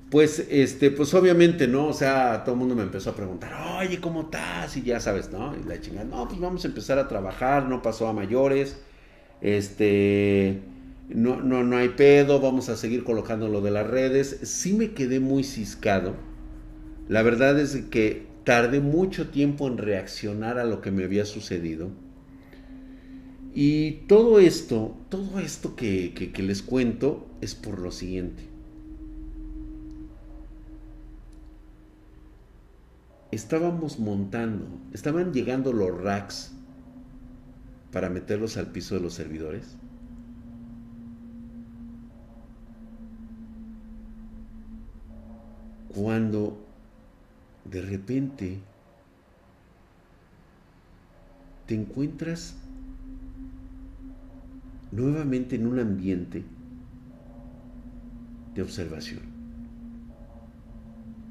pues, 0.10 0.46
este, 0.50 0.92
pues 0.92 1.14
obviamente, 1.14 1.68
¿no? 1.68 1.88
O 1.88 1.94
sea, 1.94 2.44
todo 2.44 2.54
el 2.54 2.60
mundo 2.60 2.76
me 2.76 2.84
empezó 2.84 3.10
a 3.10 3.16
preguntar, 3.16 3.52
oye, 3.80 4.00
¿cómo 4.00 4.22
estás? 4.24 4.78
Y 4.78 4.84
ya 4.84 5.00
sabes, 5.00 5.32
¿no? 5.32 5.56
Y 5.58 5.68
la 5.68 5.82
chingada, 5.82 6.06
no, 6.06 6.28
pues 6.28 6.40
vamos 6.40 6.64
a 6.64 6.68
empezar 6.68 7.00
a 7.00 7.08
trabajar, 7.08 7.68
no 7.68 7.82
pasó 7.82 8.08
a 8.08 8.14
mayores, 8.14 8.78
este, 9.42 10.62
no, 11.10 11.42
no, 11.42 11.64
no 11.64 11.78
hay 11.78 11.90
pedo, 11.90 12.40
vamos 12.40 12.70
a 12.70 12.78
seguir 12.78 13.04
colocando 13.04 13.50
lo 13.50 13.62
de 13.62 13.72
las 13.72 13.88
redes. 13.88 14.40
Sí 14.44 14.74
me 14.74 14.92
quedé 14.92 15.20
muy 15.20 15.44
ciscado. 15.44 16.14
La 17.10 17.22
verdad 17.22 17.60
es 17.60 17.76
que 17.90 18.28
tardé 18.46 18.80
mucho 18.80 19.30
tiempo 19.30 19.68
en 19.68 19.78
reaccionar 19.78 20.60
a 20.60 20.64
lo 20.64 20.82
que 20.82 20.92
me 20.92 21.04
había 21.04 21.26
sucedido. 21.26 21.90
Y 23.54 23.92
todo 24.08 24.40
esto, 24.40 24.96
todo 25.10 25.40
esto 25.40 25.76
que, 25.76 26.14
que 26.14 26.44
les 26.44 26.64
cuento 26.64 27.28
es 27.42 27.54
por 27.54 27.80
lo 27.80 27.92
siguiente. 27.92 28.54
estábamos 33.34 34.00
montando, 34.00 34.68
estaban 34.94 35.34
llegando 35.34 35.74
los 35.74 36.02
racks 36.02 36.52
para 37.92 38.10
meterlos 38.10 38.58
al 38.58 38.68
piso 38.68 38.96
de 38.96 39.02
los 39.02 39.14
servidores. 39.14 39.76
Cuando 45.94 46.58
de 47.66 47.82
repente 47.82 48.60
te 51.68 51.76
encuentras 51.76 52.56
nuevamente 54.94 55.56
en 55.56 55.66
un 55.66 55.80
ambiente 55.80 56.44
de 58.54 58.62
observación. 58.62 59.22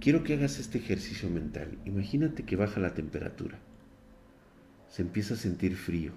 Quiero 0.00 0.24
que 0.24 0.34
hagas 0.34 0.58
este 0.58 0.78
ejercicio 0.78 1.30
mental. 1.30 1.78
Imagínate 1.84 2.42
que 2.42 2.56
baja 2.56 2.80
la 2.80 2.94
temperatura. 2.94 3.60
Se 4.88 5.02
empieza 5.02 5.34
a 5.34 5.36
sentir 5.36 5.76
frío. 5.76 6.10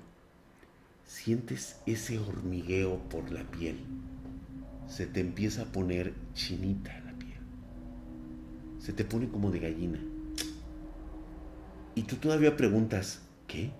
Sientes 1.05 1.79
ese 1.85 2.17
hormigueo 2.17 2.97
por 3.09 3.31
la 3.31 3.43
piel. 3.43 3.77
Se 4.87 5.05
te 5.05 5.19
empieza 5.19 5.63
a 5.63 5.71
poner 5.71 6.15
chinita 6.33 6.99
la 7.01 7.13
piel. 7.13 7.37
Se 8.79 8.91
te 8.91 9.05
pone 9.05 9.29
como 9.29 9.51
de 9.51 9.59
gallina. 9.59 9.99
Y 11.93 12.03
tú 12.03 12.15
todavía 12.15 12.57
preguntas, 12.57 13.21
¿qué? 13.45 13.71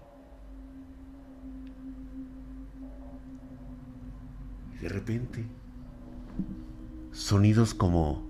De 4.85 4.89
repente, 4.89 5.43
sonidos 7.11 7.73
como 7.73 8.23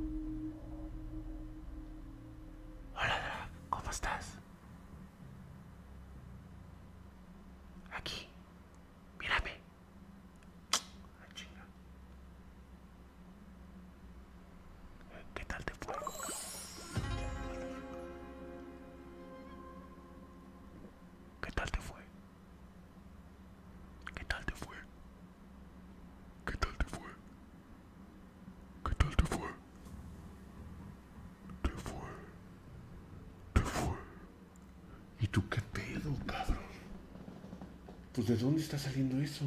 Pues 38.25 38.39
¿de 38.39 38.43
dónde 38.43 38.61
está 38.61 38.79
saliendo 38.79 39.21
eso? 39.21 39.45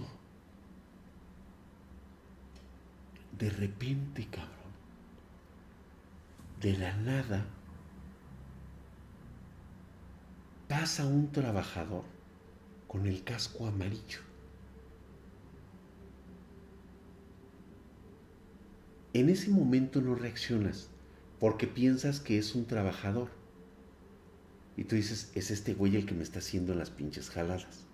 De 3.36 3.50
repente, 3.50 4.28
cabrón. 4.30 4.52
De 6.60 6.78
la 6.78 6.96
nada 6.96 7.44
pasa 10.68 11.06
un 11.06 11.32
trabajador 11.32 12.04
con 12.86 13.06
el 13.06 13.24
casco 13.24 13.66
amarillo. 13.66 14.20
En 19.12 19.28
ese 19.28 19.50
momento 19.50 20.00
no 20.00 20.14
reaccionas 20.14 20.88
porque 21.40 21.66
piensas 21.66 22.20
que 22.20 22.38
es 22.38 22.54
un 22.54 22.66
trabajador. 22.66 23.30
Y 24.76 24.84
tú 24.84 24.94
dices, 24.94 25.32
es 25.34 25.50
este 25.50 25.74
güey 25.74 25.96
el 25.96 26.06
que 26.06 26.14
me 26.14 26.22
está 26.22 26.38
haciendo 26.38 26.76
las 26.76 26.90
pinches 26.90 27.28
jaladas. 27.30 27.87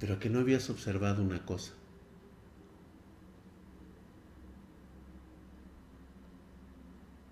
Pero 0.00 0.18
que 0.18 0.30
no 0.30 0.40
habías 0.40 0.70
observado 0.70 1.22
una 1.22 1.44
cosa. 1.44 1.74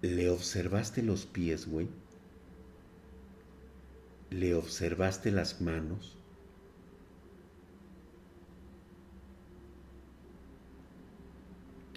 ¿Le 0.03 0.29
observaste 0.29 1.03
los 1.03 1.25
pies, 1.25 1.67
güey? 1.67 1.89
¿Le 4.31 4.55
observaste 4.55 5.33
las 5.33 5.63
manos? 5.63 6.19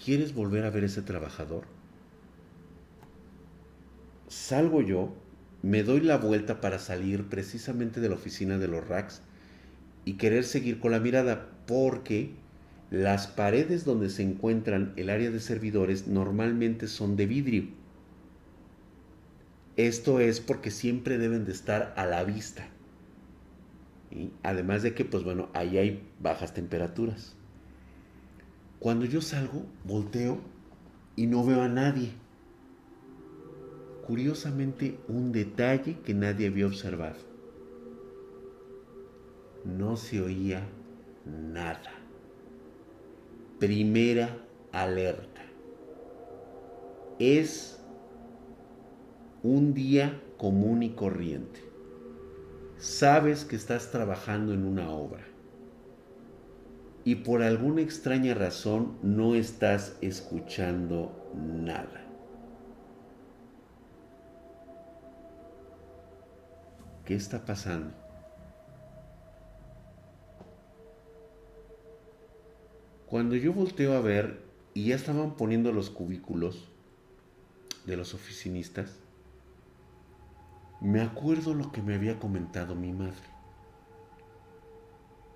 ¿Quieres 0.03 0.33
volver 0.33 0.63
a 0.63 0.71
ver 0.71 0.85
ese 0.85 1.01
trabajador? 1.01 1.65
Salgo 4.29 4.81
yo, 4.81 5.13
me 5.61 5.83
doy 5.83 5.99
la 5.99 6.17
vuelta 6.17 6.61
para 6.61 6.79
salir 6.79 7.27
precisamente 7.27 7.99
de 7.99 8.09
la 8.09 8.15
oficina 8.15 8.57
de 8.57 8.69
los 8.69 8.87
racks 8.87 9.21
y 10.05 10.13
querer 10.13 10.43
seguir 10.43 10.79
con 10.79 10.91
la 10.91 10.99
mirada, 10.99 11.49
porque 11.67 12.31
las 12.89 13.27
paredes 13.27 13.85
donde 13.85 14.09
se 14.09 14.23
encuentran 14.23 14.93
el 14.95 15.09
área 15.09 15.31
de 15.31 15.39
servidores 15.39 16.07
normalmente 16.07 16.87
son 16.87 17.15
de 17.15 17.25
vidrio. 17.25 17.63
Esto 19.77 20.19
es 20.19 20.41
porque 20.41 20.71
siempre 20.71 21.17
deben 21.17 21.45
de 21.45 21.53
estar 21.53 21.93
a 21.95 22.05
la 22.05 22.23
vista. 22.23 22.67
y 24.11 24.31
Además 24.43 24.83
de 24.83 24.93
que, 24.93 25.05
pues 25.05 25.23
bueno, 25.23 25.49
ahí 25.53 25.77
hay 25.77 26.03
bajas 26.19 26.53
temperaturas. 26.53 27.35
Cuando 28.79 29.05
yo 29.05 29.21
salgo, 29.21 29.65
volteo 29.85 30.39
y 31.15 31.27
no 31.27 31.45
veo 31.45 31.61
a 31.61 31.69
nadie. 31.69 32.11
Curiosamente, 34.05 34.99
un 35.07 35.31
detalle 35.31 35.97
que 36.03 36.13
nadie 36.13 36.47
había 36.47 36.65
observado 36.65 37.30
no 39.65 39.95
se 39.95 40.21
oía 40.21 40.67
nada. 41.25 41.91
Primera 43.59 44.37
alerta. 44.71 45.41
Es 47.19 47.79
un 49.43 49.73
día 49.73 50.19
común 50.37 50.83
y 50.83 50.91
corriente. 50.91 51.61
Sabes 52.77 53.45
que 53.45 53.55
estás 53.55 53.91
trabajando 53.91 54.53
en 54.53 54.65
una 54.65 54.89
obra 54.89 55.23
y 57.03 57.15
por 57.15 57.41
alguna 57.41 57.81
extraña 57.81 58.33
razón 58.33 58.97
no 59.01 59.35
estás 59.35 59.97
escuchando 60.01 61.11
nada. 61.35 62.05
¿Qué 67.05 67.15
está 67.15 67.43
pasando? 67.45 68.00
Cuando 73.11 73.35
yo 73.35 73.51
volteo 73.51 73.91
a 73.97 73.99
ver 73.99 74.41
y 74.73 74.85
ya 74.85 74.95
estaban 74.95 75.35
poniendo 75.35 75.73
los 75.73 75.89
cubículos 75.89 76.69
de 77.85 77.97
los 77.97 78.13
oficinistas, 78.13 78.99
me 80.79 81.01
acuerdo 81.01 81.53
lo 81.53 81.73
que 81.73 81.81
me 81.81 81.95
había 81.95 82.19
comentado 82.19 82.73
mi 82.73 82.93
madre. 82.93 83.27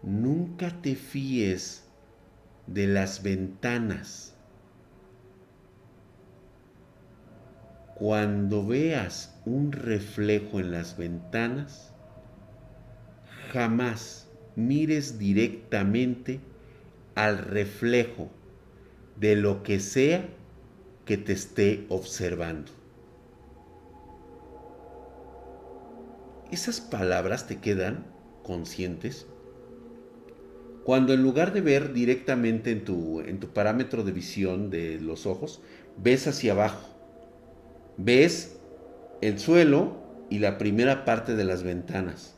Nunca 0.04 0.70
te 0.82 0.96
fíes 0.96 1.84
de 2.66 2.88
las 2.88 3.22
ventanas. 3.24 4.38
Cuando 7.96 8.66
veas 8.66 9.38
un 9.46 9.74
reflejo 9.74 10.62
en 10.62 10.72
las 10.72 10.96
ventanas, 10.96 11.94
jamás 13.52 14.30
mires 14.56 15.20
directamente 15.20 16.40
al 17.16 17.40
reflejo 17.40 18.30
de 19.16 19.36
lo 19.36 19.64
que 19.64 19.80
sea 19.80 20.30
que 21.06 21.18
te 21.18 21.34
esté 21.34 21.86
observando. 21.90 22.72
Esas 26.52 26.82
palabras 26.82 27.48
te 27.48 27.60
quedan 27.60 28.06
conscientes 28.44 29.26
cuando 30.86 31.14
en 31.14 31.24
lugar 31.24 31.52
de 31.52 31.62
ver 31.62 31.94
directamente 31.94 32.70
en 32.70 32.86
tu, 32.86 33.20
en 33.22 33.40
tu 33.40 33.48
parámetro 33.48 34.04
de 34.04 34.12
visión 34.12 34.70
de 34.70 35.00
los 35.02 35.26
ojos, 35.26 35.60
ves 35.98 36.28
hacia 36.28 36.52
abajo. 36.52 36.88
Ves 37.98 38.60
el 39.22 39.40
suelo 39.40 39.98
y 40.30 40.38
la 40.38 40.60
primera 40.60 41.04
parte 41.04 41.36
de 41.36 41.44
las 41.44 41.64
ventanas. 41.64 42.36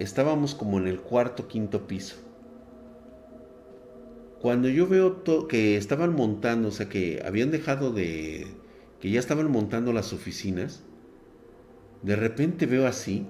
Estábamos 0.00 0.56
como 0.56 0.78
en 0.78 0.88
el 0.88 1.00
cuarto, 1.00 1.46
quinto 1.46 1.86
piso. 1.86 2.16
Cuando 4.40 4.68
yo 4.68 4.86
veo 4.86 5.22
que 5.48 5.76
estaban 5.76 6.14
montando, 6.14 6.68
o 6.68 6.70
sea, 6.70 6.88
que 6.88 7.22
habían 7.26 7.50
dejado 7.50 7.92
de, 7.92 8.46
que 8.98 9.10
ya 9.10 9.20
estaban 9.20 9.50
montando 9.50 9.92
las 9.92 10.14
oficinas, 10.14 10.82
de 12.02 12.16
repente 12.16 12.64
veo 12.64 12.86
así 12.86 13.26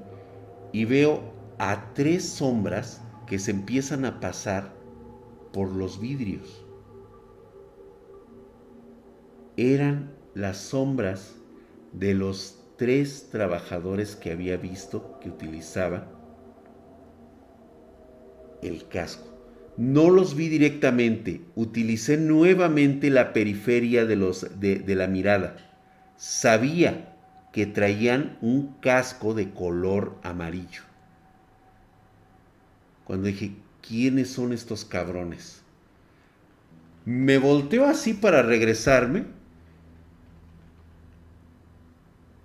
y 0.72 0.84
veo 0.84 1.22
a 1.58 1.92
tres 1.94 2.24
sombras 2.24 3.02
que 3.26 3.40
se 3.40 3.50
empiezan 3.50 4.04
a 4.04 4.20
pasar 4.20 4.72
por 5.52 5.70
los 5.70 6.00
vidrios. 6.00 6.64
Eran 9.56 10.12
las 10.34 10.58
sombras 10.58 11.34
de 11.92 12.14
los 12.14 12.62
tres 12.76 13.30
trabajadores 13.30 14.14
que 14.14 14.30
había 14.30 14.56
visto 14.56 15.18
que 15.20 15.28
utilizaba 15.28 16.06
el 18.62 18.86
casco. 18.86 19.29
No 19.80 20.10
los 20.10 20.34
vi 20.34 20.50
directamente, 20.50 21.40
utilicé 21.54 22.18
nuevamente 22.18 23.08
la 23.08 23.32
periferia 23.32 24.04
de, 24.04 24.14
los, 24.14 24.60
de, 24.60 24.94
la 24.94 25.06
mirada. 25.06 25.56
Sabía 26.18 27.16
que 27.50 27.64
traían 27.64 28.36
un 28.42 28.74
casco 28.82 29.32
de 29.32 29.54
color 29.54 30.18
amarillo. 30.22 30.82
Cuando 33.04 33.28
dije, 33.28 33.52
¿quiénes 33.80 34.28
son 34.28 34.52
estos 34.52 34.84
cabrones? 34.84 35.62
Me 37.06 37.38
volteo 37.38 37.86
así 37.86 38.12
para 38.12 38.42
regresarme. 38.42 39.24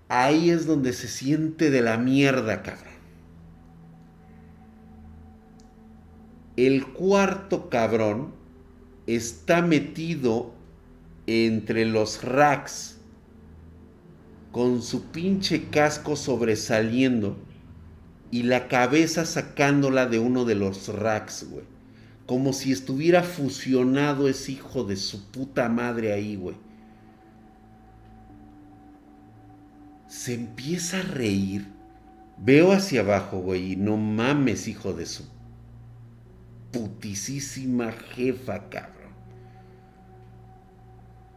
Ahí 0.08 0.52
es 0.52 0.66
donde 0.66 0.94
se 0.94 1.10
siente 1.10 1.70
de 1.70 1.82
la 1.82 1.98
mierda, 1.98 2.64
cabrón. 2.64 2.95
El 6.58 6.88
cuarto 6.88 7.70
cabrón 7.70 8.32
está 9.08 9.62
metido 9.62 10.54
entre 11.28 11.86
los 11.86 12.24
racks 12.24 12.98
con 14.54 14.82
su 14.82 15.08
pinche 15.08 15.66
casco 15.66 16.16
sobresaliendo 16.16 17.36
y 18.32 18.44
la 18.44 18.70
cabeza 18.70 19.26
sacándola 19.26 20.06
de 20.06 20.20
uno 20.20 20.46
de 20.46 20.56
los 20.56 20.88
racks, 20.88 21.46
güey. 21.50 21.66
Como 22.26 22.54
si 22.54 22.72
estuviera 22.72 23.22
fusionado 23.22 24.30
ese 24.30 24.54
hijo 24.54 24.86
de 24.86 24.96
su 24.96 25.30
puta 25.32 25.68
madre 25.68 26.14
ahí, 26.14 26.38
güey. 26.38 26.56
Se 30.08 30.34
empieza 30.36 31.00
a 31.00 31.04
reír. 31.04 31.68
Veo 32.38 32.72
hacia 32.72 33.02
abajo, 33.02 33.40
güey, 33.40 33.74
y 33.74 33.76
no 33.76 33.98
mames, 33.98 34.70
hijo 34.70 34.94
de 34.94 35.06
su 35.06 35.35
putisísima 36.76 37.94
jefa, 37.94 38.70
cabrón. 38.70 39.14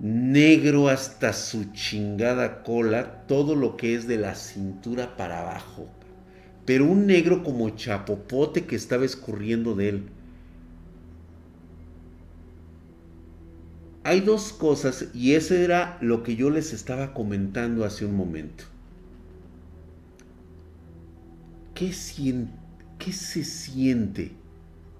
Negro 0.01 0.89
hasta 0.89 1.33
su 1.33 1.73
chingada 1.73 2.65
cola, 2.65 3.25
todo 3.29 3.55
lo 3.55 3.77
que 3.77 3.95
es 3.95 4.09
de 4.09 4.19
la 4.19 4.35
cintura 4.35 5.17
para 5.17 5.43
abajo. 5.43 5.89
Pero 6.65 6.87
un 6.87 7.07
negro 7.07 7.45
como 7.45 7.71
chapopote 7.71 8.67
que 8.67 8.75
estaba 8.75 9.05
escurriendo 9.05 9.77
de 9.77 9.89
él. 9.89 10.09
Hay 14.03 14.21
dos 14.21 14.53
cosas 14.53 15.07
y 15.15 15.35
ese 15.35 15.63
era 15.63 15.99
lo 16.01 16.25
que 16.25 16.35
yo 16.35 16.51
les 16.51 16.73
estaba 16.73 17.15
comentando 17.15 17.85
hace 17.85 18.05
un 18.05 18.17
momento. 18.17 18.65
¿Qué, 21.75 21.93
qué 22.99 23.13
se 23.13 23.45
siente 23.45 24.38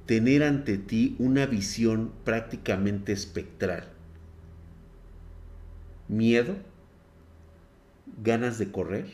tener 0.09 0.43
ante 0.43 0.79
ti 0.79 1.15
una 1.19 1.45
visión 1.45 2.13
prácticamente 2.25 3.13
espectral. 3.13 3.89
Miedo, 6.09 6.57
ganas 8.25 8.59
de 8.59 8.73
correr. 8.73 9.07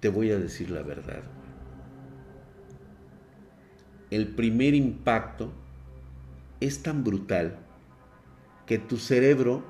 Te 0.00 0.08
voy 0.08 0.30
a 0.30 0.38
decir 0.38 0.70
la 0.70 0.80
verdad. 0.80 1.22
El 4.10 4.28
primer 4.28 4.72
impacto 4.72 5.52
es 6.60 6.82
tan 6.82 7.04
brutal 7.04 7.58
que 8.64 8.78
tu 8.78 8.96
cerebro 8.96 9.64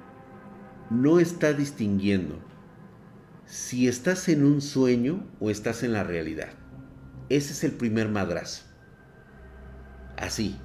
no 0.91 1.19
está 1.19 1.55
distinguiendo 1.55 2.39
si 3.47 3.89
estás 3.89 4.29
en 4.29 4.45
un 4.45 4.61
sueño 4.61 5.27
o 5.41 5.51
estás 5.51 5.83
en 5.83 5.93
la 5.93 6.05
realidad. 6.05 6.62
Ese 7.33 7.55
es 7.55 7.65
el 7.65 7.73
primer 7.73 8.11
madrazo. 8.11 8.63
Así. 10.19 10.59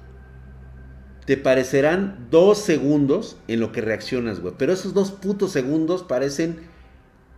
Te 1.24 1.38
parecerán 1.38 2.28
dos 2.30 2.58
segundos 2.58 3.38
en 3.48 3.60
lo 3.60 3.72
que 3.72 3.80
reaccionas, 3.80 4.40
güey. 4.40 4.52
Pero 4.58 4.74
esos 4.74 4.92
dos 4.92 5.10
putos 5.10 5.50
segundos 5.50 6.02
parecen 6.02 6.58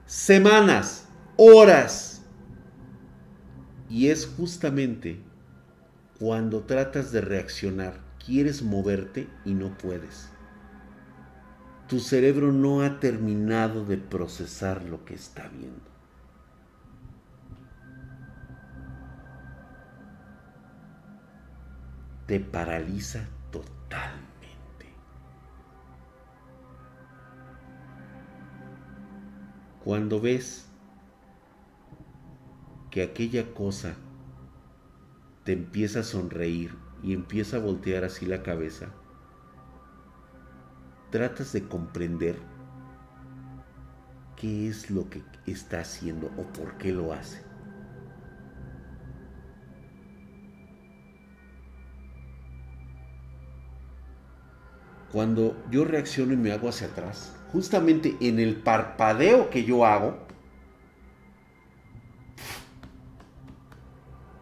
semanas, 0.04 1.06
horas. 1.36 2.22
Y 3.88 4.08
es 4.08 4.26
justamente 4.26 5.20
cuando 6.18 6.62
tratas 6.62 7.12
de 7.12 7.20
reaccionar, 7.20 8.00
quieres 8.24 8.62
moverte 8.62 9.28
y 9.44 9.54
no 9.54 9.78
puedes. 9.78 10.28
Tu 11.86 12.00
cerebro 12.00 12.50
no 12.50 12.82
ha 12.82 12.98
terminado 12.98 13.84
de 13.84 13.96
procesar 13.96 14.84
lo 14.86 15.04
que 15.04 15.14
está 15.14 15.48
viendo. 15.56 15.99
Te 22.30 22.38
paraliza 22.38 23.26
totalmente. 23.50 24.86
Cuando 29.82 30.20
ves 30.20 30.68
que 32.92 33.02
aquella 33.02 33.52
cosa 33.52 33.96
te 35.42 35.54
empieza 35.54 35.98
a 35.98 36.04
sonreír 36.04 36.72
y 37.02 37.14
empieza 37.14 37.56
a 37.56 37.60
voltear 37.60 38.04
así 38.04 38.26
la 38.26 38.44
cabeza, 38.44 38.90
tratas 41.10 41.52
de 41.52 41.66
comprender 41.66 42.36
qué 44.36 44.68
es 44.68 44.88
lo 44.88 45.10
que 45.10 45.24
está 45.46 45.80
haciendo 45.80 46.28
o 46.38 46.44
por 46.52 46.78
qué 46.78 46.92
lo 46.92 47.12
hace. 47.12 47.49
Cuando 55.12 55.56
yo 55.70 55.84
reacciono 55.84 56.32
y 56.32 56.36
me 56.36 56.52
hago 56.52 56.68
hacia 56.68 56.86
atrás, 56.86 57.34
justamente 57.52 58.16
en 58.20 58.38
el 58.38 58.56
parpadeo 58.56 59.50
que 59.50 59.64
yo 59.64 59.84
hago, 59.84 60.18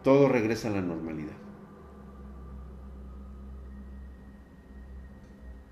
todo 0.04 0.28
regresa 0.28 0.68
a 0.68 0.72
la 0.72 0.82
normalidad. 0.82 1.36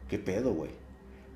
¿Qué 0.09 0.19
pedo, 0.19 0.53
güey? 0.55 0.71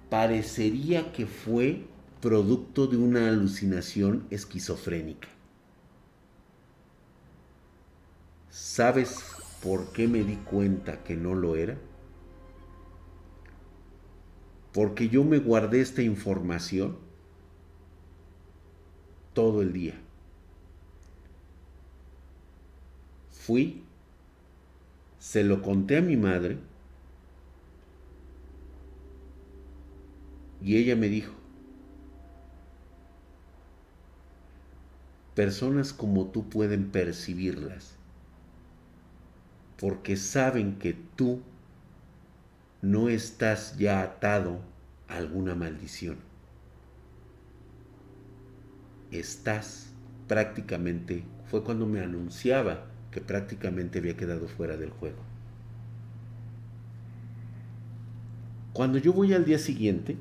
Parecería 0.08 1.12
que 1.12 1.26
fue 1.26 1.84
producto 2.20 2.86
de 2.86 2.96
una 2.96 3.28
alucinación 3.28 4.26
esquizofrénica. 4.30 5.28
¿Sabes 8.48 9.24
por 9.62 9.92
qué 9.92 10.08
me 10.08 10.22
di 10.22 10.36
cuenta 10.36 11.02
que 11.02 11.16
no 11.16 11.34
lo 11.34 11.56
era? 11.56 11.76
Porque 14.72 15.08
yo 15.08 15.24
me 15.24 15.38
guardé 15.38 15.80
esta 15.80 16.02
información 16.02 16.96
todo 19.34 19.62
el 19.62 19.72
día. 19.72 19.94
Fui, 23.30 23.82
se 25.18 25.42
lo 25.44 25.62
conté 25.62 25.96
a 25.96 26.02
mi 26.02 26.16
madre 26.16 26.58
y 30.62 30.76
ella 30.76 30.94
me 30.94 31.08
dijo, 31.08 31.32
personas 35.34 35.92
como 35.92 36.26
tú 36.26 36.48
pueden 36.48 36.90
percibirlas 36.90 37.96
porque 39.80 40.16
saben 40.16 40.78
que 40.78 40.94
tú 41.16 41.40
no 42.82 43.08
estás 43.08 43.76
ya 43.76 44.02
atado 44.02 44.60
a 45.08 45.16
alguna 45.16 45.54
maldición. 45.54 46.16
Estás 49.10 49.92
prácticamente, 50.28 51.24
fue 51.50 51.64
cuando 51.64 51.86
me 51.86 52.00
anunciaba 52.00 52.86
que 53.10 53.20
prácticamente 53.20 53.98
había 53.98 54.16
quedado 54.16 54.46
fuera 54.46 54.76
del 54.76 54.90
juego. 54.90 55.18
Cuando 58.72 58.98
yo 58.98 59.12
voy 59.12 59.34
al 59.34 59.44
día 59.44 59.58
siguiente, 59.58 60.16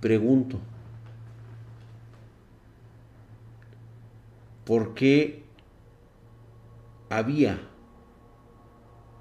pregunto, 0.00 0.58
¿por 4.64 4.94
qué 4.94 5.44
había 7.10 7.60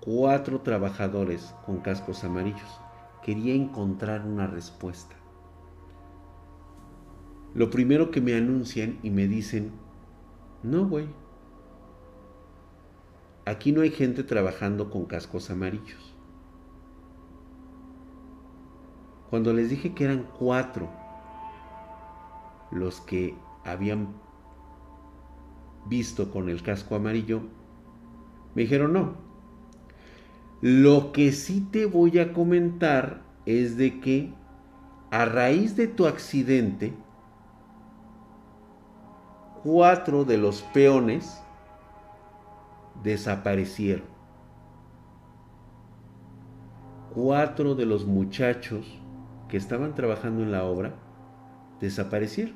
cuatro 0.02 0.62
trabajadores 0.62 1.56
con 1.66 1.78
cascos 1.80 2.24
amarillos. 2.24 2.82
Quería 3.24 3.54
encontrar 3.54 4.26
una 4.26 4.48
respuesta. 4.48 5.16
Lo 7.54 7.70
primero 7.70 8.12
que 8.12 8.20
me 8.20 8.34
anuncian 8.34 8.98
y 9.04 9.12
me 9.12 9.28
dicen, 9.28 9.72
no, 10.64 10.88
güey, 10.88 11.08
aquí 13.46 13.72
no 13.72 13.82
hay 13.82 13.92
gente 13.92 14.24
trabajando 14.24 14.90
con 14.90 15.06
cascos 15.06 15.52
amarillos. 15.52 16.16
Cuando 19.30 19.54
les 19.54 19.70
dije 19.70 19.94
que 19.94 20.06
eran 20.06 20.28
cuatro 20.38 20.90
los 22.72 23.02
que 23.02 23.36
habían 23.64 24.14
visto 25.86 26.32
con 26.32 26.50
el 26.50 26.64
casco 26.64 26.96
amarillo, 26.96 27.42
me 28.56 28.64
dijeron 28.64 28.94
no, 28.94 29.31
lo 30.62 31.12
que 31.12 31.32
sí 31.32 31.68
te 31.72 31.86
voy 31.86 32.20
a 32.20 32.34
comentar 32.34 33.22
es 33.48 33.78
de 33.78 34.00
que 34.00 34.34
a 35.10 35.26
raíz 35.26 35.76
de 35.76 35.88
tu 35.88 36.06
accidente, 36.06 36.94
cuatro 39.64 40.24
de 40.24 40.38
los 40.38 40.62
peones 40.62 41.42
desaparecieron. 43.04 44.06
Cuatro 47.14 47.76
de 47.76 47.86
los 47.86 48.06
muchachos 48.06 49.00
que 49.50 49.58
estaban 49.58 49.96
trabajando 49.96 50.44
en 50.44 50.52
la 50.52 50.64
obra 50.64 50.94
desaparecieron. 51.80 52.56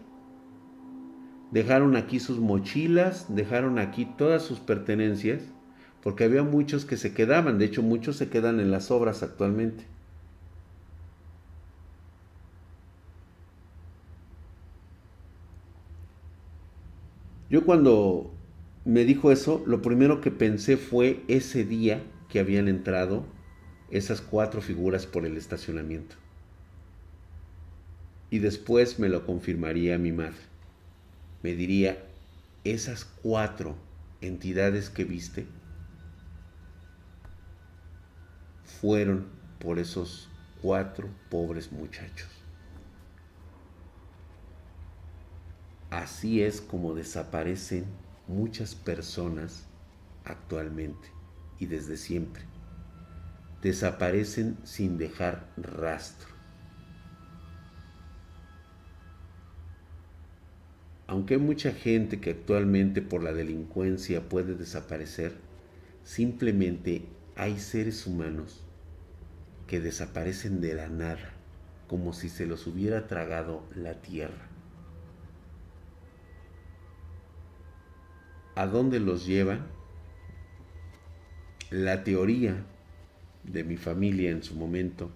Dejaron 1.51 1.95
aquí 1.95 2.19
sus 2.19 2.39
mochilas, 2.39 3.35
dejaron 3.35 3.79
aquí 3.79 4.05
todas 4.05 4.43
sus 4.43 4.59
pertenencias, 4.59 5.54
porque 6.05 6.23
había 6.23 6.43
muchos 6.43 6.85
que 6.85 6.97
se 6.97 7.15
quedaban, 7.15 7.57
de 7.57 7.65
hecho 7.65 7.81
muchos 7.81 8.15
se 8.17 8.29
quedan 8.29 8.59
en 8.59 8.69
las 8.69 8.91
obras 8.91 9.23
actualmente. 9.23 9.85
Yo 17.49 17.65
cuando 17.65 18.31
me 18.85 19.03
dijo 19.03 19.31
eso, 19.31 19.63
lo 19.65 19.81
primero 19.81 20.21
que 20.21 20.29
pensé 20.29 20.77
fue 20.77 21.23
ese 21.27 21.65
día 21.65 22.03
que 22.29 22.39
habían 22.39 22.67
entrado 22.67 23.25
esas 23.89 24.21
cuatro 24.21 24.61
figuras 24.61 25.07
por 25.07 25.25
el 25.25 25.35
estacionamiento. 25.37 26.17
Y 28.29 28.37
después 28.37 28.99
me 28.99 29.09
lo 29.09 29.25
confirmaría 29.25 29.97
mi 29.97 30.11
madre. 30.11 30.37
Me 31.41 31.55
diría, 31.55 31.97
esas 32.63 33.05
cuatro 33.05 33.75
entidades 34.21 34.91
que 34.91 35.03
viste 35.03 35.47
fueron 38.85 39.25
por 39.57 39.79
esos 39.79 40.29
cuatro 40.61 41.09
pobres 41.31 41.71
muchachos. 41.71 42.29
Así 45.89 46.43
es 46.43 46.61
como 46.61 46.93
desaparecen 46.93 47.85
muchas 48.27 48.75
personas 48.75 49.65
actualmente 50.23 51.07
y 51.57 51.65
desde 51.65 51.97
siempre. 51.97 52.43
Desaparecen 53.63 54.55
sin 54.63 54.99
dejar 54.99 55.51
rastro. 55.57 56.29
Aunque 61.07 61.33
hay 61.33 61.39
mucha 61.39 61.71
gente 61.71 62.21
que 62.21 62.29
actualmente 62.29 63.01
por 63.01 63.23
la 63.23 63.33
delincuencia 63.33 64.29
puede 64.29 64.53
desaparecer, 64.53 65.33
simplemente 66.03 67.07
hay 67.35 67.57
seres 67.57 68.05
humanos 68.05 68.61
que 69.67 69.79
desaparecen 69.79 70.61
de 70.61 70.75
la 70.75 70.87
nada, 70.87 71.33
como 71.87 72.13
si 72.13 72.29
se 72.29 72.45
los 72.45 72.67
hubiera 72.67 73.07
tragado 73.07 73.63
la 73.75 73.95
tierra. 73.95 74.47
¿A 78.55 78.67
dónde 78.67 78.99
los 78.99 79.25
llevan? 79.25 79.65
La 81.71 82.03
teoría 82.03 82.63
de 83.43 83.63
mi 83.63 83.75
familia 83.75 84.31
en 84.31 84.43
su 84.43 84.55
momento 84.55 85.11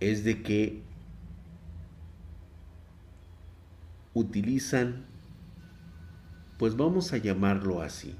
es 0.00 0.24
de 0.24 0.42
que 0.42 0.82
utilizan, 4.14 5.04
pues 6.58 6.76
vamos 6.76 7.12
a 7.12 7.18
llamarlo 7.18 7.82
así, 7.82 8.16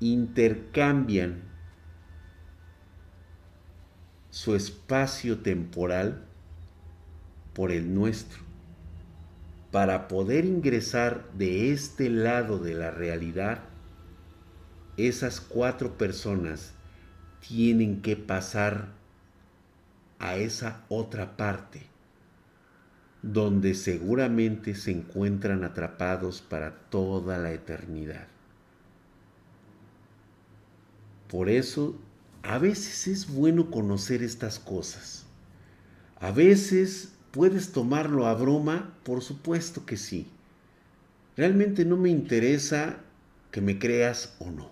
intercambian 0.00 1.47
su 4.38 4.54
espacio 4.54 5.40
temporal 5.40 6.22
por 7.54 7.72
el 7.72 7.92
nuestro 7.92 8.40
para 9.72 10.06
poder 10.06 10.44
ingresar 10.44 11.28
de 11.32 11.72
este 11.72 12.08
lado 12.08 12.60
de 12.60 12.74
la 12.74 12.92
realidad, 12.92 13.64
esas 14.96 15.40
cuatro 15.40 15.98
personas 15.98 16.72
tienen 17.48 18.00
que 18.00 18.14
pasar 18.14 18.90
a 20.20 20.36
esa 20.36 20.84
otra 20.88 21.36
parte, 21.36 21.82
donde 23.22 23.74
seguramente 23.74 24.76
se 24.76 24.92
encuentran 24.92 25.64
atrapados 25.64 26.42
para 26.42 26.76
toda 26.90 27.38
la 27.38 27.50
eternidad. 27.50 28.28
Por 31.26 31.48
eso, 31.48 31.98
a 32.42 32.58
veces 32.58 33.06
es 33.08 33.28
bueno 33.32 33.70
conocer 33.70 34.22
estas 34.22 34.58
cosas. 34.58 35.24
A 36.20 36.30
veces 36.30 37.12
¿Puedes 37.30 37.72
tomarlo 37.72 38.26
a 38.26 38.34
broma? 38.34 38.94
Por 39.04 39.22
supuesto 39.22 39.84
que 39.84 39.96
sí. 39.96 40.26
Realmente 41.36 41.84
no 41.84 41.96
me 41.96 42.08
interesa 42.08 43.00
que 43.50 43.60
me 43.60 43.78
creas 43.78 44.34
o 44.38 44.50
no. 44.50 44.70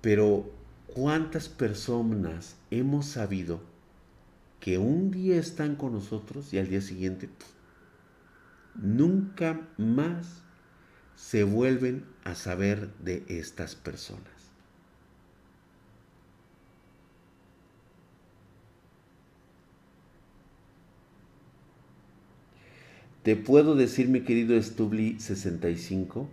Pero 0.00 0.50
¿cuántas 0.86 1.48
personas 1.48 2.56
hemos 2.70 3.06
sabido 3.06 3.60
que 4.60 4.78
un 4.78 5.10
día 5.10 5.36
están 5.36 5.74
con 5.74 5.92
nosotros 5.92 6.54
y 6.54 6.58
al 6.58 6.68
día 6.68 6.80
siguiente 6.80 7.28
nunca 8.76 9.60
más 9.76 10.42
se 11.16 11.44
vuelven 11.44 12.04
a 12.24 12.34
saber 12.34 12.94
de 12.98 13.24
estas 13.28 13.74
personas? 13.74 14.39
Te 23.30 23.36
puedo 23.36 23.76
decir, 23.76 24.08
mi 24.08 24.22
querido 24.22 24.60
Stubli 24.60 25.20
65, 25.20 26.28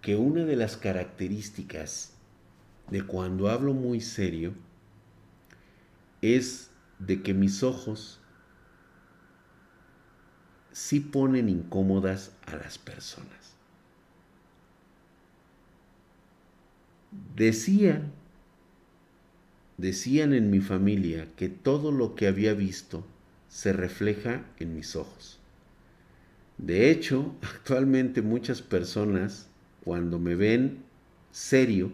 que 0.00 0.14
una 0.14 0.44
de 0.44 0.54
las 0.54 0.76
características 0.76 2.12
de 2.88 3.02
cuando 3.02 3.48
hablo 3.48 3.74
muy 3.74 4.00
serio 4.00 4.54
es 6.22 6.70
de 7.00 7.20
que 7.20 7.34
mis 7.34 7.64
ojos 7.64 8.20
sí 10.70 11.00
ponen 11.00 11.48
incómodas 11.48 12.30
a 12.46 12.54
las 12.54 12.78
personas. 12.78 13.56
Decían, 17.34 18.12
decían 19.78 20.32
en 20.32 20.48
mi 20.48 20.60
familia 20.60 21.26
que 21.34 21.48
todo 21.48 21.90
lo 21.90 22.14
que 22.14 22.28
había 22.28 22.54
visto 22.54 23.04
se 23.56 23.72
refleja 23.72 24.44
en 24.58 24.74
mis 24.74 24.96
ojos. 24.96 25.40
De 26.58 26.90
hecho, 26.90 27.34
actualmente 27.42 28.20
muchas 28.20 28.60
personas, 28.60 29.48
cuando 29.82 30.18
me 30.18 30.34
ven 30.34 30.82
serio, 31.30 31.90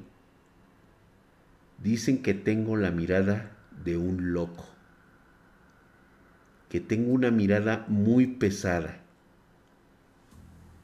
dicen 1.80 2.20
que 2.20 2.34
tengo 2.34 2.76
la 2.76 2.90
mirada 2.90 3.56
de 3.84 3.96
un 3.96 4.32
loco, 4.32 4.66
que 6.68 6.80
tengo 6.80 7.12
una 7.12 7.30
mirada 7.30 7.84
muy 7.86 8.26
pesada, 8.26 8.98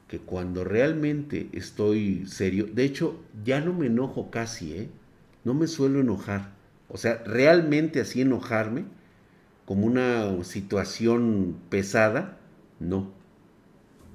que 0.07 0.21
cuando 0.21 0.63
realmente 0.63 1.49
estoy 1.55 2.25
serio, 2.27 2.69
de 2.73 2.85
hecho 2.85 3.21
ya 3.45 3.61
no 3.61 3.73
me 3.73 3.87
enojo 3.87 4.31
casi, 4.31 4.75
¿eh? 4.75 4.89
no 5.43 5.55
me 5.55 5.67
suelo 5.67 5.99
enojar, 5.99 6.53
o 6.89 6.99
sea, 6.99 7.21
realmente 7.25 8.01
así 8.01 8.21
enojarme, 8.21 8.85
como 9.69 9.87
una 9.87 10.43
situación 10.45 11.61
pesada, 11.69 12.39
no. 12.81 13.13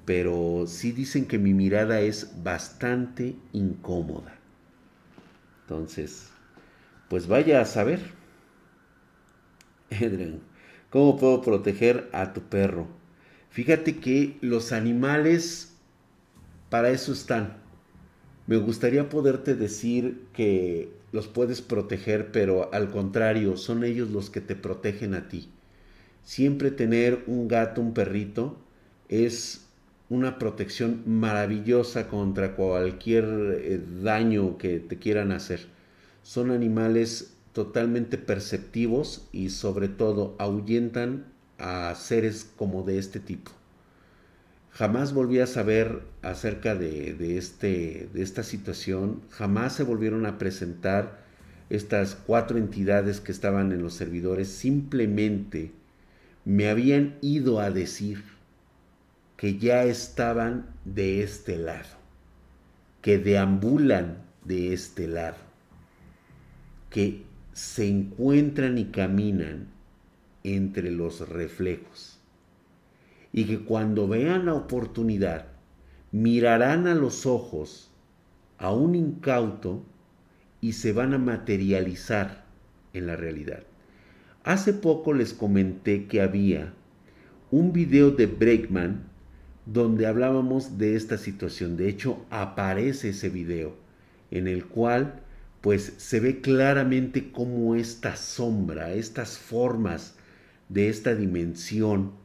Pero 0.04 0.64
sí 0.66 0.90
dicen 0.90 1.26
que 1.26 1.38
mi 1.38 1.54
mirada 1.54 2.00
es 2.00 2.42
bastante 2.42 3.36
incómoda. 3.52 4.36
Entonces, 5.60 6.30
pues 7.08 7.28
vaya 7.28 7.60
a 7.60 7.66
saber. 7.66 8.00
Edren, 9.90 10.40
¿cómo 10.90 11.16
puedo 11.16 11.40
proteger 11.40 12.10
a 12.12 12.32
tu 12.32 12.40
perro? 12.40 12.88
Fíjate 13.50 14.00
que 14.00 14.36
los 14.40 14.72
animales 14.72 15.76
para 16.68 16.90
eso 16.90 17.12
están. 17.12 17.58
Me 18.48 18.56
gustaría 18.56 19.08
poderte 19.08 19.54
decir 19.54 20.26
que 20.32 20.92
los 21.14 21.28
puedes 21.28 21.62
proteger, 21.62 22.32
pero 22.32 22.74
al 22.74 22.90
contrario, 22.90 23.56
son 23.56 23.84
ellos 23.84 24.10
los 24.10 24.30
que 24.30 24.40
te 24.40 24.56
protegen 24.56 25.14
a 25.14 25.28
ti. 25.28 25.48
Siempre 26.24 26.72
tener 26.72 27.22
un 27.28 27.46
gato, 27.46 27.80
un 27.80 27.94
perrito, 27.94 28.56
es 29.08 29.64
una 30.08 30.40
protección 30.40 31.04
maravillosa 31.06 32.08
contra 32.08 32.56
cualquier 32.56 33.24
eh, 33.62 33.80
daño 34.02 34.58
que 34.58 34.80
te 34.80 34.98
quieran 34.98 35.30
hacer. 35.30 35.66
Son 36.24 36.50
animales 36.50 37.34
totalmente 37.52 38.18
perceptivos 38.18 39.28
y 39.30 39.50
sobre 39.50 39.86
todo 39.86 40.34
ahuyentan 40.40 41.26
a 41.58 41.94
seres 41.94 42.50
como 42.56 42.82
de 42.82 42.98
este 42.98 43.20
tipo. 43.20 43.52
Jamás 44.74 45.14
volví 45.14 45.38
a 45.38 45.46
saber 45.46 46.02
acerca 46.22 46.74
de, 46.74 47.38
este, 47.38 48.08
de 48.12 48.22
esta 48.22 48.42
situación, 48.42 49.22
jamás 49.30 49.72
se 49.72 49.84
volvieron 49.84 50.26
a 50.26 50.36
presentar 50.36 51.22
estas 51.70 52.16
cuatro 52.16 52.58
entidades 52.58 53.20
que 53.20 53.30
estaban 53.30 53.70
en 53.70 53.82
los 53.82 53.94
servidores. 53.94 54.48
Simplemente 54.48 55.70
me 56.44 56.68
habían 56.68 57.14
ido 57.20 57.60
a 57.60 57.70
decir 57.70 58.24
que 59.36 59.58
ya 59.58 59.84
estaban 59.84 60.66
de 60.84 61.22
este 61.22 61.56
lado, 61.56 61.96
que 63.00 63.18
deambulan 63.18 64.24
de 64.44 64.72
este 64.72 65.06
lado, 65.06 65.38
que 66.90 67.22
se 67.52 67.86
encuentran 67.86 68.76
y 68.78 68.86
caminan 68.86 69.68
entre 70.42 70.90
los 70.90 71.28
reflejos 71.28 72.13
y 73.36 73.46
que 73.46 73.58
cuando 73.58 74.06
vean 74.06 74.46
la 74.46 74.54
oportunidad 74.54 75.46
mirarán 76.12 76.86
a 76.86 76.94
los 76.94 77.26
ojos 77.26 77.90
a 78.58 78.72
un 78.72 78.94
incauto 78.94 79.82
y 80.60 80.74
se 80.74 80.92
van 80.92 81.12
a 81.14 81.18
materializar 81.18 82.44
en 82.92 83.08
la 83.08 83.16
realidad. 83.16 83.64
Hace 84.44 84.72
poco 84.72 85.12
les 85.14 85.34
comenté 85.34 86.06
que 86.06 86.20
había 86.22 86.74
un 87.50 87.72
video 87.72 88.12
de 88.12 88.26
Breakman 88.26 89.02
donde 89.66 90.06
hablábamos 90.06 90.78
de 90.78 90.94
esta 90.94 91.18
situación. 91.18 91.76
De 91.76 91.88
hecho, 91.88 92.24
aparece 92.30 93.08
ese 93.08 93.30
video 93.30 93.74
en 94.30 94.46
el 94.46 94.64
cual 94.66 95.22
pues 95.60 95.94
se 95.96 96.20
ve 96.20 96.40
claramente 96.40 97.32
cómo 97.32 97.74
esta 97.74 98.14
sombra, 98.14 98.92
estas 98.92 99.38
formas 99.38 100.14
de 100.68 100.88
esta 100.88 101.16
dimensión 101.16 102.22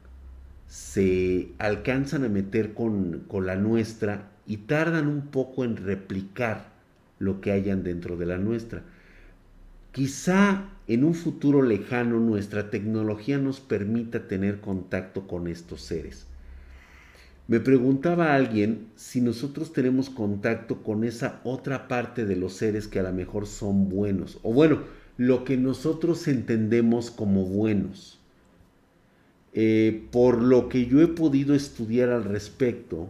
se 0.70 1.48
alcanzan 1.58 2.22
a 2.22 2.28
meter 2.28 2.74
con, 2.74 3.24
con 3.26 3.44
la 3.44 3.56
nuestra 3.56 4.30
y 4.46 4.58
tardan 4.58 5.08
un 5.08 5.26
poco 5.26 5.64
en 5.64 5.76
replicar 5.76 6.70
lo 7.18 7.40
que 7.40 7.50
hayan 7.50 7.82
dentro 7.82 8.16
de 8.16 8.26
la 8.26 8.38
nuestra. 8.38 8.84
Quizá 9.90 10.68
en 10.86 11.02
un 11.02 11.14
futuro 11.14 11.62
lejano 11.62 12.20
nuestra 12.20 12.70
tecnología 12.70 13.36
nos 13.38 13.58
permita 13.58 14.28
tener 14.28 14.60
contacto 14.60 15.26
con 15.26 15.48
estos 15.48 15.82
seres. 15.82 16.28
Me 17.48 17.58
preguntaba 17.58 18.36
alguien 18.36 18.86
si 18.94 19.20
nosotros 19.20 19.72
tenemos 19.72 20.08
contacto 20.08 20.84
con 20.84 21.02
esa 21.02 21.40
otra 21.42 21.88
parte 21.88 22.26
de 22.26 22.36
los 22.36 22.52
seres 22.52 22.86
que 22.86 23.00
a 23.00 23.02
lo 23.02 23.12
mejor 23.12 23.48
son 23.48 23.88
buenos, 23.88 24.38
o 24.44 24.52
bueno, 24.52 24.82
lo 25.16 25.44
que 25.44 25.56
nosotros 25.56 26.28
entendemos 26.28 27.10
como 27.10 27.44
buenos. 27.44 28.19
Eh, 29.52 30.06
por 30.12 30.40
lo 30.40 30.68
que 30.68 30.86
yo 30.86 31.00
he 31.00 31.08
podido 31.08 31.54
estudiar 31.54 32.10
al 32.10 32.24
respecto, 32.24 33.08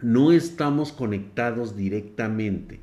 no 0.00 0.32
estamos 0.32 0.92
conectados 0.92 1.76
directamente. 1.76 2.80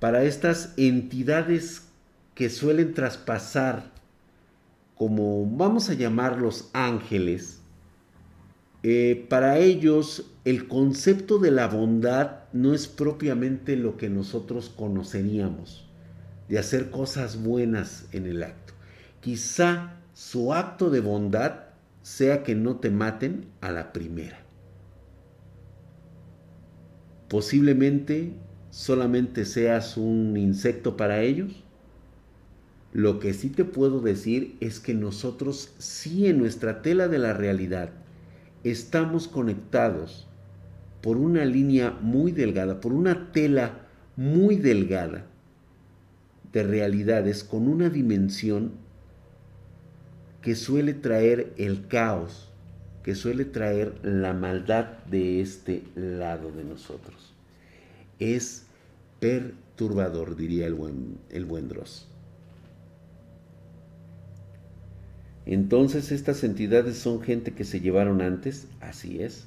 Para 0.00 0.24
estas 0.24 0.74
entidades 0.76 1.88
que 2.34 2.48
suelen 2.50 2.94
traspasar 2.94 3.90
como 4.94 5.46
vamos 5.46 5.90
a 5.90 5.94
llamarlos 5.94 6.70
ángeles, 6.72 7.60
eh, 8.82 9.26
para 9.28 9.58
ellos 9.58 10.30
el 10.44 10.66
concepto 10.66 11.38
de 11.38 11.50
la 11.50 11.68
bondad 11.68 12.44
no 12.52 12.74
es 12.74 12.88
propiamente 12.88 13.76
lo 13.76 13.96
que 13.96 14.08
nosotros 14.08 14.72
conoceríamos, 14.74 15.88
de 16.48 16.58
hacer 16.58 16.90
cosas 16.90 17.42
buenas 17.42 18.06
en 18.12 18.26
el 18.26 18.42
acto. 18.42 18.72
Quizá 19.20 19.97
su 20.18 20.52
acto 20.52 20.90
de 20.90 20.98
bondad 20.98 21.60
sea 22.02 22.42
que 22.42 22.56
no 22.56 22.80
te 22.80 22.90
maten 22.90 23.46
a 23.60 23.70
la 23.70 23.92
primera. 23.92 24.40
Posiblemente 27.28 28.32
solamente 28.70 29.44
seas 29.44 29.96
un 29.96 30.36
insecto 30.36 30.96
para 30.96 31.22
ellos 31.22 31.62
lo 32.92 33.20
que 33.20 33.32
sí 33.32 33.48
te 33.48 33.64
puedo 33.64 34.00
decir 34.00 34.56
es 34.58 34.80
que 34.80 34.92
nosotros 34.92 35.72
sí 35.78 36.26
en 36.26 36.38
nuestra 36.38 36.82
tela 36.82 37.06
de 37.06 37.20
la 37.20 37.32
realidad 37.32 37.90
estamos 38.64 39.28
conectados 39.28 40.26
por 41.00 41.16
una 41.16 41.44
línea 41.44 41.96
muy 42.02 42.32
delgada, 42.32 42.80
por 42.80 42.92
una 42.92 43.30
tela 43.30 43.86
muy 44.16 44.56
delgada 44.56 45.26
de 46.52 46.64
realidades 46.64 47.44
con 47.44 47.68
una 47.68 47.88
dimensión 47.88 48.87
que 50.42 50.54
suele 50.54 50.94
traer 50.94 51.52
el 51.56 51.86
caos, 51.88 52.48
que 53.02 53.14
suele 53.14 53.44
traer 53.44 53.94
la 54.02 54.32
maldad 54.32 54.98
de 55.06 55.40
este 55.40 55.82
lado 55.94 56.52
de 56.52 56.64
nosotros. 56.64 57.32
Es 58.18 58.66
perturbador, 59.20 60.36
diría 60.36 60.66
el 60.66 60.74
buen, 60.74 61.18
el 61.30 61.44
buen 61.44 61.68
Dross. 61.68 62.06
Entonces 65.46 66.12
estas 66.12 66.44
entidades 66.44 66.98
son 66.98 67.22
gente 67.22 67.52
que 67.54 67.64
se 67.64 67.80
llevaron 67.80 68.20
antes, 68.20 68.68
así 68.80 69.22
es. 69.22 69.46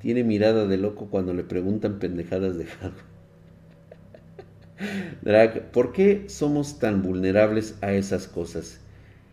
Tiene 0.00 0.22
mirada 0.22 0.66
de 0.66 0.76
loco 0.76 1.08
cuando 1.10 1.34
le 1.34 1.42
preguntan 1.42 1.98
pendejadas 1.98 2.56
de 2.56 2.68
algo. 2.80 2.98
Drag, 5.22 5.72
¿por 5.72 5.92
qué 5.92 6.26
somos 6.28 6.78
tan 6.78 7.02
vulnerables 7.02 7.74
a 7.80 7.92
esas 7.92 8.28
cosas? 8.28 8.78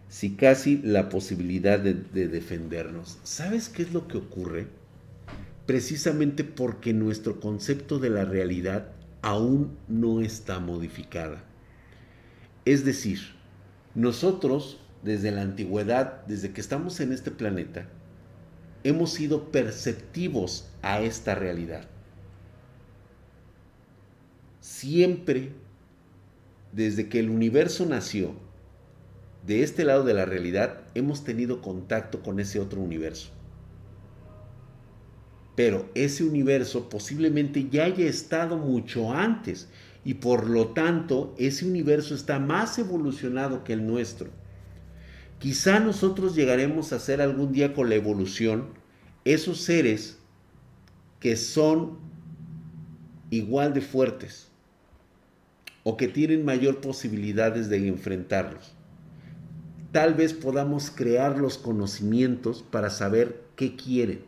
Si 0.08 0.36
casi 0.36 0.78
la 0.84 1.10
posibilidad 1.10 1.80
de, 1.80 1.94
de 1.94 2.28
defendernos. 2.28 3.20
¿Sabes 3.24 3.70
qué 3.70 3.82
es 3.82 3.94
lo 3.94 4.08
que 4.08 4.18
ocurre? 4.18 4.68
Precisamente 5.66 6.44
porque 6.44 6.94
nuestro 6.94 7.40
concepto 7.40 8.00
de 8.00 8.12
la 8.12 8.26
realidad 8.26 8.92
aún 9.22 9.78
no 9.88 10.22
está 10.22 10.60
modificada. 10.60 11.44
Es 12.66 12.86
decir, 12.86 13.20
nosotros 13.96 14.80
desde 15.06 15.32
la 15.32 15.44
antigüedad, 15.44 16.26
desde 16.26 16.52
que 16.52 16.60
estamos 16.60 17.00
en 17.00 17.14
este 17.14 17.30
planeta, 17.30 17.88
hemos 18.84 19.14
sido 19.14 19.52
perceptivos 19.52 20.68
a 20.82 21.02
esta 21.02 21.36
realidad. 21.36 21.88
Siempre, 24.60 25.52
desde 26.72 27.08
que 27.08 27.20
el 27.20 27.30
universo 27.30 27.86
nació, 27.86 28.36
de 29.46 29.64
este 29.64 29.84
lado 29.84 30.04
de 30.04 30.14
la 30.14 30.26
realidad, 30.26 30.82
hemos 30.96 31.24
tenido 31.24 31.62
contacto 31.62 32.22
con 32.24 32.40
ese 32.40 32.60
otro 32.60 32.82
universo. 32.82 33.30
Pero 35.56 35.90
ese 35.94 36.24
universo 36.24 36.90
posiblemente 36.90 37.70
ya 37.70 37.86
haya 37.86 38.06
estado 38.06 38.58
mucho 38.58 39.14
antes 39.14 39.70
y 40.04 40.16
por 40.16 40.50
lo 40.50 40.70
tanto 40.70 41.34
ese 41.38 41.66
universo 41.66 42.14
está 42.14 42.40
más 42.40 42.78
evolucionado 42.78 43.64
que 43.64 43.74
el 43.74 43.88
nuestro. 43.88 44.30
Quizá 45.40 45.80
nosotros 45.80 46.36
llegaremos 46.36 46.92
a 46.92 47.00
ser 47.00 47.22
algún 47.22 47.52
día 47.54 47.74
con 47.74 47.90
la 47.90 47.96
evolución 47.96 48.70
esos 49.24 49.62
seres 49.62 50.18
que 51.20 51.36
son 51.36 51.98
igual 53.30 53.74
de 53.74 53.82
fuertes 53.82 54.50
o 55.84 55.98
que 55.98 56.08
tienen 56.08 56.46
mayor 56.46 56.82
posibilidades 56.82 57.70
de 57.70 57.88
enfrentarlos. 57.88 58.75
Tal 59.96 60.14
vez 60.14 60.34
podamos 60.34 60.92
crear 60.92 61.40
los 61.40 61.58
conocimientos 61.58 62.66
para 62.70 62.90
saber 62.90 63.44
qué 63.56 63.78
quieren 63.78 64.20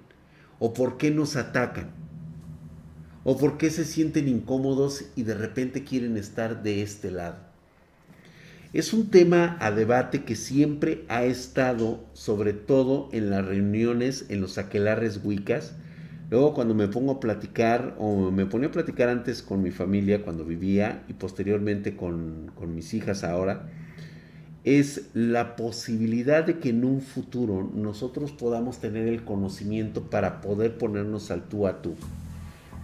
o 0.60 0.74
por 0.74 0.96
qué 0.96 1.12
nos 1.12 1.36
atacan 1.36 1.90
o 3.26 3.38
por 3.38 3.58
qué 3.58 3.70
se 3.70 3.84
sienten 3.84 4.30
incómodos 4.30 5.04
y 5.18 5.24
de 5.24 5.34
repente 5.34 5.84
quieren 5.84 6.16
estar 6.16 6.64
de 6.64 6.84
este 6.84 7.12
lado. 7.12 7.36
Es 8.72 8.94
un 8.94 9.10
tema 9.10 9.58
a 9.60 9.72
debate 9.72 10.24
que 10.24 10.38
siempre 10.38 11.04
ha 11.10 11.26
estado, 11.26 12.00
sobre 12.14 12.54
todo 12.54 13.10
en 13.12 13.30
las 13.30 13.44
reuniones, 13.44 14.28
en 14.30 14.40
los 14.40 14.58
aquelarres 14.58 15.20
wicas. 15.22 15.74
Luego 16.30 16.54
cuando 16.54 16.76
me 16.76 16.88
pongo 16.88 17.12
a 17.12 17.20
platicar, 17.20 17.94
o 18.00 18.32
me 18.32 18.46
ponía 18.46 18.70
a 18.70 18.72
platicar 18.72 19.10
antes 19.10 19.42
con 19.42 19.62
mi 19.62 19.72
familia 19.72 20.24
cuando 20.24 20.46
vivía 20.46 21.04
y 21.10 21.14
posteriormente 21.16 21.98
con, 21.98 22.54
con 22.56 22.74
mis 22.74 22.94
hijas 22.94 23.26
ahora, 23.26 23.68
es 24.68 25.10
la 25.14 25.56
posibilidad 25.56 26.44
de 26.44 26.60
que 26.60 26.72
en 26.72 26.84
un 26.84 27.00
futuro 27.00 27.72
nosotros 27.74 28.34
podamos 28.34 28.80
tener 28.80 29.08
el 29.08 29.24
conocimiento 29.24 30.10
para 30.10 30.42
poder 30.42 30.78
ponernos 30.78 31.32
al 31.32 31.48
tú 31.48 31.68
a 31.68 31.82
tú. 31.82 31.96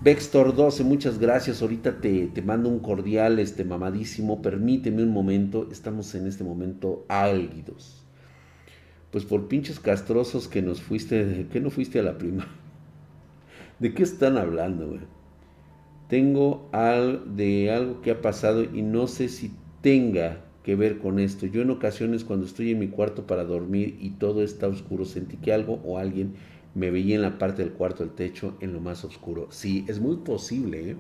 Vextor 0.02 0.56
12, 0.56 0.86
muchas 0.86 1.20
gracias. 1.20 1.62
Ahorita 1.62 2.00
te, 2.00 2.28
te, 2.28 2.42
mando 2.42 2.70
un 2.70 2.80
cordial, 2.80 3.38
este 3.38 3.66
mamadísimo. 3.66 4.42
Permíteme 4.42 5.04
un 5.04 5.12
momento. 5.12 5.68
Estamos 5.74 6.16
en 6.16 6.26
este 6.26 6.46
momento 6.46 7.06
álgidos. 7.10 8.06
Pues 9.12 9.26
por 9.26 9.50
pinches 9.50 9.82
castrosos 9.82 10.48
que 10.48 10.62
nos 10.62 10.82
fuiste. 10.82 11.48
¿Qué 11.52 11.60
no 11.60 11.70
fuiste 11.70 12.00
a 12.00 12.04
la 12.04 12.18
prima? 12.18 12.48
¿De 13.80 13.94
qué 13.94 14.04
están 14.04 14.38
hablando, 14.38 14.88
güey? 14.88 15.02
Tengo 16.08 16.70
al, 16.72 17.36
de 17.36 17.72
algo 17.72 18.02
que 18.02 18.12
ha 18.12 18.22
pasado 18.22 18.64
y 18.64 18.82
no 18.84 19.08
sé 19.08 19.28
si 19.28 19.52
tenga 19.82 20.46
que 20.64 20.76
ver 20.76 20.98
con 20.98 21.20
esto. 21.20 21.46
Yo 21.46 21.62
en 21.62 21.70
ocasiones 21.70 22.24
cuando 22.24 22.46
estoy 22.46 22.72
en 22.72 22.80
mi 22.80 22.88
cuarto 22.88 23.28
para 23.28 23.44
dormir 23.44 23.98
y 24.00 24.12
todo 24.12 24.44
está 24.44 24.68
oscuro, 24.68 25.06
sentí 25.06 25.38
que 25.38 25.54
algo 25.54 25.82
o 25.84 25.98
alguien 25.98 26.36
me 26.76 26.90
veía 26.90 27.16
en 27.16 27.22
la 27.22 27.38
parte 27.38 27.64
del 27.64 27.74
cuarto 27.74 28.04
del 28.04 28.14
techo 28.14 28.56
en 28.62 28.74
lo 28.74 28.80
más 28.80 29.04
oscuro. 29.06 29.48
Sí, 29.52 29.86
es 29.88 30.00
muy 30.00 30.18
posible. 30.18 30.92
¿eh? 30.92 30.96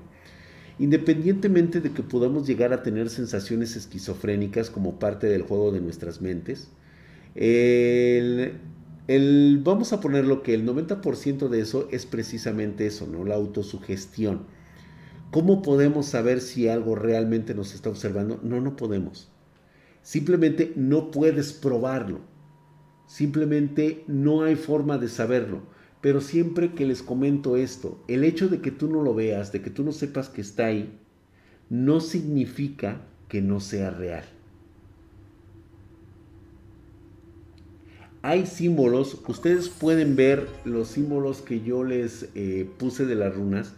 Independientemente 0.79 1.81
de 1.81 1.91
que 1.91 2.03
podamos 2.03 2.47
llegar 2.47 2.73
a 2.73 2.83
tener 2.83 3.09
sensaciones 3.09 3.75
esquizofrénicas 3.75 4.69
como 4.69 4.99
parte 4.99 5.27
del 5.27 5.43
juego 5.43 5.71
de 5.71 5.81
nuestras 5.81 6.21
mentes, 6.21 6.69
el, 7.35 8.59
vamos 9.63 9.93
a 9.93 9.99
poner 9.99 10.25
lo 10.25 10.43
que 10.43 10.53
el 10.53 10.65
90% 10.65 11.47
de 11.49 11.59
eso 11.61 11.87
es 11.91 12.05
precisamente 12.05 12.85
eso, 12.85 13.07
¿no? 13.07 13.23
La 13.25 13.35
autosugestión. 13.35 14.41
¿Cómo 15.31 15.63
podemos 15.63 16.05
saber 16.05 16.41
si 16.41 16.67
algo 16.67 16.95
realmente 16.95 17.55
nos 17.55 17.73
está 17.73 17.89
observando? 17.89 18.39
No, 18.43 18.61
no 18.61 18.75
podemos. 18.75 19.32
Simplemente 20.03 20.73
no 20.75 21.09
puedes 21.09 21.53
probarlo. 21.53 22.19
Simplemente 23.07 24.03
no 24.07 24.43
hay 24.43 24.55
forma 24.55 24.97
de 24.97 25.07
saberlo. 25.07 25.63
Pero 26.01 26.19
siempre 26.19 26.73
que 26.73 26.85
les 26.85 27.01
comento 27.01 27.55
esto, 27.55 28.03
el 28.09 28.25
hecho 28.25 28.49
de 28.49 28.59
que 28.59 28.71
tú 28.71 28.89
no 28.89 29.01
lo 29.01 29.15
veas, 29.15 29.53
de 29.53 29.61
que 29.61 29.69
tú 29.69 29.83
no 29.83 29.93
sepas 29.93 30.27
que 30.27 30.41
está 30.41 30.65
ahí, 30.65 30.99
no 31.69 32.01
significa 32.01 33.01
que 33.29 33.41
no 33.41 33.61
sea 33.61 33.89
real. 33.89 34.25
Hay 38.21 38.45
símbolos, 38.45 39.21
ustedes 39.27 39.69
pueden 39.69 40.15
ver 40.15 40.47
los 40.65 40.89
símbolos 40.89 41.41
que 41.41 41.61
yo 41.61 41.83
les 41.83 42.29
eh, 42.35 42.69
puse 42.77 43.05
de 43.05 43.15
las 43.15 43.33
runas, 43.33 43.73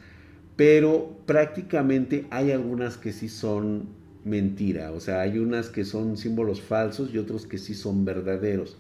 pero 0.56 1.18
prácticamente 1.26 2.28
hay 2.32 2.52
algunas 2.52 2.98
que 2.98 3.14
sí 3.14 3.30
son 3.30 3.88
mentira, 4.26 4.92
o 4.92 5.00
sea, 5.00 5.22
hay 5.22 5.38
unas 5.38 5.70
que 5.70 5.86
son 5.86 6.18
símbolos 6.18 6.60
falsos 6.62 7.14
y 7.14 7.18
otros 7.18 7.46
que 7.46 7.58
sí 7.58 7.74
son 7.74 8.04
verdaderos. 8.04 8.76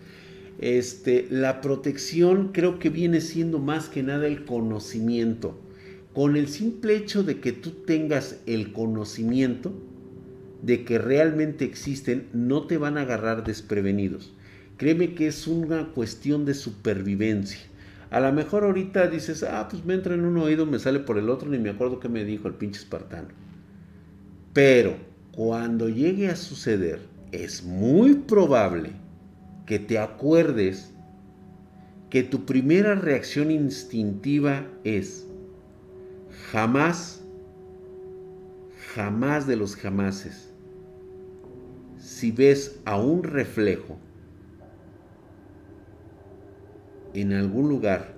Este, 0.60 1.28
la 1.30 1.62
protección 1.62 2.52
creo 2.52 2.80
que 2.80 2.90
viene 2.90 3.22
siendo 3.22 3.60
más 3.60 3.88
que 3.88 4.04
nada 4.04 4.28
el 4.28 4.46
conocimiento. 4.46 5.58
Con 6.14 6.36
el 6.36 6.48
simple 6.48 6.96
hecho 6.96 7.24
de 7.24 7.40
que 7.40 7.52
tú 7.52 7.72
tengas 7.86 8.40
el 8.46 8.72
conocimiento 8.72 9.74
de 10.62 10.84
que 10.84 10.98
realmente 10.98 11.66
existen, 11.66 12.28
no 12.34 12.66
te 12.66 12.78
van 12.78 12.98
a 12.98 13.02
agarrar 13.02 13.44
desprevenidos. 13.44 14.34
Créeme 14.78 15.14
que 15.14 15.28
es 15.28 15.46
una 15.46 15.90
cuestión 15.90 16.46
de 16.46 16.54
supervivencia. 16.54 17.60
A 18.10 18.20
lo 18.20 18.32
mejor 18.32 18.64
ahorita 18.64 19.08
dices, 19.08 19.44
ah, 19.44 19.68
pues 19.70 19.86
me 19.86 19.94
entra 19.94 20.16
en 20.16 20.26
un 20.26 20.38
oído, 20.38 20.66
me 20.66 20.80
sale 20.80 21.00
por 21.00 21.18
el 21.18 21.30
otro, 21.30 21.50
ni 21.50 21.60
me 21.60 21.70
acuerdo 21.70 22.00
qué 22.00 22.10
me 22.10 22.24
dijo 22.24 22.48
el 22.48 22.56
pinche 22.56 22.80
espartano. 22.80 23.28
Pero 24.54 24.96
cuando 25.36 25.90
llegue 25.90 26.30
a 26.30 26.36
suceder, 26.38 27.02
es 27.34 27.62
muy 27.64 28.16
probable 28.16 28.92
que 29.66 29.80
te 29.80 30.00
acuerdes 30.00 30.94
que 32.10 32.24
tu 32.24 32.46
primera 32.46 32.96
reacción 32.96 33.52
instintiva 33.52 34.66
es 34.86 35.28
jamás, 36.52 37.22
jamás 38.94 39.46
de 39.46 39.58
los 39.58 39.76
jamases, 39.76 40.54
si 41.98 42.32
ves 42.32 42.80
a 42.86 42.98
un 42.98 43.24
reflejo 43.24 43.98
en 47.14 47.34
algún 47.34 47.68
lugar 47.68 48.14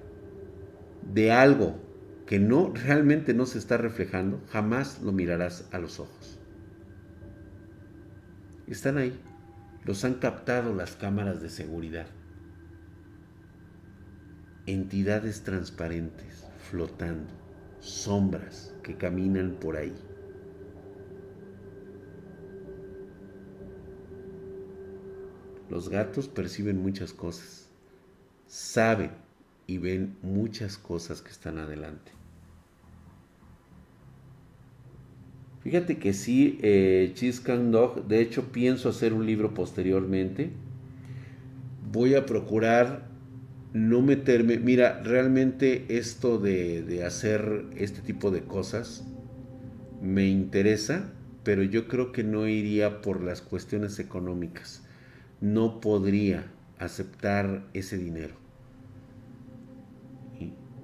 de 1.13 1.31
algo 1.31 1.79
que 2.27 2.37
no 2.37 2.73
realmente 2.75 3.33
no 3.33 3.47
se 3.47 3.57
está 3.57 3.77
reflejando, 3.77 4.39
jamás 4.49 5.01
lo 5.01 5.11
mirarás 5.11 5.67
a 5.71 5.79
los 5.79 5.99
ojos. 5.99 6.36
Están 8.67 8.97
ahí. 8.97 9.17
Los 9.85 10.03
han 10.03 10.15
captado 10.15 10.73
las 10.73 10.97
cámaras 10.97 11.41
de 11.41 11.49
seguridad. 11.49 12.07
Entidades 14.65 15.43
transparentes, 15.43 16.45
flotando, 16.69 17.31
sombras 17.79 18.75
que 18.83 18.97
caminan 18.97 19.51
por 19.51 19.77
ahí. 19.77 19.95
Los 25.69 25.87
gatos 25.87 26.27
perciben 26.27 26.81
muchas 26.81 27.13
cosas, 27.13 27.69
saben 28.47 29.11
y 29.65 29.77
ven 29.77 30.17
muchas 30.21 30.77
cosas 30.77 31.21
que 31.21 31.31
están 31.31 31.57
adelante. 31.57 32.11
Fíjate 35.67 35.97
que 35.97 36.13
sí, 36.13 36.59
eh, 36.61 37.13
Dog, 37.71 38.07
de 38.07 38.21
hecho 38.21 38.53
pienso 38.53 38.87
hacer 38.87 39.11
un 39.11 39.25
libro 39.25 39.53
posteriormente. 39.53 40.51
Voy 41.91 42.15
a 42.15 42.25
procurar 42.25 43.09
no 43.73 44.01
meterme, 44.01 44.59
mira, 44.59 45.03
realmente 45.03 45.83
esto 45.89 46.37
de, 46.37 46.83
de 46.83 47.03
hacer 47.03 47.65
este 47.75 47.99
tipo 47.99 48.31
de 48.31 48.43
cosas 48.43 49.03
me 50.01 50.29
interesa, 50.29 51.11
pero 51.43 51.63
yo 51.63 51.89
creo 51.89 52.13
que 52.13 52.23
no 52.23 52.47
iría 52.47 53.01
por 53.01 53.21
las 53.21 53.41
cuestiones 53.41 53.99
económicas. 53.99 54.87
No 55.41 55.81
podría 55.81 56.45
aceptar 56.79 57.67
ese 57.73 57.97
dinero. 57.97 58.35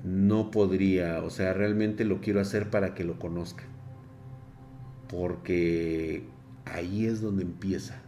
No 0.04 0.52
podría, 0.52 1.24
o 1.24 1.30
sea, 1.30 1.54
realmente 1.54 2.04
lo 2.04 2.20
quiero 2.20 2.42
hacer 2.42 2.70
para 2.70 2.94
que 2.94 3.06
lo 3.06 3.18
conozcan 3.18 3.73
porque 5.14 6.24
ahí 6.66 7.06
es 7.06 7.22
donde 7.22 7.44
empieza. 7.44 8.02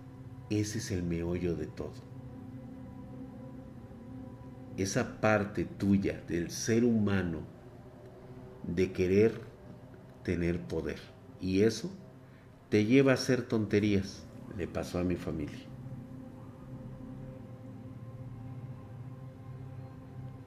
Ese 0.49 0.80
es 0.80 0.89
el 0.89 1.03
meollo 1.03 1.56
de 1.56 1.68
todo. 1.68 1.93
Esa 4.76 5.22
parte 5.22 5.66
tuya 5.66 6.24
del 6.28 6.49
ser 6.49 6.84
humano 6.84 7.41
de 8.64 8.91
querer 8.91 9.39
tener 10.24 10.60
poder. 10.62 10.99
Y 11.39 11.62
eso 11.62 11.91
te 12.70 12.86
lleva 12.86 13.12
a 13.12 13.16
hacer 13.16 13.43
tonterías. 13.43 14.26
Le 14.58 14.68
pasó 14.68 14.97
a 14.97 15.03
mi 15.03 15.16
familia. 15.16 15.60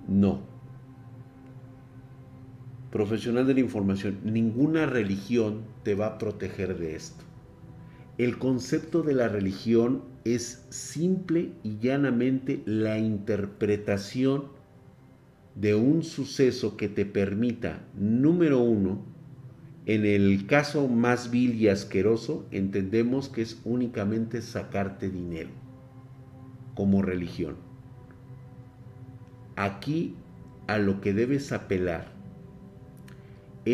No, 0.08 0.40
profesional 2.90 3.46
de 3.46 3.54
la 3.54 3.60
información, 3.60 4.18
ninguna 4.24 4.86
religión 4.86 5.62
te 5.82 5.94
va 5.94 6.06
a 6.06 6.18
proteger 6.18 6.78
de 6.78 6.96
esto. 6.96 7.24
El 8.16 8.38
concepto 8.38 9.02
de 9.02 9.14
la 9.14 9.28
religión 9.28 10.02
es 10.24 10.66
simple 10.70 11.52
y 11.62 11.78
llanamente 11.78 12.62
la 12.64 12.98
interpretación 12.98 14.46
de 15.54 15.74
un 15.74 16.02
suceso 16.02 16.76
que 16.76 16.88
te 16.88 17.04
permita, 17.04 17.84
número 17.94 18.60
uno, 18.60 19.04
en 19.86 20.04
el 20.04 20.46
caso 20.46 20.88
más 20.88 21.30
vil 21.30 21.54
y 21.54 21.68
asqueroso, 21.68 22.46
entendemos 22.50 23.28
que 23.28 23.42
es 23.42 23.60
únicamente 23.64 24.42
sacarte 24.42 25.08
dinero 25.10 25.50
como 26.74 27.02
religión. 27.02 27.56
Aquí 29.56 30.14
a 30.66 30.78
lo 30.78 31.00
que 31.00 31.14
debes 31.14 31.52
apelar 31.52 32.17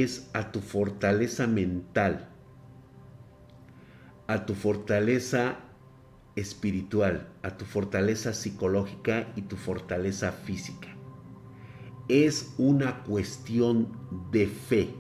es 0.03 0.31
a 0.33 0.51
tu 0.51 0.61
fortaleza 0.61 1.47
mental, 1.47 2.29
a 4.27 4.47
tu 4.47 4.55
fortaleza 4.55 5.59
espiritual, 6.37 7.29
a 7.43 7.57
tu 7.57 7.65
fortaleza 7.65 8.33
psicológica 8.33 9.33
y 9.37 9.43
tu 9.43 9.57
fortaleza 9.57 10.33
física. 10.33 10.89
Es 12.09 12.55
una 12.59 13.03
cuestión 13.05 13.89
de 14.31 14.47
fe, 14.47 14.95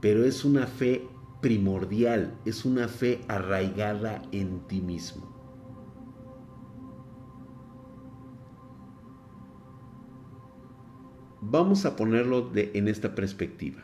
pero 0.00 0.24
es 0.24 0.44
una 0.44 0.66
fe 0.66 1.08
primordial, 1.40 2.38
es 2.44 2.64
una 2.64 2.88
fe 2.88 3.20
arraigada 3.28 4.22
en 4.32 4.60
ti 4.66 4.80
mismo. 4.80 5.31
Vamos 11.44 11.84
a 11.86 11.96
ponerlo 11.96 12.52
en 12.54 12.86
esta 12.86 13.16
perspectiva. 13.16 13.82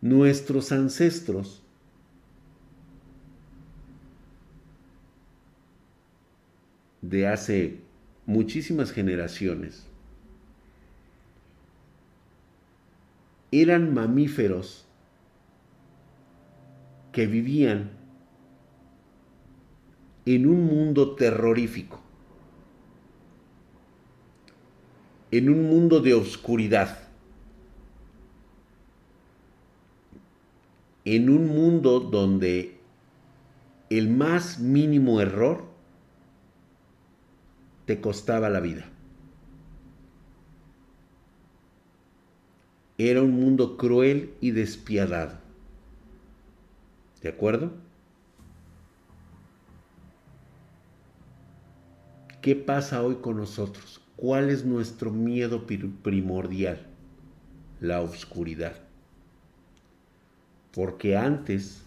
Nuestros 0.00 0.72
ancestros 0.72 1.62
de 7.02 7.28
hace 7.28 7.80
muchísimas 8.24 8.90
generaciones 8.90 9.86
eran 13.50 13.92
mamíferos 13.92 14.88
que 17.12 17.26
vivían 17.26 17.90
en 20.24 20.46
un 20.46 20.64
mundo 20.64 21.14
terrorífico. 21.16 22.01
En 25.32 25.50
un 25.50 25.68
mundo 25.68 25.98
de 25.98 26.14
oscuridad, 26.14 27.08
en 31.04 31.28
un 31.28 31.48
mundo 31.48 31.98
donde 31.98 32.78
el 33.90 34.08
más 34.08 34.60
mínimo 34.60 35.20
error 35.20 35.64
te 37.86 38.00
costaba 38.00 38.48
la 38.48 38.60
vida. 38.60 38.92
era 43.08 43.22
un 43.22 43.32
mundo 43.32 43.76
cruel 43.76 44.34
y 44.40 44.52
despiadado. 44.52 45.38
¿De 47.20 47.28
acuerdo? 47.28 47.72
¿Qué 52.40 52.56
pasa 52.56 53.02
hoy 53.02 53.16
con 53.16 53.36
nosotros? 53.36 54.01
¿Cuál 54.22 54.50
es 54.50 54.64
nuestro 54.64 55.10
miedo 55.10 55.66
primordial? 55.66 56.86
La 57.80 58.00
oscuridad. 58.02 58.76
Porque 60.70 61.16
antes 61.16 61.82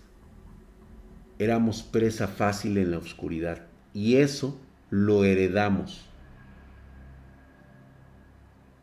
éramos 1.40 1.82
presa 1.82 2.28
fácil 2.28 2.78
en 2.78 2.92
la 2.92 2.98
oscuridad 2.98 3.68
y 3.94 4.18
eso 4.18 4.60
lo 4.90 5.24
heredamos. 5.24 6.10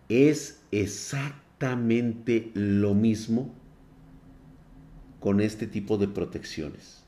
Es 0.09 0.62
exactamente 0.70 2.53
lo 2.55 2.95
mismo 2.95 3.55
con 5.20 5.43
este 5.43 5.66
tipo 5.66 5.99
de 5.99 6.09
protecciones. 6.09 7.02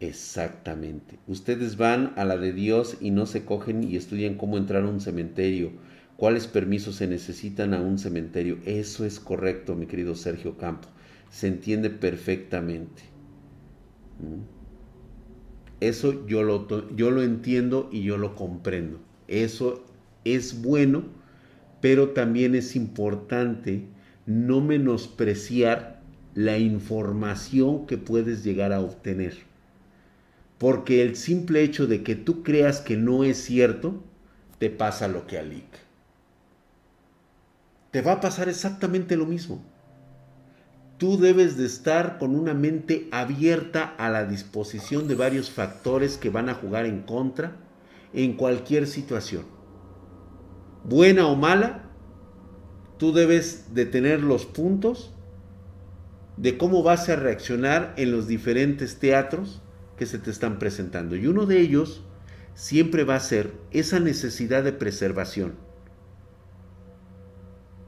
Exactamente. 0.00 1.18
Ustedes 1.26 1.76
van 1.76 2.12
a 2.16 2.24
la 2.24 2.38
de 2.38 2.52
Dios 2.52 2.96
y 3.00 3.10
no 3.10 3.26
se 3.26 3.44
cogen 3.44 3.82
y 3.82 3.96
estudian 3.96 4.36
cómo 4.36 4.56
entrar 4.56 4.84
a 4.84 4.88
un 4.88 5.00
cementerio, 5.00 5.72
cuáles 6.16 6.46
permisos 6.46 6.96
se 6.96 7.08
necesitan 7.08 7.74
a 7.74 7.80
un 7.80 7.98
cementerio. 7.98 8.58
Eso 8.64 9.04
es 9.04 9.18
correcto, 9.18 9.74
mi 9.74 9.86
querido 9.86 10.14
Sergio 10.14 10.56
Campo. 10.56 10.88
Se 11.30 11.48
entiende 11.48 11.90
perfectamente. 11.90 13.02
¿Mm? 14.20 14.58
Eso 15.80 16.26
yo 16.26 16.42
lo, 16.42 16.94
yo 16.94 17.10
lo 17.10 17.22
entiendo 17.22 17.88
y 17.92 18.02
yo 18.02 18.18
lo 18.18 18.34
comprendo. 18.36 19.00
Eso 19.26 19.84
es 20.24 20.62
bueno, 20.62 21.04
pero 21.80 22.10
también 22.10 22.54
es 22.54 22.76
importante 22.76 23.86
no 24.26 24.60
menospreciar 24.60 26.02
la 26.34 26.58
información 26.58 27.86
que 27.86 27.98
puedes 27.98 28.44
llegar 28.44 28.72
a 28.72 28.80
obtener. 28.80 29.47
Porque 30.58 31.02
el 31.02 31.16
simple 31.16 31.62
hecho 31.62 31.86
de 31.86 32.02
que 32.02 32.16
tú 32.16 32.42
creas 32.42 32.80
que 32.80 32.96
no 32.96 33.22
es 33.22 33.38
cierto, 33.38 34.02
te 34.58 34.70
pasa 34.70 35.06
lo 35.06 35.26
que 35.26 35.38
a 35.38 35.42
Lick. 35.42 35.88
Te 37.92 38.02
va 38.02 38.12
a 38.12 38.20
pasar 38.20 38.48
exactamente 38.48 39.16
lo 39.16 39.24
mismo. 39.24 39.62
Tú 40.98 41.16
debes 41.16 41.56
de 41.56 41.64
estar 41.64 42.18
con 42.18 42.34
una 42.34 42.54
mente 42.54 43.08
abierta 43.12 43.94
a 43.98 44.10
la 44.10 44.24
disposición 44.24 45.06
de 45.06 45.14
varios 45.14 45.48
factores 45.48 46.16
que 46.16 46.28
van 46.28 46.48
a 46.48 46.54
jugar 46.54 46.86
en 46.86 47.02
contra 47.02 47.52
en 48.12 48.32
cualquier 48.32 48.88
situación. 48.88 49.44
Buena 50.82 51.28
o 51.28 51.36
mala, 51.36 51.84
tú 52.98 53.12
debes 53.12 53.74
de 53.74 53.86
tener 53.86 54.22
los 54.22 54.44
puntos 54.44 55.12
de 56.36 56.58
cómo 56.58 56.82
vas 56.82 57.08
a 57.08 57.16
reaccionar 57.16 57.94
en 57.96 58.10
los 58.10 58.26
diferentes 58.26 58.98
teatros 58.98 59.62
que 59.98 60.06
se 60.06 60.18
te 60.18 60.30
están 60.30 60.58
presentando. 60.58 61.16
Y 61.16 61.26
uno 61.26 61.44
de 61.44 61.60
ellos 61.60 62.02
siempre 62.54 63.04
va 63.04 63.16
a 63.16 63.20
ser 63.20 63.52
esa 63.72 64.00
necesidad 64.00 64.64
de 64.64 64.72
preservación. 64.72 65.54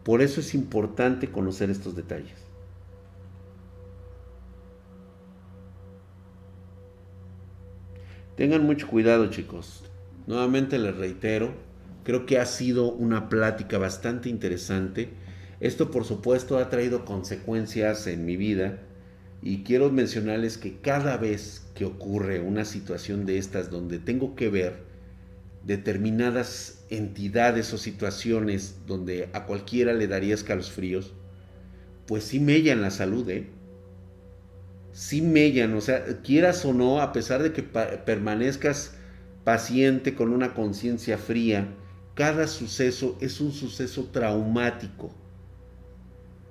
Por 0.05 0.21
eso 0.21 0.41
es 0.41 0.55
importante 0.55 1.31
conocer 1.31 1.71
estos 1.71 1.95
detalles. 1.95 2.47
Tengan 8.37 8.65
mucho 8.65 8.89
cuidado 8.89 9.31
chicos. 9.31 9.85
Nuevamente 10.27 10.79
les 10.79 10.97
reitero, 10.97 11.53
creo 12.05 12.27
que 12.27 12.39
ha 12.39 12.47
sido 12.47 12.93
una 12.93 13.29
plática 13.29 13.79
bastante 13.79 14.29
interesante. 14.29 15.11
Esto 15.61 15.91
por 15.91 16.05
supuesto 16.05 16.59
ha 16.59 16.71
traído 16.71 17.05
consecuencias 17.05 18.07
en 18.07 18.25
mi 18.25 18.37
vida 18.37 18.81
y 19.43 19.63
quiero 19.63 19.91
mencionarles 19.91 20.59
que 20.59 20.77
cada 20.81 21.17
vez 21.17 21.63
que 21.75 21.85
ocurre 21.87 22.41
una 22.41 22.65
situación 22.65 23.25
de 23.25 23.39
estas 23.39 23.71
donde 23.71 23.99
tengo 23.99 24.35
que 24.35 24.51
ver 24.51 24.85
determinadas 25.65 26.85
entidades 26.91 27.73
o 27.73 27.79
situaciones 27.79 28.77
donde 28.87 29.31
a 29.33 29.47
cualquiera 29.47 29.95
le 29.95 30.09
daría 30.09 30.35
escalofríos, 30.35 31.15
pues 32.07 32.25
sí 32.25 32.41
mellan 32.41 32.83
la 32.83 32.91
salud, 32.91 33.29
¿eh? 33.31 33.49
Sí 34.93 35.23
mellan, 35.23 35.75
o 35.75 35.81
sea, 35.81 36.05
quieras 36.23 36.65
o 36.65 36.75
no, 36.75 37.01
a 37.01 37.13
pesar 37.13 37.43
de 37.43 37.53
que 37.53 37.63
permanezcas 37.63 38.95
paciente 39.45 40.15
con 40.15 40.33
una 40.33 40.53
conciencia 40.53 41.17
fría, 41.17 41.69
cada 42.15 42.47
suceso 42.47 43.17
es 43.21 43.41
un 43.41 43.53
suceso 43.53 44.11
traumático 44.13 45.15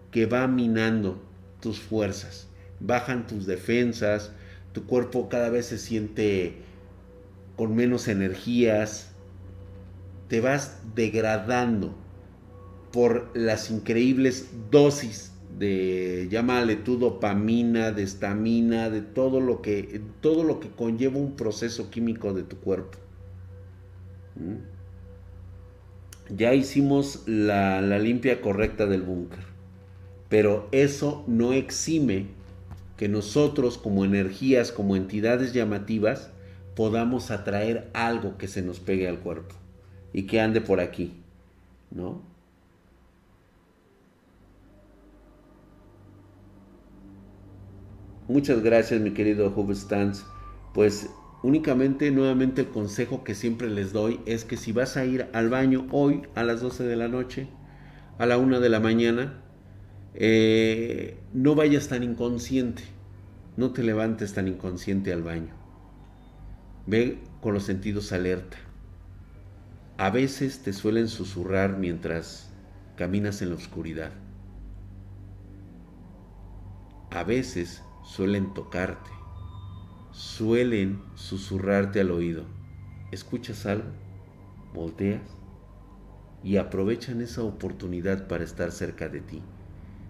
que 0.10 0.26
va 0.26 0.48
minando 0.48 1.22
tus 1.60 1.80
fuerzas 1.80 2.48
bajan 2.80 3.27
tus 3.27 3.45
defensas, 3.45 4.31
tu 4.72 4.85
cuerpo 4.85 5.30
cada 5.30 5.49
vez 5.49 5.68
se 5.68 5.77
siente 5.77 6.56
con 7.56 7.76
menos 7.76 8.07
energías, 8.07 9.11
te 10.27 10.41
vas 10.41 10.81
degradando 10.95 11.95
por 12.91 13.30
las 13.35 13.69
increíbles 13.69 14.49
dosis 14.72 15.34
de 15.57 16.27
llámale 16.31 16.76
tu 16.76 16.97
dopamina, 16.97 17.91
de 17.91 18.03
estamina, 18.03 18.89
de 18.89 19.01
todo 19.01 19.41
lo 19.41 19.61
que 19.61 20.01
todo 20.22 20.43
lo 20.43 20.60
que 20.60 20.69
conlleva 20.69 21.18
un 21.18 21.35
proceso 21.35 21.89
químico 21.89 22.34
de 22.34 22.43
tu 22.43 22.57
cuerpo. 22.57 22.97
¿Mm? 24.35 26.35
Ya 26.35 26.53
hicimos 26.53 27.27
la, 27.27 27.81
la 27.81 27.97
limpia 27.97 28.39
correcta 28.39 28.85
del 28.85 29.01
búnker, 29.01 29.43
pero 30.30 30.69
eso 30.72 31.23
no 31.27 31.53
exime 31.53 32.27
que 32.99 33.07
nosotros 33.07 33.77
como 33.77 34.03
energías, 34.03 34.73
como 34.73 34.97
entidades 34.97 35.53
llamativas, 35.53 36.31
podamos 36.76 37.31
atraer 37.31 37.89
algo 37.93 38.38
que 38.38 38.49
se 38.49 38.61
nos 38.61 38.81
pegue 38.81 39.07
al 39.07 39.21
cuerpo 39.21 39.55
y 40.11 40.23
que 40.23 40.41
ande 40.41 40.59
por 40.59 40.81
aquí, 40.81 41.13
¿no? 41.91 42.21
Muchas 48.27 48.61
gracias, 48.61 48.99
mi 48.99 49.11
querido 49.11 49.47
Hub. 49.55 49.73
Pues 50.73 51.09
únicamente, 51.41 52.11
nuevamente, 52.11 52.63
el 52.63 52.67
consejo 52.67 53.23
que 53.23 53.34
siempre 53.34 53.69
les 53.69 53.93
doy 53.93 54.19
es 54.26 54.43
que 54.43 54.57
si 54.57 54.73
vas 54.73 54.97
a 54.97 55.05
ir 55.05 55.30
al 55.31 55.49
baño 55.49 55.88
hoy 55.91 56.23
a 56.35 56.43
las 56.43 56.59
12 56.59 56.84
de 56.84 56.97
la 56.97 57.07
noche, 57.07 57.47
a 58.17 58.26
la 58.26 58.38
1 58.38 58.59
de 58.59 58.67
la 58.67 58.81
mañana, 58.81 59.41
eh, 60.21 61.17
no 61.31 61.55
vayas 61.55 61.87
tan 61.87 62.03
inconsciente, 62.03 62.83
no 63.55 63.71
te 63.71 63.83
levantes 63.83 64.33
tan 64.33 64.49
inconsciente 64.49 65.13
al 65.13 65.23
baño. 65.23 65.53
Ve 66.85 67.19
con 67.39 67.53
los 67.53 67.63
sentidos 67.63 68.11
alerta. 68.11 68.57
A 69.97 70.09
veces 70.09 70.61
te 70.61 70.73
suelen 70.73 71.07
susurrar 71.07 71.77
mientras 71.77 72.49
caminas 72.97 73.41
en 73.41 73.51
la 73.51 73.55
oscuridad. 73.55 74.11
A 77.11 77.23
veces 77.23 77.81
suelen 78.03 78.53
tocarte, 78.53 79.11
suelen 80.11 81.01
susurrarte 81.15 82.01
al 82.01 82.11
oído. 82.11 82.43
¿Escuchas 83.13 83.65
algo? 83.65 83.87
Volteas 84.73 85.21
y 86.43 86.57
aprovechan 86.57 87.21
esa 87.21 87.41
oportunidad 87.41 88.27
para 88.27 88.43
estar 88.43 88.73
cerca 88.73 89.07
de 89.07 89.21
ti 89.21 89.41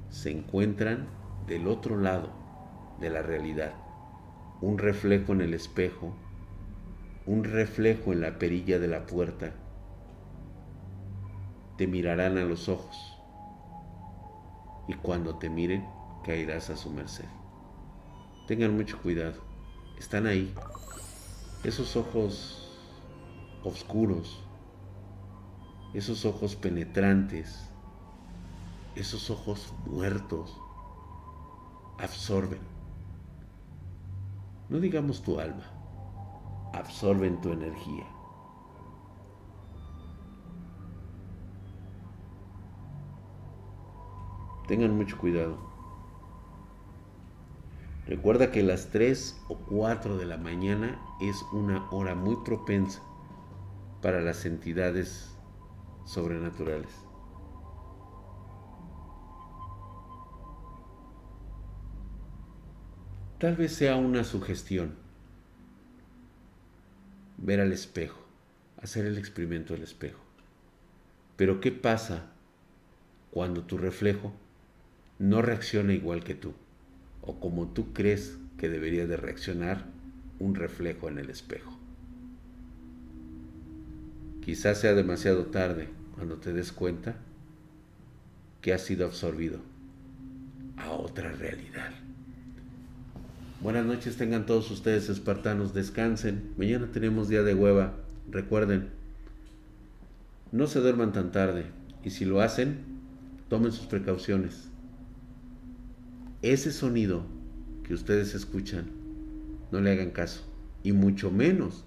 se 0.10 0.32
encuentran 0.32 1.08
del 1.48 1.68
otro 1.68 1.98
lado 1.98 2.32
de 3.00 3.10
la 3.10 3.22
realidad. 3.22 3.74
Un 4.62 4.78
reflejo 4.78 5.34
en 5.34 5.42
el 5.42 5.54
espejo, 5.54 6.14
un 7.26 7.44
reflejo 7.44 8.12
en 8.12 8.22
la 8.22 8.38
perilla 8.38 8.80
de 8.80 8.88
la 8.88 9.06
puerta. 9.06 9.54
Te 11.78 11.88
mirarán 11.88 12.38
a 12.38 12.44
los 12.44 12.68
ojos 12.68 13.16
y 14.88 14.96
cuando 14.96 15.38
te 15.38 15.50
miren 15.50 15.88
caerás 16.26 16.70
a 16.70 16.76
su 16.76 16.90
merced. 16.90 17.30
Tengan 18.48 18.76
mucho 18.76 19.00
cuidado, 19.02 19.42
están 20.00 20.26
ahí. 20.26 20.54
Esos 21.64 21.96
ojos 21.96 22.82
oscuros, 23.64 24.44
esos 25.94 26.26
ojos 26.26 26.56
penetrantes, 26.56 27.69
esos 29.02 29.30
ojos 29.30 29.74
muertos 29.86 30.62
absorben, 31.98 32.60
no 34.70 34.80
digamos 34.80 35.22
tu 35.24 35.40
alma, 35.40 35.64
absorben 36.74 37.40
tu 37.42 37.52
energía. 37.52 38.06
Tengan 44.68 44.96
mucho 44.96 45.18
cuidado. 45.18 45.58
Recuerda 48.06 48.52
que 48.52 48.64
las 48.64 48.90
3 48.92 49.46
o 49.50 49.58
4 49.58 50.18
de 50.18 50.26
la 50.26 50.38
mañana 50.38 51.00
es 51.22 51.44
una 51.54 51.90
hora 51.90 52.16
muy 52.16 52.36
propensa 52.44 53.02
para 54.02 54.22
las 54.22 54.46
entidades 54.46 55.36
sobrenaturales. 56.06 57.09
Tal 63.40 63.56
vez 63.56 63.72
sea 63.72 63.96
una 63.96 64.26
sugestión 64.26 64.96
ver 67.38 67.62
al 67.62 67.72
espejo, 67.72 68.20
hacer 68.82 69.06
el 69.06 69.18
experimento 69.18 69.74
del 69.74 69.84
espejo. 69.84 70.20
Pero 71.38 71.62
¿qué 71.62 71.72
pasa 71.72 72.26
cuando 73.32 73.64
tu 73.64 73.78
reflejo 73.78 74.34
no 75.20 75.42
reacciona 75.42 75.94
igual 75.94 76.22
que 76.26 76.36
tú 76.36 76.54
o 77.22 77.40
como 77.40 77.70
tú 77.70 77.94
crees 77.94 78.38
que 78.58 78.68
debería 78.68 79.08
de 79.08 79.16
reaccionar 79.16 79.86
un 80.40 80.56
reflejo 80.56 81.08
en 81.08 81.20
el 81.20 81.30
espejo? 81.30 81.80
Quizás 84.42 84.82
sea 84.82 84.94
demasiado 84.96 85.46
tarde 85.46 85.88
cuando 86.16 86.40
te 86.40 86.52
des 86.52 86.74
cuenta 86.74 87.16
que 88.62 88.74
has 88.74 88.82
sido 88.82 89.06
absorbido 89.06 89.62
a 90.76 90.92
otra 90.92 91.32
realidad. 91.32 92.09
Buenas 93.62 93.86
noches 93.86 94.16
tengan 94.16 94.46
todos 94.46 94.72
ustedes 94.72 95.10
espartanos, 95.10 95.74
descansen. 95.74 96.54
Mañana 96.56 96.88
tenemos 96.94 97.28
día 97.28 97.44
de 97.44 97.54
hueva. 97.54 97.94
Recuerden, 98.32 98.88
no 100.54 100.66
se 100.66 100.80
duerman 100.80 101.12
tan 101.12 101.34
tarde 101.34 101.66
y 102.02 102.12
si 102.12 102.24
lo 102.24 102.40
hacen, 102.40 102.78
tomen 103.50 103.74
sus 103.74 103.86
precauciones. 103.86 104.70
Ese 106.42 106.72
sonido 106.72 107.26
que 107.84 107.94
ustedes 107.94 108.34
escuchan, 108.34 108.86
no 109.74 109.82
le 109.82 109.92
hagan 109.92 110.12
caso 110.12 110.46
y 110.82 110.94
mucho 110.94 111.30
menos 111.30 111.84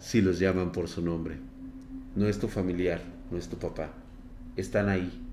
si 0.00 0.20
los 0.20 0.40
llaman 0.40 0.72
por 0.72 0.88
su 0.88 1.02
nombre. 1.02 1.36
No 2.16 2.26
es 2.26 2.40
tu 2.40 2.48
familiar, 2.48 3.00
no 3.30 3.38
es 3.38 3.48
tu 3.48 3.58
papá. 3.58 3.92
Están 4.56 4.88
ahí, 4.88 5.24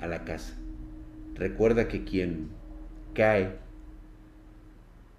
a 0.00 0.06
la 0.06 0.24
casa. 0.24 0.54
Recuerda 1.34 1.86
que 1.86 2.04
quien 2.04 2.48
cae 3.12 3.67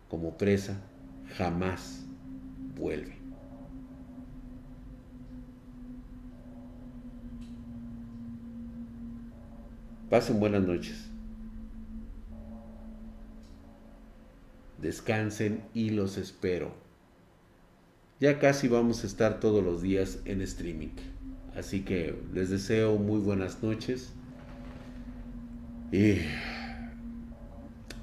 como 0.10 0.38
presa 0.38 0.82
jamás 1.38 2.04
vuelve. 2.76 3.18
Pasen 10.10 10.40
buenas 10.40 10.64
noches. 10.64 11.10
Descansen 14.82 15.64
y 15.74 15.92
los 15.92 16.18
espero. 16.18 16.74
Ya 18.20 18.40
casi 18.40 18.68
vamos 18.68 19.04
a 19.04 19.08
estar 19.08 19.40
todos 19.40 19.64
los 19.64 19.82
días 19.82 20.20
en 20.26 20.42
streaming. 20.42 20.96
Así 21.56 21.82
que 21.82 22.18
les 22.34 22.50
deseo 22.50 22.98
muy 22.98 23.20
buenas 23.20 23.62
noches. 23.62 24.14
Y 25.92 26.18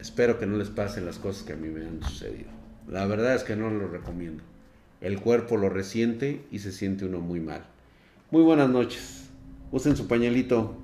Espero 0.07 0.39
que 0.39 0.47
no 0.47 0.57
les 0.57 0.71
pasen 0.71 1.05
las 1.05 1.19
cosas 1.19 1.43
que 1.43 1.53
a 1.53 1.57
mí 1.57 1.67
me 1.67 1.85
han 1.85 2.01
sucedido. 2.01 2.49
La 2.87 3.07
verdad 3.07 3.35
es 3.35 3.43
que 3.43 3.57
no 3.57 3.71
lo 3.71 3.89
recomiendo. 3.89 4.41
El 5.01 5.19
cuerpo 5.19 5.57
lo 5.57 5.69
resiente 5.69 6.45
y 6.53 6.61
se 6.61 6.71
siente 6.71 7.05
uno 7.05 7.19
muy 7.19 7.41
mal. 7.41 7.65
Muy 8.31 8.45
buenas 8.45 8.69
noches. 8.69 9.25
Usen 9.73 9.97
su 9.97 10.07
pañalito. 10.07 10.77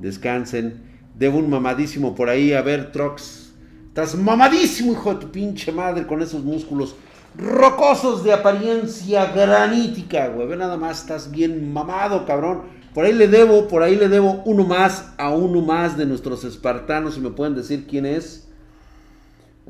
Descansen. 0.00 0.80
Debo 1.18 1.36
un 1.36 1.50
mamadísimo 1.50 2.14
por 2.14 2.30
ahí. 2.30 2.54
A 2.54 2.62
ver, 2.62 2.90
Trox. 2.90 3.52
Estás 3.88 4.14
mamadísimo, 4.14 4.92
hijo 4.92 5.12
de 5.12 5.20
tu 5.20 5.30
pinche 5.30 5.70
madre, 5.70 6.06
con 6.06 6.22
esos 6.22 6.42
músculos 6.42 6.96
rocosos 7.36 8.24
de 8.24 8.32
apariencia 8.32 9.26
granítica, 9.26 10.28
güey. 10.28 10.48
Ve 10.48 10.56
nada 10.56 10.78
más, 10.78 11.02
estás 11.02 11.30
bien 11.30 11.70
mamado, 11.70 12.24
cabrón. 12.24 12.62
Por 12.98 13.04
ahí 13.04 13.12
le 13.12 13.28
debo, 13.28 13.68
por 13.68 13.84
ahí 13.84 13.94
le 13.94 14.08
debo 14.08 14.42
uno 14.44 14.64
más 14.64 15.12
a 15.18 15.30
uno 15.30 15.60
más 15.60 15.96
de 15.96 16.04
nuestros 16.04 16.42
espartanos, 16.42 17.14
si 17.14 17.20
me 17.20 17.30
pueden 17.30 17.54
decir 17.54 17.86
quién 17.86 18.04
es. 18.04 18.48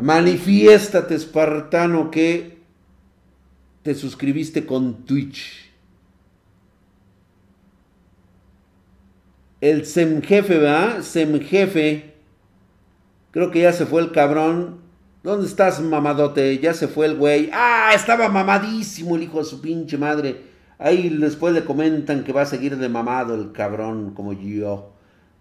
Manifiéstate, 0.00 1.14
espartano, 1.14 2.10
que 2.10 2.56
te 3.82 3.94
suscribiste 3.94 4.64
con 4.64 5.04
Twitch. 5.04 5.70
El 9.60 9.84
semjefe, 9.84 10.56
¿verdad? 10.56 11.02
Semjefe. 11.02 12.14
Creo 13.30 13.50
que 13.50 13.60
ya 13.60 13.74
se 13.74 13.84
fue 13.84 14.00
el 14.00 14.10
cabrón. 14.10 14.78
¿Dónde 15.22 15.46
estás, 15.46 15.82
mamadote? 15.82 16.58
Ya 16.60 16.72
se 16.72 16.88
fue 16.88 17.04
el 17.04 17.16
güey. 17.16 17.50
Ah, 17.52 17.90
estaba 17.94 18.30
mamadísimo 18.30 19.16
el 19.16 19.24
hijo 19.24 19.40
de 19.40 19.44
su 19.44 19.60
pinche 19.60 19.98
madre. 19.98 20.47
Ahí 20.78 21.08
después 21.08 21.54
le 21.54 21.64
comentan 21.64 22.22
que 22.22 22.32
va 22.32 22.42
a 22.42 22.46
seguir 22.46 22.76
de 22.76 22.88
mamado 22.88 23.34
el 23.34 23.52
cabrón 23.52 24.12
como 24.14 24.32
yo. 24.32 24.92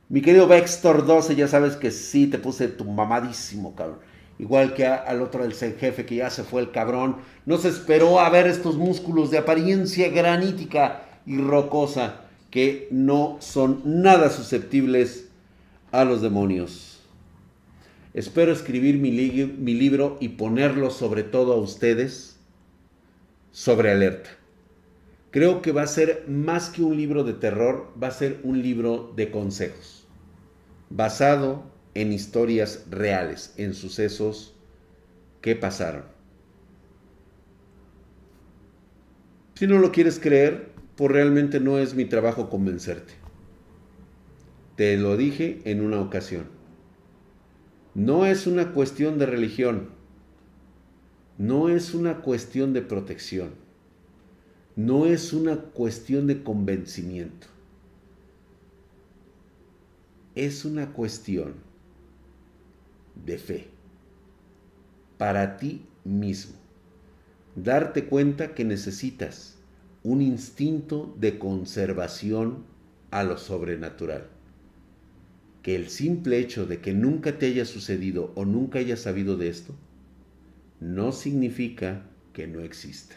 Mi 0.10 0.22
querido 0.22 0.48
Vextor 0.48 1.06
12, 1.06 1.36
ya 1.36 1.48
sabes 1.48 1.76
que 1.76 1.92
sí, 1.92 2.28
te 2.28 2.40
puse 2.40 2.68
tu 2.68 2.86
mamadísimo, 2.86 3.76
cabrón. 3.76 4.00
Igual 4.40 4.74
que 4.74 4.86
al 4.86 5.22
otro 5.22 5.44
del 5.44 5.54
jefe 5.54 6.06
que 6.06 6.16
ya 6.16 6.30
se 6.30 6.44
fue 6.44 6.62
el 6.62 6.72
cabrón. 6.72 7.18
No 7.46 7.58
se 7.58 7.70
esperó 7.70 8.20
a 8.20 8.30
ver 8.30 8.48
estos 8.48 8.78
músculos 8.78 9.32
de 9.32 9.40
apariencia 9.40 10.10
granítica 10.10 11.04
y 11.26 11.38
rocosa 11.38 12.22
que 12.50 12.88
no 12.92 13.38
son 13.40 13.82
nada 13.86 14.30
susceptibles 14.30 15.28
a 15.92 16.04
los 16.06 16.22
demonios. 16.22 17.00
Espero 18.14 18.52
escribir 18.52 18.98
mi, 18.98 19.12
mi 19.12 19.74
libro 19.74 20.18
y 20.20 20.30
ponerlo 20.30 20.90
sobre 20.90 21.24
todo 21.24 21.54
a 21.54 21.58
ustedes 21.58 22.40
sobre 23.52 23.92
alerta. 23.92 24.37
Creo 25.32 25.62
que 25.62 25.74
va 25.74 25.82
a 25.82 25.88
ser 25.88 26.24
más 26.28 26.70
que 26.70 26.82
un 26.82 26.96
libro 26.96 27.24
de 27.24 27.34
terror, 27.34 27.92
va 28.02 28.08
a 28.08 28.12
ser 28.12 28.40
un 28.44 28.62
libro 28.62 29.12
de 29.16 29.30
consejos, 29.30 30.08
basado 30.90 31.64
en 31.96 32.14
historias 32.14 32.86
reales, 32.90 33.54
en 33.58 33.74
sucesos 33.74 34.56
que 35.42 35.56
pasaron. 35.56 36.04
Si 39.56 39.68
no 39.68 39.80
lo 39.80 39.92
quieres 39.92 40.20
creer, 40.20 40.70
pues 40.96 41.12
realmente 41.12 41.60
no 41.60 41.78
es 41.78 41.94
mi 41.94 42.06
trabajo 42.06 42.50
convencerte. 42.50 43.14
Te 44.78 44.96
lo 44.96 45.18
dije 45.18 45.60
en 45.66 45.82
una 45.82 46.00
ocasión. 46.00 46.46
No 47.96 48.26
es 48.26 48.48
una 48.48 48.72
cuestión 48.72 49.18
de 49.18 49.26
religión. 49.26 49.90
No 51.38 51.68
es 51.68 51.94
una 51.94 52.22
cuestión 52.22 52.74
de 52.74 52.84
protección 52.84 53.67
no 54.78 55.08
es 55.08 55.34
una 55.34 55.58
cuestión 55.58 56.28
de 56.28 56.44
convencimiento. 56.44 57.48
Es 60.36 60.66
una 60.66 60.94
cuestión 60.94 61.56
de 63.26 63.40
fe. 63.40 63.68
Para 65.18 65.58
ti 65.58 65.82
mismo. 66.04 66.54
Darte 67.56 68.06
cuenta 68.06 68.54
que 68.54 68.66
necesitas 68.66 69.58
un 70.04 70.22
instinto 70.22 71.12
de 71.20 71.40
conservación 71.40 72.64
a 73.10 73.24
lo 73.24 73.40
sobrenatural. 73.40 74.28
Que 75.64 75.76
el 75.76 75.90
simple 75.90 76.38
hecho 76.38 76.68
de 76.68 76.82
que 76.82 76.94
nunca 76.94 77.40
te 77.40 77.48
haya 77.48 77.66
sucedido 77.66 78.32
o 78.36 78.46
nunca 78.46 78.78
hayas 78.78 79.00
sabido 79.00 79.38
de 79.38 79.50
esto, 79.50 79.74
no 80.80 81.12
significa 81.12 82.04
que 82.32 82.46
no 82.46 82.60
exista. 82.60 83.16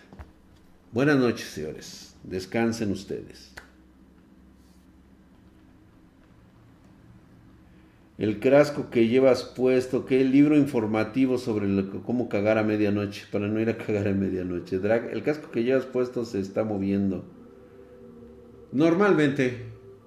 Buenas 0.92 1.18
noches, 1.18 1.46
señores. 1.46 2.16
Descansen 2.24 2.90
ustedes. 2.90 3.52
El 8.18 8.40
casco 8.40 8.90
que 8.90 9.06
llevas 9.06 9.44
puesto, 9.44 10.04
que 10.04 10.20
el 10.20 10.32
libro 10.32 10.56
informativo 10.56 11.38
sobre 11.38 11.68
cómo 12.04 12.28
cagar 12.28 12.58
a 12.58 12.64
medianoche, 12.64 13.24
para 13.30 13.46
no 13.46 13.60
ir 13.60 13.70
a 13.70 13.78
cagar 13.78 14.08
a 14.08 14.12
medianoche. 14.12 14.78
Drag, 14.78 15.12
el 15.12 15.22
casco 15.22 15.52
que 15.52 15.62
llevas 15.62 15.86
puesto 15.86 16.24
se 16.24 16.40
está 16.40 16.64
moviendo. 16.64 17.24
Normalmente. 18.72 19.66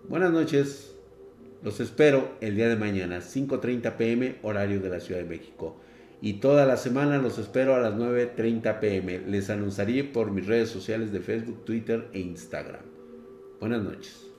Buenas 0.10 0.34
noches. 0.34 0.94
Los 1.64 1.80
espero 1.80 2.34
el 2.42 2.58
día 2.58 2.68
de 2.68 2.76
mañana, 2.76 3.20
5.30 3.20 3.96
pm, 3.96 4.36
horario 4.44 4.82
de 4.82 4.90
la 4.90 5.00
Ciudad 5.00 5.22
de 5.22 5.30
México 5.30 5.78
y 6.24 6.36
toda 6.36 6.66
la 6.66 6.78
semana 6.78 7.18
los 7.18 7.38
espero 7.38 7.76
a 7.76 7.82
las 7.82 7.96
9.30 7.96 8.80
pm. 8.80 9.20
Les 9.28 9.50
anunciaré 9.50 10.06
por 10.06 10.32
mis 10.32 10.48
redes 10.48 10.70
sociales 10.70 11.12
de 11.12 11.20
Facebook, 11.20 11.66
Twitter 11.66 12.08
e 12.14 12.22
Instagram. 12.22 12.80
Buenas 13.60 13.84
noches. 13.84 14.33